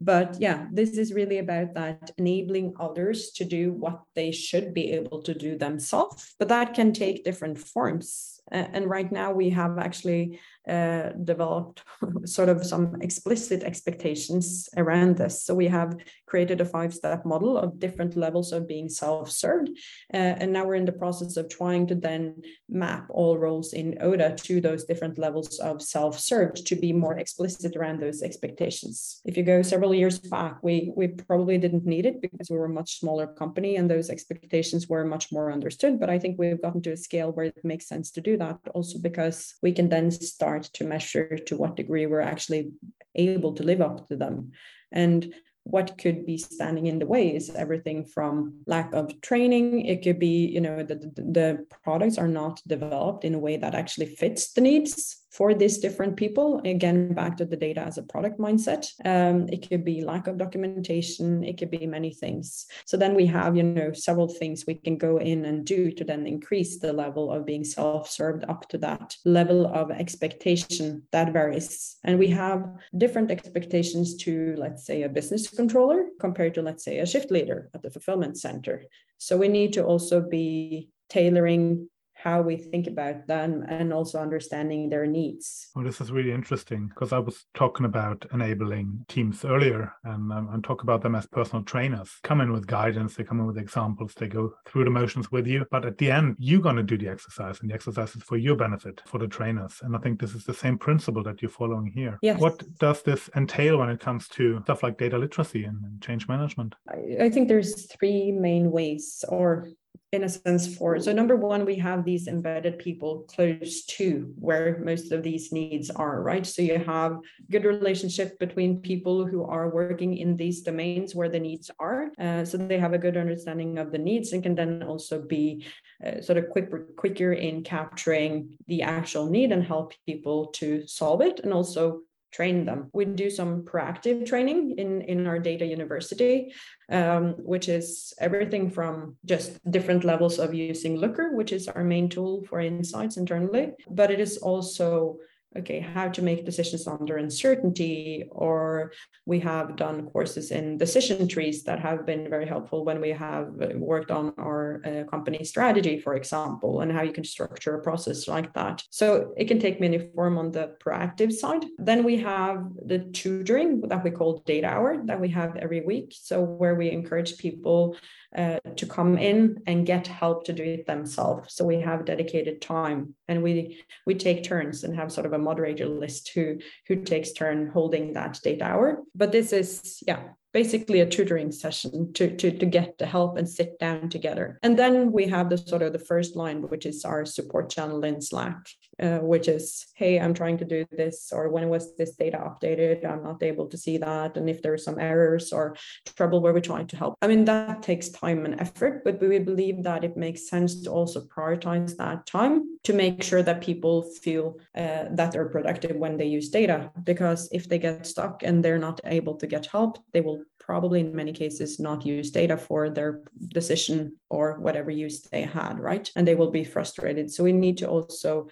But 0.00 0.36
yeah, 0.40 0.66
this 0.72 0.98
is 0.98 1.14
really 1.14 1.38
about 1.38 1.74
that 1.74 2.10
enabling 2.18 2.74
others 2.80 3.30
to 3.36 3.44
do 3.44 3.72
what 3.72 4.02
they 4.14 4.32
should 4.32 4.74
be 4.74 4.92
able 4.92 5.22
to 5.22 5.32
do 5.32 5.56
themselves. 5.56 6.34
But 6.38 6.48
that 6.48 6.74
can 6.74 6.92
take 6.92 7.24
different 7.24 7.58
forms. 7.58 8.40
And 8.50 8.90
right 8.90 9.10
now 9.10 9.32
we 9.32 9.50
have 9.50 9.78
actually 9.78 10.40
uh, 10.68 11.10
developed 11.24 11.82
sort 12.24 12.48
of 12.48 12.64
some 12.64 12.96
explicit 13.02 13.62
expectations 13.62 14.68
around 14.76 15.16
this. 15.16 15.44
So 15.44 15.54
we 15.54 15.68
have 15.68 15.96
created 16.26 16.60
a 16.60 16.64
five 16.64 16.94
step 16.94 17.24
model 17.24 17.58
of 17.58 17.78
different 17.78 18.16
levels 18.16 18.52
of 18.52 18.66
being 18.66 18.88
self 18.88 19.30
served. 19.30 19.68
Uh, 20.12 20.34
and 20.40 20.52
now 20.52 20.64
we're 20.64 20.74
in 20.74 20.84
the 20.84 20.92
process 20.92 21.36
of 21.36 21.48
trying 21.48 21.86
to 21.88 21.94
then 21.94 22.42
map 22.68 23.06
all 23.10 23.38
roles 23.38 23.72
in 23.72 23.98
ODA 24.00 24.36
to 24.36 24.60
those 24.60 24.84
different 24.84 25.18
levels 25.18 25.58
of 25.58 25.82
self 25.82 26.18
served 26.18 26.66
to 26.66 26.76
be 26.76 26.92
more 26.92 27.18
explicit 27.18 27.76
around 27.76 28.00
those 28.00 28.22
expectations. 28.22 29.20
If 29.24 29.36
you 29.36 29.42
go 29.42 29.62
several 29.62 29.94
years 29.94 30.18
back, 30.18 30.58
we, 30.62 30.92
we 30.96 31.08
probably 31.08 31.58
didn't 31.58 31.84
need 31.86 32.06
it 32.06 32.22
because 32.22 32.48
we 32.50 32.56
were 32.56 32.66
a 32.66 32.80
much 32.80 33.00
smaller 33.00 33.26
company 33.26 33.76
and 33.76 33.90
those 33.90 34.10
expectations 34.10 34.88
were 34.88 35.04
much 35.04 35.30
more 35.30 35.52
understood. 35.52 36.00
But 36.00 36.10
I 36.10 36.18
think 36.18 36.38
we've 36.38 36.62
gotten 36.62 36.82
to 36.82 36.92
a 36.92 36.96
scale 36.96 37.32
where 37.32 37.46
it 37.46 37.64
makes 37.64 37.86
sense 37.86 38.10
to 38.12 38.20
do 38.20 38.36
that 38.38 38.58
also 38.74 38.98
because 38.98 39.54
we 39.62 39.72
can 39.72 39.88
then 39.88 40.10
start 40.10 40.53
start 40.62 40.74
to 40.74 40.84
measure 40.84 41.38
to 41.38 41.56
what 41.56 41.76
degree 41.76 42.06
we're 42.06 42.20
actually 42.20 42.72
able 43.14 43.54
to 43.54 43.62
live 43.62 43.80
up 43.80 44.08
to 44.08 44.16
them. 44.16 44.52
And 44.92 45.34
what 45.64 45.96
could 45.98 46.26
be 46.26 46.36
standing 46.36 46.86
in 46.86 46.98
the 46.98 47.06
way 47.06 47.34
is 47.34 47.50
everything 47.50 48.04
from 48.04 48.60
lack 48.66 48.92
of 48.92 49.18
training 49.22 49.86
it 49.86 50.02
could 50.02 50.18
be 50.18 50.46
you 50.46 50.60
know 50.60 50.82
the, 50.82 50.96
the 51.16 51.66
products 51.82 52.18
are 52.18 52.28
not 52.28 52.60
developed 52.66 53.24
in 53.24 53.34
a 53.34 53.38
way 53.38 53.56
that 53.56 53.74
actually 53.74 54.04
fits 54.04 54.52
the 54.52 54.60
needs 54.60 55.23
for 55.34 55.52
these 55.52 55.78
different 55.78 56.16
people. 56.16 56.60
Again, 56.64 57.12
back 57.12 57.36
to 57.38 57.44
the 57.44 57.56
data 57.56 57.80
as 57.80 57.98
a 57.98 58.04
product 58.04 58.38
mindset. 58.38 58.86
Um, 59.04 59.48
it 59.48 59.68
could 59.68 59.84
be 59.84 60.04
lack 60.04 60.28
of 60.28 60.38
documentation. 60.38 61.42
It 61.42 61.58
could 61.58 61.72
be 61.72 61.88
many 61.88 62.14
things. 62.14 62.66
So 62.86 62.96
then 62.96 63.16
we 63.16 63.26
have, 63.26 63.56
you 63.56 63.64
know, 63.64 63.92
several 63.92 64.28
things 64.28 64.64
we 64.64 64.76
can 64.76 64.96
go 64.96 65.16
in 65.18 65.44
and 65.44 65.64
do 65.64 65.90
to 65.90 66.04
then 66.04 66.28
increase 66.28 66.78
the 66.78 66.92
level 66.92 67.32
of 67.32 67.44
being 67.44 67.64
self-served 67.64 68.44
up 68.44 68.68
to 68.68 68.78
that 68.78 69.16
level 69.24 69.66
of 69.66 69.90
expectation 69.90 71.02
that 71.10 71.32
varies. 71.32 71.96
And 72.04 72.16
we 72.16 72.28
have 72.28 72.68
different 72.96 73.32
expectations 73.32 74.14
to, 74.18 74.54
let's 74.56 74.86
say, 74.86 75.02
a 75.02 75.08
business 75.08 75.50
controller 75.50 76.06
compared 76.20 76.54
to, 76.54 76.62
let's 76.62 76.84
say, 76.84 77.00
a 77.00 77.06
shift 77.06 77.32
leader 77.32 77.70
at 77.74 77.82
the 77.82 77.90
fulfillment 77.90 78.38
center. 78.38 78.84
So 79.18 79.36
we 79.36 79.48
need 79.48 79.72
to 79.72 79.84
also 79.84 80.20
be 80.20 80.90
tailoring 81.08 81.88
how 82.24 82.40
we 82.40 82.56
think 82.56 82.86
about 82.86 83.26
them 83.26 83.62
and 83.68 83.92
also 83.92 84.18
understanding 84.18 84.88
their 84.88 85.06
needs. 85.06 85.68
Well, 85.76 85.84
this 85.84 86.00
is 86.00 86.10
really 86.10 86.32
interesting 86.32 86.88
because 86.88 87.12
I 87.12 87.18
was 87.18 87.44
talking 87.52 87.84
about 87.84 88.24
enabling 88.32 89.04
teams 89.08 89.44
earlier 89.44 89.92
and 90.04 90.32
um, 90.32 90.62
talking 90.62 90.86
about 90.86 91.02
them 91.02 91.14
as 91.14 91.26
personal 91.26 91.62
trainers. 91.64 92.10
Come 92.22 92.40
in 92.40 92.50
with 92.50 92.66
guidance, 92.66 93.14
they 93.14 93.24
come 93.24 93.40
in 93.40 93.46
with 93.46 93.58
examples, 93.58 94.14
they 94.14 94.28
go 94.28 94.54
through 94.66 94.84
the 94.84 94.90
motions 94.90 95.30
with 95.30 95.46
you. 95.46 95.66
But 95.70 95.84
at 95.84 95.98
the 95.98 96.10
end, 96.10 96.36
you're 96.38 96.62
going 96.62 96.76
to 96.76 96.82
do 96.82 96.96
the 96.96 97.08
exercise 97.08 97.60
and 97.60 97.68
the 97.68 97.74
exercise 97.74 98.16
is 98.16 98.22
for 98.22 98.38
your 98.38 98.56
benefit, 98.56 99.02
for 99.04 99.18
the 99.18 99.28
trainers. 99.28 99.80
And 99.82 99.94
I 99.94 99.98
think 99.98 100.18
this 100.18 100.34
is 100.34 100.44
the 100.44 100.54
same 100.54 100.78
principle 100.78 101.22
that 101.24 101.42
you're 101.42 101.50
following 101.50 101.92
here. 101.94 102.18
Yes. 102.22 102.40
What 102.40 102.64
does 102.78 103.02
this 103.02 103.28
entail 103.36 103.76
when 103.76 103.90
it 103.90 104.00
comes 104.00 104.28
to 104.28 104.62
stuff 104.62 104.82
like 104.82 104.96
data 104.96 105.18
literacy 105.18 105.64
and 105.64 106.00
change 106.00 106.26
management? 106.26 106.74
I, 106.88 107.24
I 107.24 107.28
think 107.28 107.48
there's 107.48 107.84
three 107.92 108.32
main 108.32 108.70
ways 108.70 109.26
or 109.28 109.68
in 110.14 110.24
a 110.24 110.28
sense 110.28 110.76
for 110.76 110.98
so 111.00 111.12
number 111.12 111.36
one 111.36 111.64
we 111.64 111.74
have 111.74 112.04
these 112.04 112.28
embedded 112.28 112.78
people 112.78 113.24
close 113.28 113.84
to 113.84 114.32
where 114.38 114.80
most 114.84 115.10
of 115.12 115.22
these 115.22 115.50
needs 115.52 115.90
are 115.90 116.22
right? 116.22 116.46
So 116.46 116.62
you 116.62 116.78
have 116.78 117.18
good 117.50 117.64
relationship 117.64 118.38
between 118.38 118.80
people 118.80 119.26
who 119.26 119.44
are 119.44 119.74
working 119.74 120.16
in 120.16 120.36
these 120.36 120.62
domains 120.62 121.14
where 121.14 121.28
the 121.28 121.40
needs 121.40 121.70
are 121.78 122.10
uh, 122.18 122.44
so 122.44 122.56
they 122.56 122.78
have 122.78 122.92
a 122.92 122.98
good 122.98 123.16
understanding 123.16 123.78
of 123.78 123.90
the 123.90 123.98
needs 123.98 124.32
and 124.32 124.42
can 124.42 124.54
then 124.54 124.82
also 124.82 125.20
be 125.20 125.66
uh, 126.04 126.20
sort 126.20 126.38
of 126.38 126.48
quicker 126.50 126.86
quicker 126.96 127.32
in 127.32 127.62
capturing 127.64 128.50
the 128.68 128.82
actual 128.82 129.28
need 129.28 129.50
and 129.50 129.64
help 129.64 129.92
people 130.06 130.46
to 130.46 130.86
solve 130.86 131.20
it 131.20 131.40
and 131.40 131.52
also 131.52 132.00
train 132.34 132.64
them. 132.64 132.90
We 132.92 133.04
do 133.04 133.30
some 133.30 133.62
proactive 133.62 134.26
training 134.26 134.74
in, 134.76 135.02
in 135.02 135.26
our 135.28 135.38
data 135.38 135.64
university, 135.64 136.52
um, 136.90 137.34
which 137.38 137.68
is 137.68 138.12
everything 138.18 138.70
from 138.70 139.16
just 139.24 139.58
different 139.70 140.02
levels 140.02 140.40
of 140.40 140.52
using 140.52 140.96
Looker, 140.96 141.36
which 141.36 141.52
is 141.52 141.68
our 141.68 141.84
main 141.84 142.08
tool 142.08 142.44
for 142.48 142.58
insights 142.60 143.16
internally, 143.16 143.72
but 143.88 144.10
it 144.10 144.18
is 144.18 144.38
also 144.38 145.18
okay, 145.58 145.80
how 145.80 146.08
to 146.08 146.22
make 146.22 146.44
decisions 146.44 146.86
under 146.86 147.16
uncertainty, 147.16 148.24
or 148.30 148.92
we 149.26 149.40
have 149.40 149.76
done 149.76 150.06
courses 150.10 150.50
in 150.50 150.78
decision 150.78 151.28
trees 151.28 151.62
that 151.64 151.80
have 151.80 152.04
been 152.04 152.28
very 152.28 152.46
helpful 152.46 152.84
when 152.84 153.00
we 153.00 153.10
have 153.10 153.48
worked 153.74 154.10
on 154.10 154.32
our 154.38 154.82
uh, 154.84 155.04
company 155.10 155.44
strategy, 155.44 155.98
for 155.98 156.14
example, 156.14 156.80
and 156.80 156.92
how 156.92 157.02
you 157.02 157.12
can 157.12 157.24
structure 157.24 157.76
a 157.76 157.82
process 157.82 158.28
like 158.28 158.52
that. 158.54 158.82
So 158.90 159.32
it 159.36 159.46
can 159.46 159.58
take 159.58 159.80
many 159.80 159.98
form 160.14 160.38
on 160.38 160.50
the 160.50 160.76
proactive 160.84 161.32
side. 161.32 161.64
Then 161.78 162.04
we 162.04 162.16
have 162.18 162.66
the 162.84 162.98
tutoring 162.98 163.80
that 163.88 164.04
we 164.04 164.10
call 164.10 164.42
data 164.46 164.66
hour 164.66 165.02
that 165.04 165.20
we 165.20 165.28
have 165.30 165.56
every 165.56 165.82
week. 165.82 166.14
So 166.14 166.42
where 166.42 166.74
we 166.74 166.90
encourage 166.90 167.38
people 167.38 167.96
uh, 168.34 168.58
to 168.76 168.86
come 168.86 169.16
in 169.18 169.62
and 169.66 169.86
get 169.86 170.06
help 170.06 170.44
to 170.44 170.52
do 170.52 170.64
it 170.64 170.86
themselves. 170.86 171.54
So 171.54 171.64
we 171.64 171.80
have 171.80 172.04
dedicated 172.04 172.60
time 172.60 173.14
and 173.28 173.42
we 173.42 173.80
we 174.06 174.14
take 174.14 174.44
turns 174.44 174.84
and 174.84 174.96
have 174.96 175.12
sort 175.12 175.26
of 175.26 175.32
a 175.32 175.38
moderator 175.38 175.86
list 175.86 176.32
who 176.34 176.58
who 176.88 176.96
takes 176.96 177.32
turn 177.32 177.68
holding 177.68 178.12
that 178.14 178.40
data 178.42 178.64
hour. 178.64 179.02
But 179.14 179.32
this 179.32 179.52
is 179.52 180.02
yeah 180.06 180.22
basically 180.54 181.00
a 181.00 181.06
tutoring 181.06 181.50
session 181.50 182.12
to, 182.12 182.34
to, 182.36 182.56
to 182.56 182.64
get 182.64 182.96
the 182.96 183.04
help 183.04 183.36
and 183.36 183.46
sit 183.46 183.76
down 183.80 184.08
together. 184.08 184.60
And 184.62 184.78
then 184.78 185.10
we 185.10 185.26
have 185.26 185.50
the 185.50 185.58
sort 185.58 185.82
of 185.82 185.92
the 185.92 185.98
first 185.98 186.36
line, 186.36 186.62
which 186.62 186.86
is 186.86 187.04
our 187.04 187.26
support 187.26 187.70
channel 187.70 188.04
in 188.04 188.22
Slack, 188.22 188.68
uh, 189.00 189.18
which 189.18 189.48
is, 189.48 189.86
hey, 189.94 190.18
I'm 190.20 190.34
trying 190.34 190.58
to 190.58 190.64
do 190.64 190.84
this, 190.90 191.30
or 191.32 191.48
when 191.48 191.68
was 191.68 191.96
this 191.96 192.16
data 192.16 192.38
updated? 192.38 193.04
I'm 193.04 193.22
not 193.22 193.42
able 193.42 193.66
to 193.68 193.76
see 193.76 193.98
that. 193.98 194.36
And 194.36 194.48
if 194.48 194.62
there 194.62 194.72
are 194.72 194.78
some 194.78 194.98
errors 194.98 195.52
or 195.52 195.76
trouble 196.16 196.40
where 196.40 196.52
we're 196.52 196.60
trying 196.60 196.86
to 196.88 196.96
help. 196.96 197.16
I 197.22 197.26
mean, 197.26 197.44
that 197.46 197.82
takes 197.82 198.08
time 198.08 198.44
and 198.44 198.60
effort, 198.60 199.02
but 199.04 199.20
we 199.20 199.38
believe 199.38 199.82
that 199.84 200.04
it 200.04 200.16
makes 200.16 200.48
sense 200.48 200.82
to 200.82 200.90
also 200.90 201.22
prioritize 201.22 201.96
that 201.96 202.26
time 202.26 202.78
to 202.84 202.92
make 202.92 203.22
sure 203.22 203.42
that 203.42 203.60
people 203.60 204.02
feel 204.02 204.58
uh, 204.76 205.04
that 205.10 205.32
they're 205.32 205.48
productive 205.48 205.96
when 205.96 206.16
they 206.16 206.26
use 206.26 206.48
data. 206.48 206.90
Because 207.02 207.48
if 207.52 207.68
they 207.68 207.78
get 207.78 208.06
stuck 208.06 208.42
and 208.42 208.64
they're 208.64 208.78
not 208.78 209.00
able 209.04 209.36
to 209.36 209.46
get 209.46 209.66
help, 209.66 209.98
they 210.12 210.20
will 210.20 210.42
probably 210.58 211.00
in 211.00 211.14
many 211.14 211.32
cases 211.32 211.78
not 211.78 212.06
use 212.06 212.30
data 212.30 212.56
for 212.56 212.88
their 212.88 213.20
decision 213.48 214.16
or 214.30 214.58
whatever 214.60 214.90
use 214.90 215.20
they 215.22 215.42
had, 215.42 215.78
right? 215.78 216.10
And 216.16 216.26
they 216.26 216.34
will 216.34 216.50
be 216.50 216.64
frustrated. 216.64 217.30
So 217.30 217.44
we 217.44 217.52
need 217.52 217.78
to 217.78 217.88
also 217.88 218.48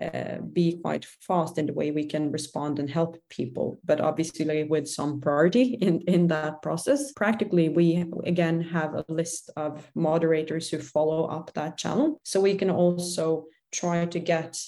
uh, 0.00 0.38
be 0.52 0.78
quite 0.82 1.04
fast 1.20 1.58
in 1.58 1.66
the 1.66 1.72
way 1.72 1.90
we 1.90 2.04
can 2.04 2.32
respond 2.32 2.78
and 2.78 2.90
help 2.90 3.16
people, 3.28 3.78
but 3.84 4.00
obviously 4.00 4.64
with 4.64 4.88
some 4.88 5.20
priority 5.20 5.74
in, 5.80 6.00
in 6.02 6.26
that 6.28 6.62
process. 6.62 7.12
Practically, 7.12 7.68
we 7.68 8.04
again 8.24 8.60
have 8.60 8.94
a 8.94 9.04
list 9.08 9.50
of 9.56 9.90
moderators 9.94 10.68
who 10.68 10.78
follow 10.78 11.26
up 11.26 11.52
that 11.54 11.78
channel. 11.78 12.20
So 12.24 12.40
we 12.40 12.56
can 12.56 12.70
also 12.70 13.44
try 13.72 14.04
to 14.06 14.18
get 14.18 14.58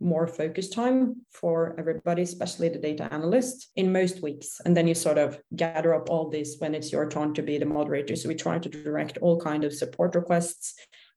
more 0.00 0.26
focus 0.26 0.68
time 0.68 1.16
for 1.30 1.74
everybody, 1.78 2.22
especially 2.22 2.68
the 2.68 2.78
data 2.78 3.08
analyst, 3.12 3.70
in 3.76 3.92
most 3.92 4.22
weeks. 4.22 4.60
And 4.64 4.76
then 4.76 4.86
you 4.86 4.94
sort 4.94 5.18
of 5.18 5.38
gather 5.56 5.94
up 5.94 6.10
all 6.10 6.28
this 6.28 6.56
when 6.58 6.74
it's 6.74 6.92
your 6.92 7.08
turn 7.08 7.32
to 7.34 7.42
be 7.42 7.58
the 7.58 7.64
moderator. 7.64 8.16
So 8.16 8.28
we 8.28 8.34
try 8.34 8.58
to 8.58 8.68
direct 8.68 9.18
all 9.18 9.40
kind 9.40 9.64
of 9.64 9.72
support 9.72 10.14
requests 10.14 10.74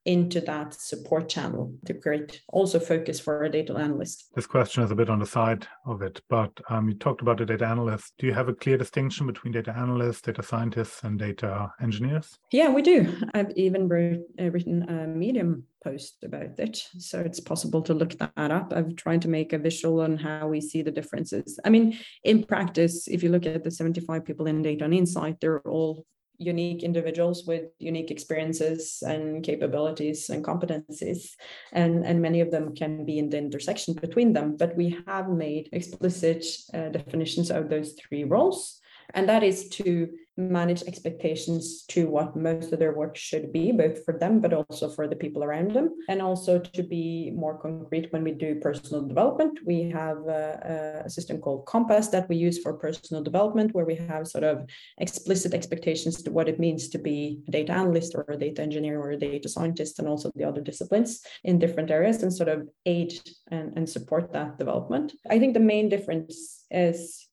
into 0.08 0.40
that 0.42 0.74
support 0.74 1.28
channel 1.28 1.74
to 1.86 1.94
create 1.94 2.42
also 2.54 2.80
focus 2.80 3.20
for 3.20 3.44
a 3.44 3.50
data 3.50 3.76
analyst. 3.76 4.30
This 4.34 4.48
question 4.48 4.82
is 4.82 4.90
a 4.90 4.96
bit 4.96 5.10
on 5.10 5.20
the 5.20 5.26
side 5.26 5.68
of 5.86 6.02
it, 6.02 6.22
but 6.30 6.52
um, 6.70 6.88
you 6.88 6.96
talked 6.96 7.22
about 7.22 7.38
the 7.38 7.46
data 7.46 7.68
analyst. 7.68 8.14
Do 8.18 8.26
you 8.26 8.34
have 8.34 8.48
a 8.48 8.54
clear 8.54 8.78
distinction 8.78 9.28
between 9.28 9.52
data 9.52 9.76
analysts, 9.78 10.22
data 10.22 10.42
scientists, 10.42 11.04
and 11.04 11.20
data 11.20 11.72
engineers? 11.82 12.40
Yeah, 12.52 12.70
we 12.70 12.82
do. 12.82 13.14
I've 13.34 13.52
even 13.58 13.90
wrote, 13.90 14.22
uh, 14.40 14.50
written 14.50 14.84
a 14.90 15.08
Medium 15.08 15.66
post 15.84 16.24
about 16.24 16.58
it. 16.58 16.78
So 16.98 17.20
it's 17.20 17.42
possible 17.42 17.82
to 17.84 17.94
look 17.94 18.18
that 18.18 18.32
up. 18.38 18.72
I've 18.74 18.96
tried 18.96 19.22
to 19.24 19.28
make 19.28 19.52
a 19.52 19.58
visual 19.58 20.02
on 20.02 20.18
how 20.18 20.48
we 20.48 20.62
see 20.62 20.82
the 20.82 20.92
differences. 20.92 21.60
I 21.66 21.70
mean, 21.70 22.00
in 22.24 22.44
practice, 22.44 23.08
if 23.10 23.24
you 23.24 23.30
look 23.30 23.46
at 23.46 23.64
the 23.64 23.72
75 23.72 24.24
people 24.24 24.48
in 24.48 24.62
Data 24.62 24.86
and 24.86 24.94
Insight, 24.94 25.40
they're 25.42 25.62
all 25.62 26.06
unique 26.38 26.84
individuals 26.84 27.46
with 27.46 27.66
unique 27.80 28.12
experiences 28.12 29.04
and 29.06 29.44
capabilities 29.44 30.30
and 30.30 30.44
competencies. 30.44 31.32
And 31.72 32.06
and 32.06 32.22
many 32.22 32.42
of 32.42 32.52
them 32.52 32.76
can 32.76 33.06
be 33.06 33.18
in 33.18 33.30
the 33.30 33.38
intersection 33.38 33.94
between 33.96 34.34
them. 34.34 34.56
But 34.58 34.76
we 34.76 34.98
have 35.08 35.30
made 35.30 35.70
explicit 35.72 36.46
uh, 36.74 36.90
definitions 36.90 37.52
of 37.52 37.70
those 37.70 37.94
three 37.94 38.24
roles. 38.24 38.80
And 39.14 39.30
that 39.30 39.44
is 39.44 39.70
to 39.70 40.10
manage 40.38 40.84
expectations 40.84 41.84
to 41.88 42.08
what 42.08 42.36
most 42.36 42.72
of 42.72 42.80
their 42.80 42.94
work 42.94 43.18
should 43.18 43.52
be, 43.52 43.72
both 43.72 44.06
for 44.06 44.14
them, 44.18 44.40
but 44.40 44.54
also 44.54 44.88
for 44.88 45.08
the 45.08 45.16
people 45.16 45.44
around 45.44 45.72
them. 45.72 45.90
And 46.10 46.22
also 46.22 46.60
to 46.60 46.84
be 46.84 47.32
more 47.36 47.58
concrete 47.58 48.14
when 48.14 48.24
we 48.24 48.32
do 48.32 48.60
personal 48.62 49.02
development, 49.08 49.60
we 49.66 49.90
have 49.90 50.18
a, 50.28 51.04
a 51.06 51.10
system 51.10 51.40
called 51.40 51.66
Compass 51.66 52.10
that 52.10 52.30
we 52.30 52.36
use 52.36 52.60
for 52.60 52.74
personal 52.74 53.24
development, 53.24 53.74
where 53.74 53.86
we 53.86 53.96
have 53.96 54.28
sort 54.28 54.44
of 54.44 54.70
explicit 55.00 55.54
expectations 55.54 56.22
to 56.22 56.32
what 56.32 56.48
it 56.48 56.60
means 56.60 56.90
to 56.90 57.00
be 57.00 57.40
a 57.48 57.52
data 57.52 57.74
analyst 57.74 58.14
or 58.14 58.26
a 58.30 58.38
data 58.38 58.62
engineer 58.62 59.00
or 59.00 59.12
a 59.12 59.18
data 59.18 59.50
scientist, 59.50 59.98
and 59.98 60.08
also 60.08 60.32
the 60.36 60.44
other 60.44 60.62
disciplines 60.62 61.22
in 61.44 61.58
different 61.58 61.90
areas, 61.90 62.22
and 62.22 62.32
sort 62.32 62.50
of 62.50 62.68
aid 62.86 63.14
and, 63.50 63.76
and 63.76 63.90
support 63.90 64.32
that 64.34 64.60
development. 64.60 65.14
I 65.30 65.40
think 65.40 65.56
the 65.56 65.60
main 65.60 65.90
difference 65.90 66.66
is 66.70 67.28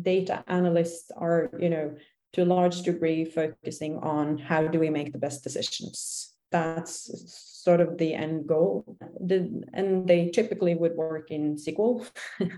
data 0.00 0.44
analysts 0.46 1.10
are, 1.16 1.50
you 1.58 1.70
know, 1.70 1.94
to 2.32 2.42
a 2.42 2.44
large 2.44 2.82
degree 2.82 3.24
focusing 3.24 3.98
on 3.98 4.38
how 4.38 4.66
do 4.66 4.78
we 4.78 4.90
make 4.90 5.12
the 5.12 5.18
best 5.18 5.42
decisions. 5.42 6.34
That's 6.50 7.55
sort 7.66 7.80
of 7.80 7.98
the 7.98 8.14
end 8.14 8.46
goal. 8.46 8.84
The, 9.28 9.38
and 9.78 10.06
they 10.06 10.30
typically 10.30 10.74
would 10.80 10.94
work 10.94 11.26
in 11.36 11.56
SQL 11.56 12.06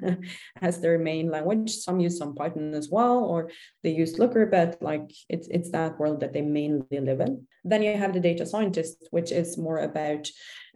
as 0.61 0.75
their 0.81 0.99
main 0.99 1.27
language. 1.31 1.71
Some 1.85 1.99
use 2.07 2.19
some 2.19 2.35
Python 2.35 2.75
as 2.75 2.89
well, 2.97 3.25
or 3.25 3.51
they 3.83 3.93
use 4.03 4.19
Looker, 4.19 4.45
but 4.45 4.71
like 4.91 5.07
it's 5.35 5.49
it's 5.57 5.71
that 5.71 5.99
world 5.99 6.21
that 6.21 6.33
they 6.35 6.43
mainly 6.43 7.01
live 7.09 7.21
in. 7.27 7.33
Then 7.65 7.83
you 7.83 7.97
have 7.97 8.13
the 8.13 8.27
data 8.31 8.45
scientist, 8.45 8.97
which 9.17 9.31
is 9.33 9.57
more 9.67 9.81
about 9.91 10.29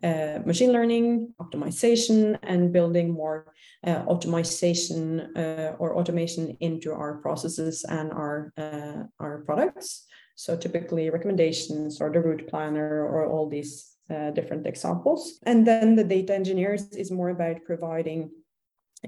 uh, 0.09 0.39
machine 0.51 0.73
learning, 0.73 1.09
optimization, 1.45 2.39
and 2.43 2.73
building 2.73 3.09
more 3.23 3.53
uh, 3.87 4.03
optimization 4.15 5.03
uh, 5.37 5.77
or 5.81 5.89
automation 5.99 6.57
into 6.61 6.89
our 6.93 7.13
processes 7.25 7.85
and 7.99 8.09
our 8.13 8.37
uh, 8.57 9.03
our 9.21 9.45
products. 9.49 10.07
So 10.35 10.57
typically 10.57 11.11
recommendations 11.11 12.01
or 12.01 12.09
the 12.11 12.21
route 12.21 12.49
planner 12.49 13.05
or 13.05 13.27
all 13.27 13.49
these 13.49 13.92
uh, 14.13 14.31
different 14.31 14.67
examples. 14.67 15.39
And 15.45 15.67
then 15.67 15.97
the 15.97 16.05
data 16.05 16.35
engineers 16.35 16.89
is 16.93 17.11
more 17.11 17.31
about 17.31 17.65
providing 17.65 18.31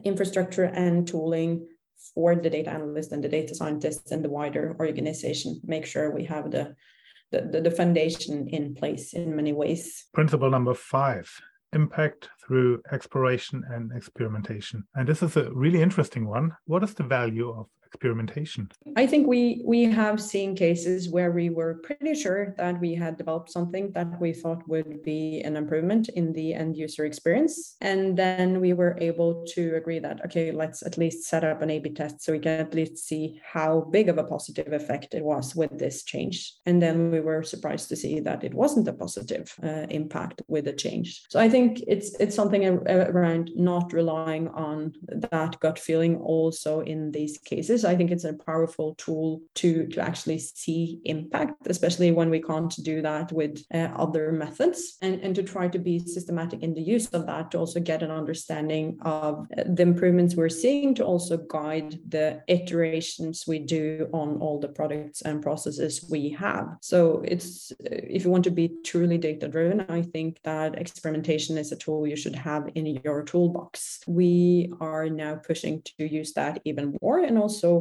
infrastructure 0.05 0.65
and 0.65 1.07
tooling 1.07 1.67
for 2.15 2.35
the 2.35 2.51
data 2.51 2.71
analyst 2.71 3.13
and 3.13 3.23
the 3.23 3.29
data 3.29 3.55
scientists 3.55 4.11
and 4.11 4.25
the 4.25 4.31
wider 4.31 4.77
organization. 4.81 5.61
Make 5.65 5.87
sure 5.87 6.11
we 6.11 6.25
have 6.25 6.51
the 6.51 6.75
the, 7.31 7.61
the, 7.61 7.71
foundation 7.71 8.47
in 8.49 8.75
place 8.75 9.13
in 9.13 9.35
many 9.35 9.53
ways. 9.53 10.05
Principle 10.13 10.51
number 10.51 10.73
five 10.73 11.29
impact 11.73 12.29
through 12.47 12.81
exploration 12.93 13.65
and 13.71 13.91
experimentation. 13.97 14.85
And 14.95 15.09
this 15.09 15.21
is 15.23 15.37
a 15.37 15.51
really 15.53 15.83
interesting 15.83 16.29
one. 16.29 16.53
What 16.67 16.85
is 16.85 16.95
the 16.95 17.03
value 17.03 17.51
of 17.51 17.67
experimentation? 17.95 18.69
I 18.97 19.07
think 19.07 19.27
we 19.27 19.63
we 19.65 19.85
have 19.85 20.21
seen 20.21 20.57
cases 20.57 21.09
where 21.09 21.31
we 21.31 21.49
were 21.51 21.75
pretty 21.75 22.15
sure 22.15 22.55
that 22.59 22.81
we 22.81 22.95
had 22.95 23.17
developed 23.17 23.51
something 23.51 23.93
that 23.93 24.21
we 24.21 24.33
thought 24.33 24.69
would 24.69 25.03
be 25.03 25.41
an 25.43 25.57
improvement 25.57 26.09
in 26.11 26.33
the 26.33 26.55
end 26.55 26.77
user 26.77 27.05
experience, 27.05 27.77
and 27.81 28.17
then 28.17 28.61
we 28.61 28.73
were 28.73 28.99
able 29.01 29.45
to 29.55 29.77
agree 29.77 30.01
that 30.01 30.25
okay, 30.27 30.51
let's 30.51 30.83
at 30.83 30.99
least 30.99 31.29
set 31.29 31.45
up 31.45 31.63
an 31.63 31.71
A/B 31.71 31.91
test 31.91 32.23
so 32.23 32.33
we 32.33 32.41
can 32.41 32.61
at 32.61 32.75
least 32.75 32.99
see 32.99 33.41
how 33.45 33.83
big 33.93 34.09
of 34.09 34.19
a 34.19 34.25
positive 34.25 34.73
effect 34.73 35.15
it 35.15 35.25
was 35.25 35.55
with 35.55 35.79
this 35.79 36.03
change. 36.03 36.55
And 36.67 36.83
then 36.83 37.11
we 37.11 37.21
were 37.21 37.43
surprised 37.43 37.89
to 37.91 37.97
see 37.97 38.21
that 38.21 38.43
it 38.45 38.55
wasn't 38.55 38.89
a 38.89 38.93
positive 38.93 39.55
uh, 39.63 39.87
impact 39.91 40.43
with 40.49 40.65
the 40.65 40.73
change. 40.73 41.25
So 41.29 41.39
I 41.39 41.49
think 41.49 41.83
it's 41.87 42.09
it's 42.19 42.35
something 42.35 42.65
around 42.89 43.51
not 43.55 43.93
relying 43.93 44.49
on 44.49 44.95
that 45.31 45.61
gut 45.61 45.79
feeling 45.79 46.17
also 46.17 46.81
in 46.81 47.13
these 47.13 47.39
cases 47.39 47.84
I 47.85 47.97
think 47.97 48.11
it's 48.11 48.24
a 48.24 48.35
powerful 48.35 48.95
tool 48.97 49.43
to 49.57 49.87
to 49.89 50.01
actually 50.01 50.39
see 50.39 51.01
impact, 51.05 51.66
especially 51.66 52.11
when 52.11 52.30
we 52.30 52.41
can't 52.41 52.74
do 52.82 53.03
that 53.03 53.32
with 53.32 53.62
uh, 53.72 53.91
other 53.97 54.32
methods, 54.32 54.97
and 55.03 55.20
and 55.20 55.35
to 55.37 55.43
try 55.43 55.68
to 55.68 55.78
be 55.78 55.99
systematic 55.99 56.62
in 56.62 56.74
the 56.74 56.82
use 56.82 57.07
of 57.09 57.26
that 57.26 57.51
to 57.51 57.59
also 57.59 57.80
get 57.80 58.03
an 58.03 58.11
understanding 58.11 58.99
of 59.03 59.47
the 59.66 59.82
improvements 59.82 60.35
we're 60.35 60.49
seeing 60.49 60.95
to 60.95 61.05
also 61.05 61.37
guide 61.37 61.99
the 62.09 62.43
iterations 62.49 63.45
we 63.47 63.59
do 63.59 64.09
on 64.12 64.39
all 64.39 64.59
the 64.59 64.68
products 64.68 65.22
and 65.22 65.43
processes 65.43 66.07
we 66.11 66.30
have. 66.30 66.66
So 66.80 67.22
it's 67.24 67.72
if 67.80 68.24
you 68.24 68.30
want 68.30 68.45
to 68.45 68.51
be 68.51 68.70
truly 68.85 69.18
data 69.18 69.49
driven, 69.49 69.80
I 69.89 70.03
think 70.03 70.39
that 70.45 70.78
experimentation 70.78 71.59
is 71.59 71.72
a 71.72 71.76
tool 71.76 72.07
you 72.07 72.16
should 72.16 72.37
have 72.37 72.70
in 72.74 72.87
your 73.05 73.22
toolbox. 73.22 74.01
We 74.07 74.72
are 74.80 75.09
now 75.09 75.37
pushing 75.37 75.82
to 75.82 76.07
use 76.07 76.32
that 76.35 76.61
even 76.64 76.97
more 77.01 77.18
and 77.18 77.39
also 77.39 77.74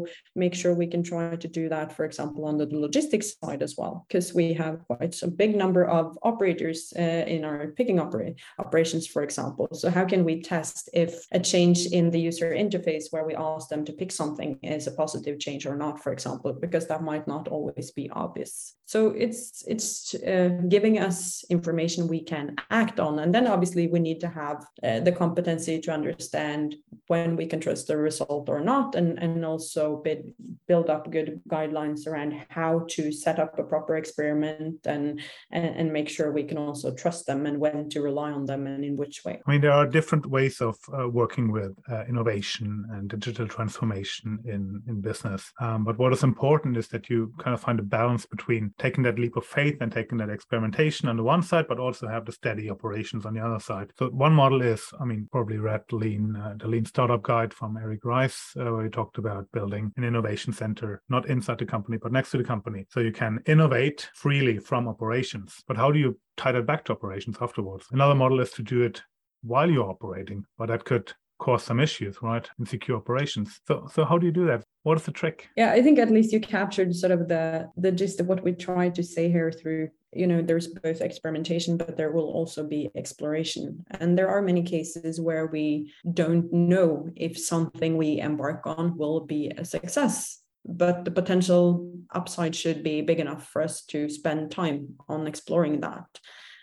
make 0.43 0.55
sure 0.59 0.73
we 0.73 0.91
can 0.93 1.03
try 1.03 1.35
to 1.43 1.49
do 1.59 1.63
that, 1.75 1.87
for 1.95 2.05
example, 2.05 2.41
on 2.45 2.57
the 2.57 2.67
logistics 2.85 3.29
side 3.43 3.61
as 3.67 3.73
well, 3.79 3.93
because 4.07 4.27
we 4.39 4.47
have 4.63 4.75
quite 4.89 5.15
a 5.23 5.27
big 5.41 5.51
number 5.63 5.83
of 5.99 6.05
operators 6.31 6.79
uh, 7.03 7.25
in 7.35 7.41
our 7.49 7.59
picking 7.77 7.99
opera- 7.99 8.37
operations, 8.63 9.03
for 9.13 9.21
example. 9.23 9.67
So 9.81 9.89
how 9.97 10.05
can 10.11 10.21
we 10.27 10.35
test 10.53 10.89
if 11.05 11.11
a 11.31 11.39
change 11.53 11.79
in 11.97 12.05
the 12.13 12.23
user 12.29 12.49
interface 12.65 13.05
where 13.11 13.25
we 13.29 13.35
ask 13.51 13.65
them 13.69 13.83
to 13.85 13.93
pick 13.99 14.11
something 14.11 14.49
is 14.61 14.87
a 14.87 14.95
positive 15.03 15.35
change 15.45 15.63
or 15.69 15.75
not, 15.83 15.95
for 16.03 16.11
example, 16.15 16.51
because 16.65 16.85
that 16.87 17.03
might 17.11 17.27
not 17.27 17.47
always 17.55 17.87
be 17.99 18.05
obvious. 18.25 18.53
So 18.93 18.99
it's 19.25 19.63
it's 19.73 20.13
uh, 20.31 20.49
giving 20.75 20.95
us 21.07 21.43
information 21.49 22.07
we 22.07 22.21
can 22.33 22.45
act 22.69 22.97
on, 22.99 23.13
and 23.21 23.31
then 23.35 23.47
obviously 23.47 23.85
we 23.93 23.99
need 23.99 24.19
to 24.25 24.29
have 24.43 24.57
uh, 24.87 24.99
the 25.07 25.15
competency 25.23 25.75
to 25.81 25.91
understand 25.99 26.65
when 27.11 27.29
we 27.39 27.45
can 27.51 27.59
trust 27.59 27.83
the 27.87 27.97
result 28.09 28.45
or 28.49 28.61
not, 28.71 28.87
and 28.99 29.09
and 29.23 29.45
also 29.51 29.72
build 30.03 30.23
build 30.67 30.89
up 30.89 31.11
good 31.11 31.41
guidelines 31.49 32.07
around 32.07 32.31
how 32.49 32.85
to 32.89 33.11
set 33.11 33.39
up 33.39 33.57
a 33.59 33.63
proper 33.63 33.93
experiment 33.97 34.79
and, 34.85 35.21
and 35.51 35.65
and 35.79 35.93
make 35.97 36.09
sure 36.09 36.31
we 36.31 36.43
can 36.43 36.57
also 36.57 36.93
trust 36.93 37.25
them 37.25 37.45
and 37.45 37.57
when 37.59 37.89
to 37.89 38.01
rely 38.01 38.31
on 38.31 38.45
them 38.45 38.67
and 38.67 38.83
in 38.83 38.95
which 38.97 39.23
way. 39.25 39.35
I 39.45 39.51
mean, 39.51 39.61
there 39.61 39.71
are 39.79 39.87
different 39.87 40.25
ways 40.25 40.61
of 40.61 40.75
uh, 40.97 41.09
working 41.09 41.51
with 41.51 41.73
uh, 41.91 42.03
innovation 42.07 42.85
and 42.91 43.09
digital 43.09 43.47
transformation 43.47 44.39
in 44.45 44.81
in 44.87 45.01
business, 45.01 45.51
um, 45.59 45.83
but 45.83 45.97
what 45.97 46.13
is 46.13 46.23
important 46.23 46.77
is 46.77 46.87
that 46.89 47.09
you 47.09 47.33
kind 47.43 47.53
of 47.53 47.61
find 47.61 47.79
a 47.79 47.83
balance 47.83 48.25
between 48.25 48.73
taking 48.77 49.03
that 49.03 49.19
leap 49.19 49.35
of 49.35 49.45
faith 49.45 49.77
and 49.81 49.91
taking 49.91 50.17
that 50.17 50.29
experimentation 50.29 51.09
on 51.09 51.17
the 51.17 51.23
one 51.23 51.43
side, 51.43 51.65
but 51.67 51.79
also 51.79 52.07
have 52.07 52.25
the 52.25 52.31
steady 52.31 52.69
operations 52.69 53.25
on 53.25 53.33
the 53.33 53.45
other 53.45 53.59
side. 53.59 53.91
So 53.97 54.09
one 54.09 54.33
model 54.33 54.61
is, 54.61 54.81
I 54.99 55.05
mean, 55.05 55.27
probably 55.31 55.57
read 55.57 55.81
Lean, 55.91 56.35
uh, 56.35 56.55
the 56.57 56.67
Lean 56.67 56.85
Startup 56.85 57.21
Guide 57.21 57.53
from 57.53 57.77
Eric 57.77 58.03
Rice, 58.03 58.53
uh, 58.59 58.71
where 58.71 58.83
he 58.83 58.89
talked 58.89 59.17
about 59.17 59.51
building 59.51 59.62
an 59.71 60.03
innovation 60.03 60.51
center, 60.51 61.01
not 61.09 61.29
inside 61.29 61.59
the 61.59 61.65
company, 61.65 61.97
but 61.97 62.11
next 62.11 62.31
to 62.31 62.37
the 62.37 62.43
company. 62.43 62.85
So 62.89 62.99
you 62.99 63.11
can 63.11 63.39
innovate 63.45 64.09
freely 64.13 64.59
from 64.59 64.87
operations. 64.87 65.63
But 65.67 65.77
how 65.77 65.91
do 65.91 65.99
you 65.99 66.19
tie 66.35 66.51
that 66.51 66.65
back 66.65 66.83
to 66.85 66.93
operations 66.93 67.37
afterwards? 67.39 67.85
Another 67.91 68.15
model 68.15 68.39
is 68.41 68.51
to 68.51 68.63
do 68.63 68.81
it 68.81 69.01
while 69.43 69.69
you're 69.69 69.89
operating, 69.89 70.45
but 70.57 70.67
that 70.67 70.85
could 70.85 71.13
cause 71.43 71.63
some 71.63 71.79
issues, 71.79 72.21
right? 72.21 72.49
In 72.57 72.65
secure 72.65 72.97
operations. 72.97 73.59
So 73.67 73.87
so 73.93 74.05
how 74.05 74.17
do 74.17 74.25
you 74.25 74.31
do 74.31 74.45
that? 74.47 74.63
What 74.83 74.97
is 74.97 75.05
the 75.05 75.11
trick? 75.11 75.49
Yeah, 75.57 75.71
I 75.71 75.81
think 75.81 75.99
at 75.99 76.11
least 76.11 76.33
you 76.33 76.39
captured 76.39 76.95
sort 76.95 77.11
of 77.11 77.27
the 77.27 77.69
the 77.77 77.91
gist 77.91 78.19
of 78.21 78.27
what 78.27 78.43
we 78.43 78.53
try 78.53 78.89
to 78.89 79.03
say 79.03 79.29
here 79.29 79.51
through 79.51 79.89
you 80.15 80.27
know 80.27 80.41
there's 80.41 80.67
both 80.67 81.01
experimentation 81.01 81.77
but 81.77 81.97
there 81.97 82.11
will 82.11 82.29
also 82.39 82.63
be 82.63 82.89
exploration 82.95 83.83
and 83.99 84.15
there 84.17 84.29
are 84.29 84.41
many 84.41 84.61
cases 84.61 85.19
where 85.19 85.47
we 85.47 85.91
don't 86.13 86.53
know 86.53 87.09
if 87.15 87.33
something 87.37 87.97
we 87.97 88.19
embark 88.19 88.61
on 88.65 88.95
will 88.95 89.21
be 89.21 89.51
a 89.57 89.65
success 89.65 90.43
but 90.65 91.03
the 91.03 91.11
potential 91.19 91.91
upside 92.11 92.55
should 92.55 92.83
be 92.83 93.01
big 93.01 93.19
enough 93.19 93.49
for 93.49 93.61
us 93.63 93.83
to 93.85 94.07
spend 94.07 94.51
time 94.51 94.95
on 95.09 95.25
exploring 95.25 95.81
that 95.81 96.05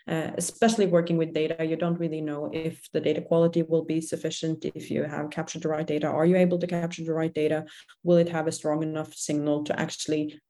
uh, 0.08 0.30
especially 0.36 0.86
working 0.86 1.16
with 1.16 1.34
data, 1.34 1.64
you 1.64 1.76
don't 1.76 1.98
really 1.98 2.20
know 2.20 2.50
if 2.52 2.88
the 2.92 3.00
data 3.00 3.20
quality 3.20 3.62
will 3.62 3.84
be 3.84 4.00
sufficient, 4.00 4.64
if 4.64 4.90
you 4.90 5.04
have 5.04 5.30
captured 5.30 5.62
the 5.62 5.68
right 5.68 5.86
data. 5.86 6.06
Are 6.06 6.26
you 6.26 6.36
able 6.36 6.58
to 6.58 6.66
capture 6.66 7.04
the 7.04 7.12
right 7.12 7.32
data? 7.32 7.66
Will 8.02 8.18
it 8.18 8.28
have 8.28 8.46
a 8.46 8.52
strong 8.52 8.82
enough 8.82 9.14
signal 9.14 9.64
to 9.64 9.78
actually 9.78 10.40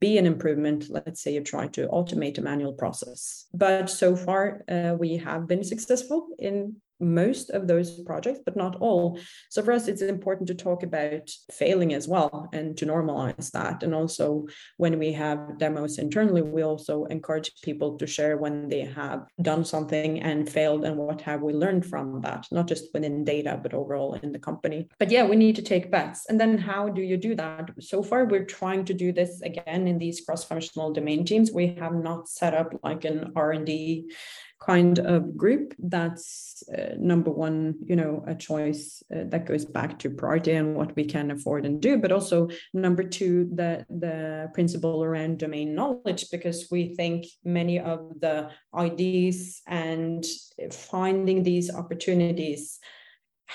be 0.00 0.18
an 0.18 0.26
improvement 0.26 0.86
let's 0.90 1.22
say 1.22 1.32
you 1.32 1.40
try 1.40 1.68
to 1.68 1.86
automate 1.88 2.36
a 2.36 2.40
manual 2.40 2.72
process 2.72 3.46
but 3.54 3.88
so 3.88 4.16
far 4.16 4.64
uh, 4.68 4.96
we 4.98 5.16
have 5.16 5.46
been 5.46 5.62
successful 5.62 6.28
in 6.38 6.74
most 7.00 7.50
of 7.50 7.66
those 7.66 8.00
projects, 8.00 8.40
but 8.44 8.56
not 8.56 8.76
all. 8.80 9.18
So 9.50 9.62
for 9.62 9.72
us, 9.72 9.88
it's 9.88 10.02
important 10.02 10.48
to 10.48 10.54
talk 10.54 10.82
about 10.82 11.30
failing 11.52 11.94
as 11.94 12.08
well 12.08 12.48
and 12.52 12.76
to 12.78 12.86
normalize 12.86 13.50
that. 13.52 13.82
And 13.82 13.94
also, 13.94 14.46
when 14.76 14.98
we 14.98 15.12
have 15.12 15.58
demos 15.58 15.98
internally, 15.98 16.42
we 16.42 16.62
also 16.62 17.04
encourage 17.06 17.52
people 17.62 17.96
to 17.98 18.06
share 18.06 18.36
when 18.36 18.68
they 18.68 18.80
have 18.80 19.26
done 19.42 19.64
something 19.64 20.20
and 20.20 20.48
failed 20.48 20.84
and 20.84 20.96
what 20.96 21.20
have 21.22 21.42
we 21.42 21.52
learned 21.52 21.86
from 21.86 22.20
that, 22.22 22.46
not 22.50 22.66
just 22.66 22.92
within 22.92 23.24
data, 23.24 23.58
but 23.62 23.74
overall 23.74 24.14
in 24.14 24.32
the 24.32 24.38
company. 24.38 24.88
But 24.98 25.10
yeah, 25.10 25.24
we 25.24 25.36
need 25.36 25.56
to 25.56 25.62
take 25.62 25.90
bets. 25.90 26.26
And 26.28 26.40
then 26.40 26.58
how 26.58 26.88
do 26.88 27.02
you 27.02 27.16
do 27.16 27.34
that? 27.36 27.70
So 27.80 28.02
far, 28.02 28.24
we're 28.24 28.44
trying 28.44 28.84
to 28.86 28.94
do 28.94 29.12
this 29.12 29.40
again 29.42 29.86
in 29.86 29.98
these 29.98 30.20
cross-functional 30.20 30.92
domain 30.92 31.24
teams. 31.24 31.52
We 31.52 31.68
have 31.74 31.94
not 31.94 32.28
set 32.28 32.54
up 32.54 32.74
like 32.82 33.04
an 33.04 33.32
R&D 33.36 34.10
kind 34.60 34.98
of 34.98 35.36
group, 35.36 35.74
that's 35.78 36.62
uh, 36.76 36.94
number 36.98 37.30
one, 37.30 37.76
you 37.84 37.96
know, 37.96 38.24
a 38.26 38.34
choice 38.34 39.02
uh, 39.14 39.24
that 39.28 39.46
goes 39.46 39.64
back 39.64 39.98
to 40.00 40.10
priority 40.10 40.52
and 40.52 40.74
what 40.74 40.94
we 40.96 41.04
can 41.04 41.30
afford 41.30 41.64
and 41.64 41.80
do. 41.80 41.96
But 41.96 42.12
also 42.12 42.48
number 42.74 43.02
two, 43.02 43.48
the 43.54 43.86
the 43.88 44.50
principle 44.54 45.04
around 45.04 45.38
domain 45.38 45.74
knowledge, 45.74 46.30
because 46.30 46.68
we 46.70 46.94
think 46.96 47.26
many 47.44 47.78
of 47.78 48.20
the 48.20 48.50
ideas 48.74 49.62
and 49.66 50.24
finding 50.72 51.42
these 51.42 51.72
opportunities 51.72 52.78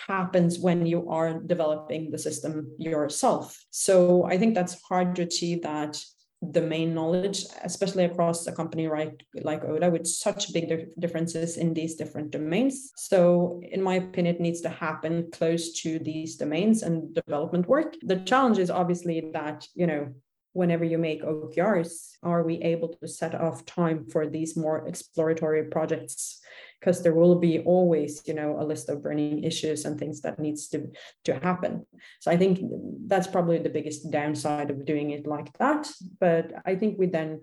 happens 0.08 0.58
when 0.58 0.86
you 0.86 1.08
are 1.10 1.40
developing 1.40 2.10
the 2.10 2.18
system 2.18 2.72
yourself. 2.80 3.64
So 3.70 4.24
I 4.24 4.38
think 4.38 4.56
that's 4.56 4.82
hard 4.82 5.16
to 5.16 5.22
achieve 5.22 5.62
that 5.62 6.04
domain 6.52 6.94
knowledge, 6.94 7.46
especially 7.64 8.06
across 8.06 8.46
a 8.48 8.52
company 8.52 8.88
like, 8.88 9.26
like 9.42 9.64
Oda 9.64 9.90
with 9.90 10.08
such 10.08 10.54
big 10.54 10.90
differences 11.00 11.58
in 11.58 11.74
these 11.74 11.96
different 11.96 12.32
domains. 12.32 12.92
So 12.96 13.62
in 13.64 13.82
my 13.82 13.96
opinion, 13.96 14.36
it 14.36 14.42
needs 14.42 14.62
to 14.62 14.70
happen 14.70 15.30
close 15.32 15.74
to 15.82 16.00
these 16.00 16.36
domains 16.36 16.84
and 16.84 17.14
development 17.14 17.68
work. 17.68 17.96
The 18.02 18.18
challenge 18.18 18.60
is 18.60 18.70
obviously 18.70 19.32
that, 19.34 19.68
you 19.76 19.88
know, 19.88 20.14
whenever 20.54 20.84
you 20.84 20.98
make 20.98 21.24
OKRs, 21.24 22.18
are 22.22 22.44
we 22.44 22.56
able 22.62 22.90
to 22.90 23.08
set 23.08 23.34
off 23.36 23.66
time 23.66 24.06
for 24.06 24.28
these 24.28 24.56
more 24.56 24.88
exploratory 24.88 25.64
projects? 25.64 26.42
Because 26.84 27.02
there 27.02 27.14
will 27.14 27.36
be 27.36 27.60
always, 27.60 28.22
you 28.26 28.34
know, 28.34 28.60
a 28.60 28.66
list 28.66 28.90
of 28.90 29.02
burning 29.02 29.46
issues 29.46 29.86
and 29.86 29.98
things 29.98 30.20
that 30.22 30.38
needs 30.38 30.68
to, 30.68 30.92
to 31.24 31.40
happen. 31.40 31.86
So 32.20 32.30
I 32.30 32.36
think 32.36 32.60
that's 33.08 33.26
probably 33.26 33.60
the 33.60 33.70
biggest 33.70 34.12
downside 34.12 34.70
of 34.70 34.84
doing 34.84 35.12
it 35.12 35.26
like 35.26 35.58
that. 35.60 35.88
But 36.20 36.52
I 36.66 36.76
think 36.76 37.00
we 37.00 37.08
then 37.08 37.40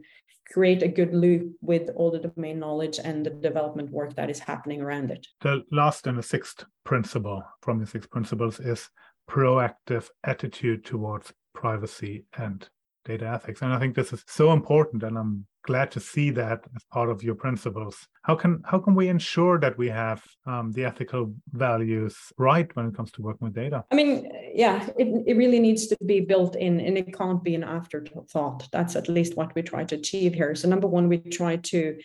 create 0.52 0.82
a 0.82 0.88
good 0.88 1.14
loop 1.14 1.54
with 1.62 1.88
all 1.96 2.10
the 2.10 2.18
domain 2.18 2.58
knowledge 2.58 2.98
and 3.02 3.24
the 3.24 3.30
development 3.30 3.90
work 3.90 4.14
that 4.16 4.28
is 4.28 4.40
happening 4.40 4.82
around 4.82 5.10
it. 5.10 5.26
The 5.40 5.62
last 5.72 6.06
and 6.06 6.18
the 6.18 6.22
sixth 6.22 6.66
principle 6.84 7.42
from 7.62 7.78
the 7.78 7.86
six 7.86 8.06
principles 8.06 8.60
is 8.60 8.90
proactive 9.26 10.10
attitude 10.22 10.84
towards 10.84 11.32
privacy 11.54 12.26
and 12.36 12.68
data 13.06 13.26
ethics. 13.26 13.62
And 13.62 13.72
I 13.72 13.78
think 13.78 13.94
this 13.94 14.12
is 14.12 14.22
so 14.26 14.52
important, 14.52 15.02
and 15.02 15.16
I'm 15.16 15.46
glad 15.62 15.90
to 15.92 16.00
see 16.00 16.30
that 16.30 16.64
as 16.76 16.84
part 16.84 17.10
of 17.10 17.22
your 17.22 17.34
principles. 17.34 18.08
How 18.22 18.34
can 18.34 18.62
how 18.64 18.78
can 18.78 18.94
we 18.94 19.08
ensure 19.08 19.58
that 19.60 19.76
we 19.76 19.88
have 19.88 20.22
um, 20.46 20.72
the 20.72 20.84
ethical 20.84 21.34
values 21.52 22.16
right 22.38 22.74
when 22.74 22.86
it 22.86 22.94
comes 22.96 23.10
to 23.12 23.22
working 23.22 23.46
with 23.46 23.54
data? 23.54 23.84
I 23.90 23.94
mean, 23.94 24.30
yeah, 24.54 24.88
it, 24.98 25.08
it 25.26 25.36
really 25.36 25.60
needs 25.60 25.86
to 25.88 25.96
be 26.04 26.20
built 26.20 26.56
in, 26.56 26.80
and 26.80 26.98
it 26.98 27.16
can't 27.16 27.42
be 27.42 27.54
an 27.54 27.64
afterthought. 27.64 28.68
That's 28.72 28.96
at 28.96 29.08
least 29.08 29.36
what 29.36 29.54
we 29.54 29.62
try 29.62 29.84
to 29.84 29.94
achieve 29.96 30.34
here. 30.34 30.54
So 30.54 30.68
number 30.68 30.86
one, 30.86 31.08
we 31.08 31.18
try 31.18 31.56
to 31.56 31.98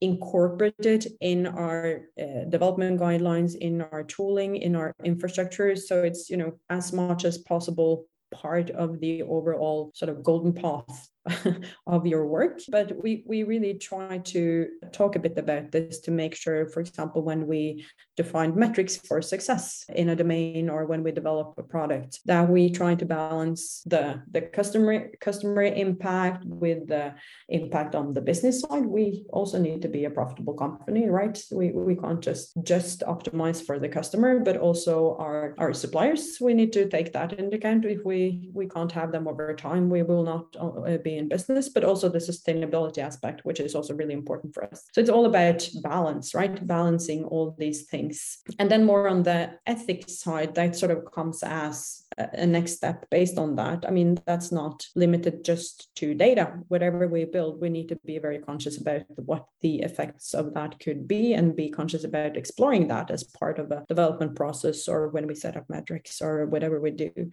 incorporate 0.00 0.74
it 0.84 1.06
in 1.20 1.46
our 1.46 2.02
uh, 2.20 2.44
development 2.50 3.00
guidelines 3.00 3.54
in 3.56 3.80
our 3.80 4.02
tooling 4.02 4.56
in 4.56 4.74
our 4.76 4.92
infrastructure 5.04 5.74
so 5.76 6.02
it's 6.02 6.28
you 6.28 6.36
know 6.36 6.52
as 6.68 6.92
much 6.92 7.24
as 7.24 7.38
possible 7.38 8.04
part 8.32 8.70
of 8.70 9.00
the 9.00 9.22
overall 9.22 9.92
sort 9.94 10.10
of 10.10 10.22
golden 10.22 10.52
path 10.52 11.08
of 11.86 12.06
your 12.06 12.26
work. 12.26 12.60
But 12.68 12.92
we, 13.02 13.24
we 13.26 13.42
really 13.42 13.74
try 13.74 14.18
to 14.18 14.68
talk 14.92 15.16
a 15.16 15.18
bit 15.18 15.38
about 15.38 15.72
this 15.72 16.00
to 16.00 16.10
make 16.10 16.34
sure, 16.34 16.68
for 16.68 16.80
example, 16.80 17.22
when 17.22 17.46
we 17.46 17.84
define 18.16 18.56
metrics 18.56 18.96
for 18.96 19.22
success 19.22 19.84
in 19.88 20.10
a 20.10 20.16
domain 20.16 20.68
or 20.68 20.86
when 20.86 21.02
we 21.02 21.12
develop 21.12 21.54
a 21.58 21.62
product, 21.62 22.20
that 22.26 22.48
we 22.48 22.70
try 22.70 22.94
to 22.94 23.04
balance 23.04 23.82
the, 23.86 24.22
the 24.30 24.42
customer 24.42 25.10
customer 25.20 25.62
impact 25.62 26.44
with 26.44 26.86
the 26.88 27.14
impact 27.48 27.94
on 27.94 28.12
the 28.12 28.20
business 28.20 28.60
side. 28.60 28.86
We 28.86 29.24
also 29.32 29.58
need 29.58 29.82
to 29.82 29.88
be 29.88 30.04
a 30.04 30.10
profitable 30.10 30.54
company, 30.54 31.08
right? 31.08 31.40
We, 31.50 31.70
we 31.72 31.96
can't 31.96 32.20
just 32.20 32.52
just 32.62 33.00
optimize 33.00 33.64
for 33.64 33.78
the 33.78 33.88
customer, 33.88 34.40
but 34.40 34.56
also 34.56 35.16
our, 35.18 35.54
our 35.58 35.72
suppliers. 35.72 36.38
We 36.40 36.54
need 36.54 36.72
to 36.74 36.88
take 36.88 37.12
that 37.12 37.32
into 37.32 37.56
account. 37.56 37.84
If 37.84 38.04
we 38.04 38.50
we 38.52 38.68
can't 38.68 38.92
have 38.92 39.12
them 39.12 39.26
over 39.26 39.54
time, 39.54 39.88
we 39.88 40.02
will 40.02 40.22
not 40.22 40.56
uh, 40.60 40.98
in 41.16 41.28
business, 41.28 41.68
but 41.68 41.84
also 41.84 42.08
the 42.08 42.18
sustainability 42.18 42.98
aspect, 42.98 43.44
which 43.44 43.60
is 43.60 43.74
also 43.74 43.94
really 43.94 44.14
important 44.14 44.54
for 44.54 44.64
us. 44.64 44.84
So 44.92 45.00
it's 45.00 45.10
all 45.10 45.26
about 45.26 45.68
balance, 45.82 46.34
right? 46.34 46.66
Balancing 46.66 47.24
all 47.24 47.54
these 47.58 47.82
things. 47.84 48.38
And 48.58 48.70
then 48.70 48.84
more 48.84 49.08
on 49.08 49.22
the 49.22 49.58
ethics 49.66 50.18
side, 50.18 50.54
that 50.54 50.76
sort 50.76 50.92
of 50.92 51.10
comes 51.12 51.42
as 51.42 52.03
a 52.18 52.46
next 52.46 52.72
step 52.76 53.08
based 53.10 53.38
on 53.38 53.56
that. 53.56 53.84
I 53.86 53.90
mean, 53.90 54.18
that's 54.26 54.52
not 54.52 54.86
limited 54.94 55.44
just 55.44 55.94
to 55.96 56.14
data. 56.14 56.54
Whatever 56.68 57.08
we 57.08 57.24
build, 57.24 57.60
we 57.60 57.68
need 57.68 57.88
to 57.88 57.98
be 58.04 58.18
very 58.18 58.38
conscious 58.38 58.80
about 58.80 59.02
what 59.16 59.46
the 59.60 59.80
effects 59.80 60.34
of 60.34 60.54
that 60.54 60.78
could 60.80 61.08
be 61.08 61.34
and 61.34 61.56
be 61.56 61.70
conscious 61.70 62.04
about 62.04 62.36
exploring 62.36 62.88
that 62.88 63.10
as 63.10 63.24
part 63.24 63.58
of 63.58 63.70
a 63.70 63.84
development 63.88 64.36
process 64.36 64.88
or 64.88 65.08
when 65.08 65.26
we 65.26 65.34
set 65.34 65.56
up 65.56 65.68
metrics 65.68 66.20
or 66.20 66.46
whatever 66.46 66.80
we 66.80 66.90
do. 66.90 67.30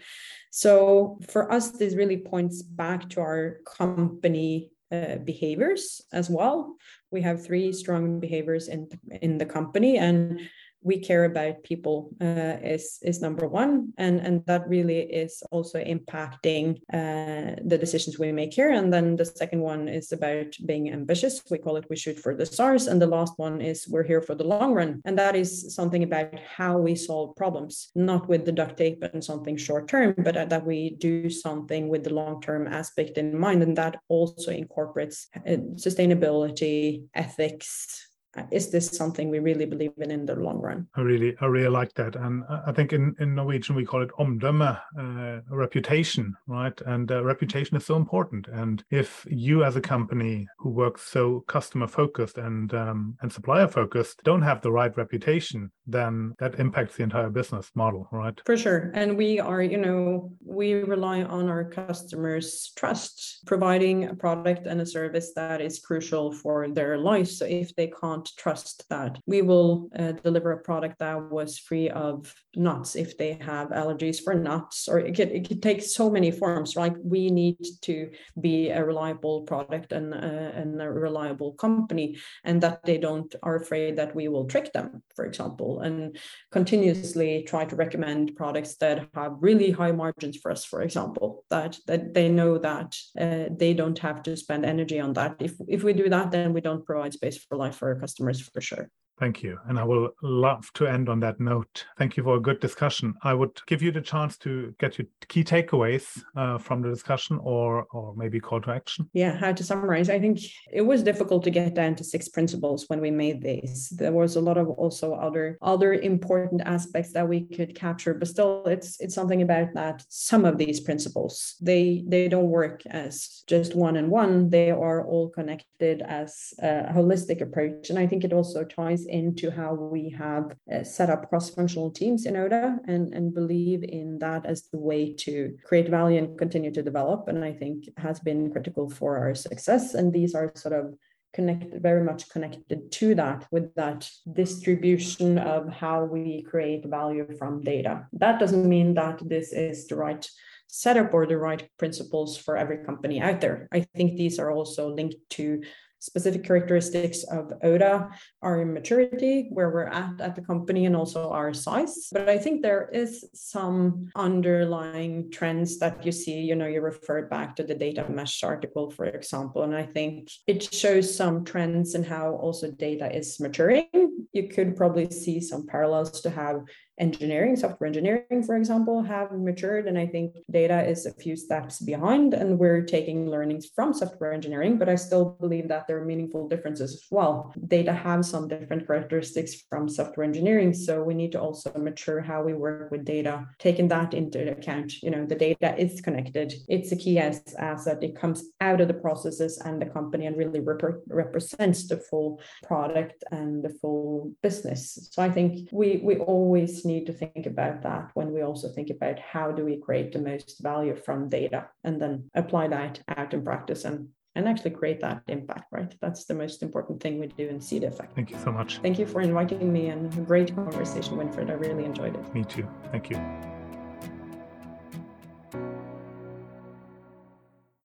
So 0.51 1.19
for 1.27 1.51
us, 1.51 1.71
this 1.71 1.95
really 1.95 2.17
points 2.17 2.61
back 2.61 3.09
to 3.11 3.21
our 3.21 3.57
company 3.65 4.71
uh, 4.91 5.15
behaviors 5.17 6.01
as 6.11 6.29
well. 6.29 6.75
We 7.11 7.21
have 7.21 7.45
three 7.45 7.71
strong 7.71 8.19
behaviors 8.19 8.67
in 8.67 8.89
in 9.21 9.37
the 9.37 9.45
company, 9.45 9.97
and 9.97 10.41
we 10.83 10.99
care 10.99 11.25
about 11.25 11.63
people 11.63 12.09
uh, 12.21 12.57
is 12.63 12.99
is 13.03 13.21
number 13.21 13.47
one, 13.47 13.93
and 13.97 14.19
and 14.19 14.45
that 14.45 14.67
really 14.67 14.99
is 14.99 15.43
also 15.51 15.79
impacting 15.79 16.81
uh, 16.93 17.55
the 17.63 17.77
decisions 17.77 18.17
we 18.17 18.31
make 18.31 18.53
here. 18.53 18.71
And 18.71 18.91
then 18.91 19.15
the 19.15 19.25
second 19.25 19.61
one 19.61 19.87
is 19.87 20.11
about 20.11 20.55
being 20.65 20.91
ambitious. 20.91 21.41
We 21.49 21.59
call 21.59 21.77
it 21.77 21.89
we 21.89 21.95
shoot 21.95 22.19
for 22.19 22.35
the 22.35 22.45
stars, 22.45 22.87
and 22.87 23.01
the 23.01 23.07
last 23.07 23.33
one 23.37 23.61
is 23.61 23.87
we're 23.87 24.03
here 24.03 24.21
for 24.21 24.35
the 24.35 24.43
long 24.43 24.73
run, 24.73 25.01
and 25.05 25.17
that 25.17 25.35
is 25.35 25.75
something 25.75 26.03
about 26.03 26.39
how 26.39 26.77
we 26.77 26.95
solve 26.95 27.35
problems, 27.35 27.91
not 27.95 28.27
with 28.27 28.45
the 28.45 28.51
duct 28.51 28.77
tape 28.77 29.03
and 29.03 29.23
something 29.23 29.57
short 29.57 29.87
term, 29.87 30.15
but 30.17 30.49
that 30.49 30.65
we 30.65 30.95
do 30.99 31.29
something 31.29 31.89
with 31.89 32.03
the 32.03 32.13
long 32.13 32.41
term 32.41 32.67
aspect 32.67 33.17
in 33.17 33.37
mind, 33.37 33.61
and 33.63 33.77
that 33.77 33.99
also 34.07 34.51
incorporates 34.51 35.27
uh, 35.35 35.57
sustainability, 35.75 37.03
ethics, 37.13 38.10
is 38.51 38.71
this 38.71 38.87
something 38.89 39.29
we 39.29 39.39
really 39.39 39.65
believe 39.65 39.91
in 39.97 40.11
in 40.11 40.25
the 40.25 40.35
long 40.35 40.59
run? 40.61 40.87
I 40.95 41.01
really, 41.01 41.35
I 41.41 41.45
really 41.45 41.69
like 41.69 41.93
that, 41.95 42.15
and 42.15 42.43
I 42.49 42.71
think 42.71 42.93
in, 42.93 43.15
in 43.19 43.35
Norwegian 43.35 43.75
we 43.75 43.85
call 43.85 44.01
it 44.01 44.11
omdømme, 44.19 44.79
uh, 44.99 45.41
reputation, 45.49 46.35
right? 46.47 46.79
And 46.85 47.11
uh, 47.11 47.23
reputation 47.23 47.77
is 47.77 47.85
so 47.85 47.95
important. 47.95 48.47
And 48.47 48.83
if 48.89 49.25
you, 49.29 49.63
as 49.63 49.75
a 49.75 49.81
company 49.81 50.47
who 50.57 50.69
works 50.69 51.03
so 51.03 51.43
customer 51.47 51.87
focused 51.87 52.37
and 52.37 52.73
um, 52.73 53.17
and 53.21 53.31
supplier 53.31 53.67
focused, 53.67 54.21
don't 54.23 54.41
have 54.41 54.61
the 54.61 54.71
right 54.71 54.95
reputation, 54.97 55.71
then 55.87 56.33
that 56.39 56.59
impacts 56.59 56.95
the 56.95 57.03
entire 57.03 57.29
business 57.29 57.71
model, 57.75 58.07
right? 58.11 58.39
For 58.45 58.57
sure. 58.57 58.91
And 58.93 59.17
we 59.17 59.39
are, 59.39 59.61
you 59.61 59.77
know, 59.77 60.31
we 60.45 60.73
rely 60.73 61.23
on 61.23 61.49
our 61.49 61.63
customers' 61.63 62.71
trust, 62.75 63.45
providing 63.45 64.05
a 64.05 64.15
product 64.15 64.67
and 64.67 64.81
a 64.81 64.85
service 64.85 65.33
that 65.35 65.61
is 65.61 65.79
crucial 65.79 66.31
for 66.31 66.67
their 66.69 66.97
lives. 66.97 67.37
So 67.37 67.45
if 67.45 67.75
they 67.75 67.91
can't 68.01 68.20
not 68.21 68.31
trust 68.37 68.87
that. 68.89 69.19
We 69.25 69.41
will 69.41 69.89
uh, 69.97 70.13
deliver 70.23 70.51
a 70.51 70.59
product 70.59 70.99
that 70.99 71.31
was 71.31 71.57
free 71.57 71.89
of 71.89 72.33
nuts 72.55 72.95
if 72.95 73.17
they 73.17 73.33
have 73.41 73.69
allergies 73.69 74.21
for 74.21 74.33
nuts 74.33 74.87
or 74.87 74.99
it 74.99 75.15
could, 75.15 75.31
it 75.31 75.47
could 75.47 75.61
take 75.61 75.81
so 75.81 76.09
many 76.09 76.31
forms 76.31 76.75
right? 76.75 76.93
We 77.03 77.29
need 77.29 77.57
to 77.83 78.11
be 78.39 78.69
a 78.69 78.83
reliable 78.83 79.41
product 79.41 79.91
and, 79.91 80.13
uh, 80.13 80.17
and 80.17 80.81
a 80.81 80.91
reliable 80.91 81.53
company 81.53 82.17
and 82.43 82.61
that 82.61 82.83
they 82.83 82.97
don't 82.97 83.33
are 83.43 83.55
afraid 83.55 83.97
that 83.97 84.15
we 84.15 84.27
will 84.27 84.45
trick 84.45 84.73
them 84.73 85.01
for 85.15 85.25
example 85.25 85.81
and 85.81 86.17
continuously 86.51 87.43
try 87.47 87.65
to 87.65 87.75
recommend 87.75 88.35
products 88.35 88.75
that 88.77 89.07
have 89.13 89.33
really 89.39 89.71
high 89.71 89.91
margins 89.91 90.37
for 90.37 90.51
us 90.51 90.65
for 90.65 90.81
example 90.81 91.43
that 91.49 91.77
that 91.87 92.13
they 92.13 92.29
know 92.29 92.57
that 92.57 92.97
uh, 93.19 93.45
they 93.57 93.73
don't 93.73 93.99
have 93.99 94.21
to 94.23 94.35
spend 94.35 94.65
energy 94.65 94.99
on 94.99 95.13
that. 95.13 95.35
If 95.39 95.53
if 95.67 95.83
we 95.83 95.93
do 95.93 96.09
that 96.09 96.31
then 96.31 96.53
we 96.53 96.61
don't 96.61 96.85
provide 96.85 97.13
space 97.13 97.37
for 97.37 97.57
life 97.57 97.75
for 97.75 97.89
our 97.89 97.99
customers 97.99 98.10
for 98.53 98.61
sure 98.61 98.89
Thank 99.21 99.43
you. 99.43 99.59
And 99.67 99.77
I 99.77 99.83
will 99.83 100.09
love 100.23 100.73
to 100.73 100.87
end 100.87 101.07
on 101.07 101.19
that 101.19 101.39
note. 101.39 101.85
Thank 101.99 102.17
you 102.17 102.23
for 102.23 102.37
a 102.37 102.39
good 102.39 102.59
discussion. 102.59 103.13
I 103.21 103.35
would 103.35 103.61
give 103.67 103.83
you 103.83 103.91
the 103.91 104.01
chance 104.01 104.35
to 104.39 104.73
get 104.79 104.97
your 104.97 105.05
key 105.27 105.43
takeaways 105.43 106.23
uh, 106.35 106.57
from 106.57 106.81
the 106.81 106.89
discussion 106.89 107.37
or, 107.43 107.85
or 107.91 108.15
maybe 108.15 108.39
call 108.39 108.61
to 108.61 108.71
action. 108.71 109.07
Yeah, 109.13 109.37
how 109.37 109.51
to 109.53 109.63
summarize. 109.63 110.09
I 110.09 110.17
think 110.17 110.39
it 110.71 110.81
was 110.81 111.03
difficult 111.03 111.43
to 111.43 111.51
get 111.51 111.75
down 111.75 111.93
to 111.97 112.03
six 112.03 112.29
principles 112.29 112.85
when 112.87 112.99
we 112.99 113.11
made 113.11 113.43
these. 113.43 113.89
There 113.89 114.11
was 114.11 114.37
a 114.37 114.41
lot 114.41 114.57
of 114.57 114.69
also 114.69 115.13
other 115.13 115.59
other 115.61 115.93
important 115.93 116.61
aspects 116.65 117.13
that 117.13 117.29
we 117.29 117.41
could 117.41 117.75
capture, 117.75 118.15
but 118.15 118.27
still 118.27 118.65
it's 118.65 118.99
it's 118.99 119.13
something 119.13 119.43
about 119.43 119.67
that 119.75 120.03
some 120.09 120.45
of 120.45 120.57
these 120.57 120.79
principles, 120.79 121.57
they 121.61 122.03
they 122.07 122.27
don't 122.27 122.49
work 122.49 122.81
as 122.87 123.43
just 123.45 123.75
one 123.75 123.97
and 123.97 124.09
one. 124.09 124.49
They 124.49 124.71
are 124.71 125.05
all 125.05 125.29
connected 125.29 126.01
as 126.01 126.55
a 126.57 126.91
holistic 126.91 127.41
approach. 127.41 127.91
And 127.91 127.99
I 127.99 128.07
think 128.07 128.23
it 128.23 128.33
also 128.33 128.63
ties 128.63 129.05
into 129.11 129.51
how 129.51 129.73
we 129.73 130.09
have 130.17 130.55
uh, 130.73 130.83
set 130.83 131.09
up 131.09 131.29
cross-functional 131.29 131.91
teams 131.91 132.25
in 132.25 132.35
ODA 132.35 132.79
and, 132.87 133.13
and 133.13 133.33
believe 133.33 133.83
in 133.83 134.17
that 134.19 134.45
as 134.45 134.63
the 134.71 134.79
way 134.79 135.13
to 135.13 135.55
create 135.63 135.89
value 135.89 136.17
and 136.17 136.37
continue 136.37 136.71
to 136.71 136.81
develop. 136.81 137.27
And 137.27 137.43
I 137.43 137.53
think 137.53 137.89
has 137.97 138.19
been 138.19 138.51
critical 138.51 138.89
for 138.89 139.17
our 139.17 139.35
success. 139.35 139.93
And 139.93 140.11
these 140.11 140.33
are 140.33 140.51
sort 140.55 140.73
of 140.73 140.95
connected, 141.33 141.81
very 141.81 142.03
much 142.03 142.29
connected 142.29 142.91
to 142.91 143.15
that 143.15 143.47
with 143.51 143.73
that 143.75 144.09
distribution 144.33 145.37
of 145.37 145.69
how 145.69 146.03
we 146.03 146.41
create 146.43 146.85
value 146.85 147.27
from 147.37 147.61
data. 147.61 148.07
That 148.13 148.39
doesn't 148.39 148.67
mean 148.67 148.93
that 148.95 149.21
this 149.25 149.53
is 149.53 149.87
the 149.87 149.95
right 149.95 150.27
setup 150.67 151.13
or 151.13 151.25
the 151.25 151.37
right 151.37 151.69
principles 151.77 152.37
for 152.37 152.57
every 152.57 152.77
company 152.85 153.21
out 153.21 153.41
there. 153.41 153.67
I 153.71 153.81
think 153.95 154.17
these 154.17 154.39
are 154.39 154.51
also 154.51 154.93
linked 154.93 155.15
to 155.31 155.61
specific 156.01 156.43
characteristics 156.43 157.23
of 157.23 157.53
Oda, 157.63 158.09
our 158.41 158.65
maturity, 158.65 159.47
where 159.51 159.69
we're 159.69 159.85
at 159.85 160.19
at 160.19 160.35
the 160.35 160.41
company, 160.41 160.85
and 160.87 160.95
also 160.95 161.29
our 161.29 161.53
size. 161.53 162.09
But 162.11 162.27
I 162.27 162.37
think 162.37 162.61
there 162.61 162.89
is 162.91 163.29
some 163.33 164.09
underlying 164.15 165.31
trends 165.31 165.77
that 165.79 166.05
you 166.05 166.11
see. 166.11 166.41
You 166.41 166.55
know, 166.55 166.67
you 166.67 166.81
referred 166.81 167.29
back 167.29 167.55
to 167.55 167.63
the 167.63 167.75
data 167.75 168.09
mesh 168.09 168.43
article, 168.43 168.89
for 168.89 169.05
example, 169.05 169.63
and 169.63 169.75
I 169.75 169.85
think 169.85 170.29
it 170.47 170.61
shows 170.73 171.15
some 171.15 171.45
trends 171.45 171.95
in 171.95 172.03
how 172.03 172.31
also 172.35 172.71
data 172.71 173.15
is 173.15 173.39
maturing. 173.39 173.87
You 174.33 174.47
could 174.47 174.75
probably 174.75 175.09
see 175.11 175.39
some 175.39 175.67
parallels 175.67 176.21
to 176.21 176.29
how 176.29 176.65
engineering, 177.01 177.55
software 177.55 177.87
engineering, 177.87 178.43
for 178.45 178.55
example, 178.55 179.01
have 179.01 179.31
matured. 179.31 179.87
And 179.87 179.97
I 179.97 180.07
think 180.07 180.37
data 180.49 180.87
is 180.87 181.05
a 181.05 181.13
few 181.13 181.35
steps 181.35 181.81
behind, 181.81 182.33
and 182.33 182.59
we're 182.59 182.83
taking 182.83 183.29
learnings 183.29 183.65
from 183.75 183.93
software 183.93 184.33
engineering, 184.33 184.77
but 184.77 184.87
I 184.87 184.95
still 184.95 185.37
believe 185.39 185.67
that 185.69 185.87
there 185.87 185.97
are 185.99 186.05
meaningful 186.05 186.47
differences 186.47 186.93
as 186.93 187.05
well. 187.09 187.53
Data 187.67 187.91
have 187.91 188.23
some 188.25 188.47
different 188.47 188.85
characteristics 188.85 189.53
from 189.69 189.89
software 189.89 190.23
engineering. 190.23 190.73
So 190.73 191.03
we 191.03 191.15
need 191.15 191.31
to 191.33 191.41
also 191.41 191.71
mature 191.77 192.21
how 192.21 192.43
we 192.43 192.53
work 192.53 192.91
with 192.91 193.03
data, 193.03 193.47
taking 193.57 193.87
that 193.89 194.13
into 194.13 194.51
account. 194.51 195.01
You 195.01 195.09
know, 195.09 195.25
the 195.25 195.35
data 195.35 195.75
is 195.77 196.01
connected, 196.01 196.53
it's 196.67 196.91
a 196.91 196.95
key 196.95 197.17
asset, 197.17 198.03
it 198.03 198.15
comes 198.15 198.43
out 198.61 198.81
of 198.81 198.87
the 198.87 198.93
processes 198.93 199.57
and 199.65 199.81
the 199.81 199.87
company 199.87 200.27
and 200.27 200.37
really 200.37 200.59
rep- 200.59 201.01
represents 201.07 201.87
the 201.87 201.97
full 201.97 202.39
product 202.63 203.23
and 203.31 203.63
the 203.63 203.69
full 203.81 204.33
business. 204.43 205.09
So 205.11 205.23
I 205.23 205.31
think 205.31 205.69
we 205.71 206.01
we 206.03 206.17
always 206.17 206.85
need 206.85 206.90
need 206.93 207.05
to 207.07 207.13
think 207.13 207.45
about 207.45 207.81
that 207.83 208.11
when 208.13 208.33
we 208.33 208.41
also 208.41 208.69
think 208.69 208.89
about 208.89 209.19
how 209.19 209.51
do 209.51 209.65
we 209.65 209.77
create 209.77 210.11
the 210.11 210.19
most 210.19 210.59
value 210.61 210.95
from 210.95 211.29
data 211.29 211.67
and 211.83 212.01
then 212.01 212.29
apply 212.35 212.67
that 212.69 213.01
out 213.07 213.33
in 213.33 213.43
practice 213.43 213.85
and 213.85 214.09
and 214.35 214.47
actually 214.47 214.71
create 214.71 215.01
that 215.01 215.21
impact, 215.27 215.65
right? 215.71 215.93
That's 215.99 216.23
the 216.23 216.33
most 216.33 216.63
important 216.63 217.01
thing 217.01 217.19
we 217.19 217.27
do 217.27 217.49
and 217.49 217.61
see 217.61 217.79
the 217.79 217.87
effect. 217.87 218.15
Thank 218.15 218.31
you 218.31 218.37
so 218.37 218.51
much. 218.51 218.77
Thank 218.77 218.97
you 218.97 219.05
for 219.05 219.19
inviting 219.19 219.73
me 219.73 219.89
and 219.89 220.13
a 220.13 220.21
great 220.21 220.55
conversation, 220.55 221.17
Winfried. 221.17 221.49
I 221.49 221.53
really 221.53 221.83
enjoyed 221.83 222.15
it. 222.15 222.33
Me 222.33 222.45
too. 222.45 222.65
Thank 222.91 223.09
you. 223.09 223.50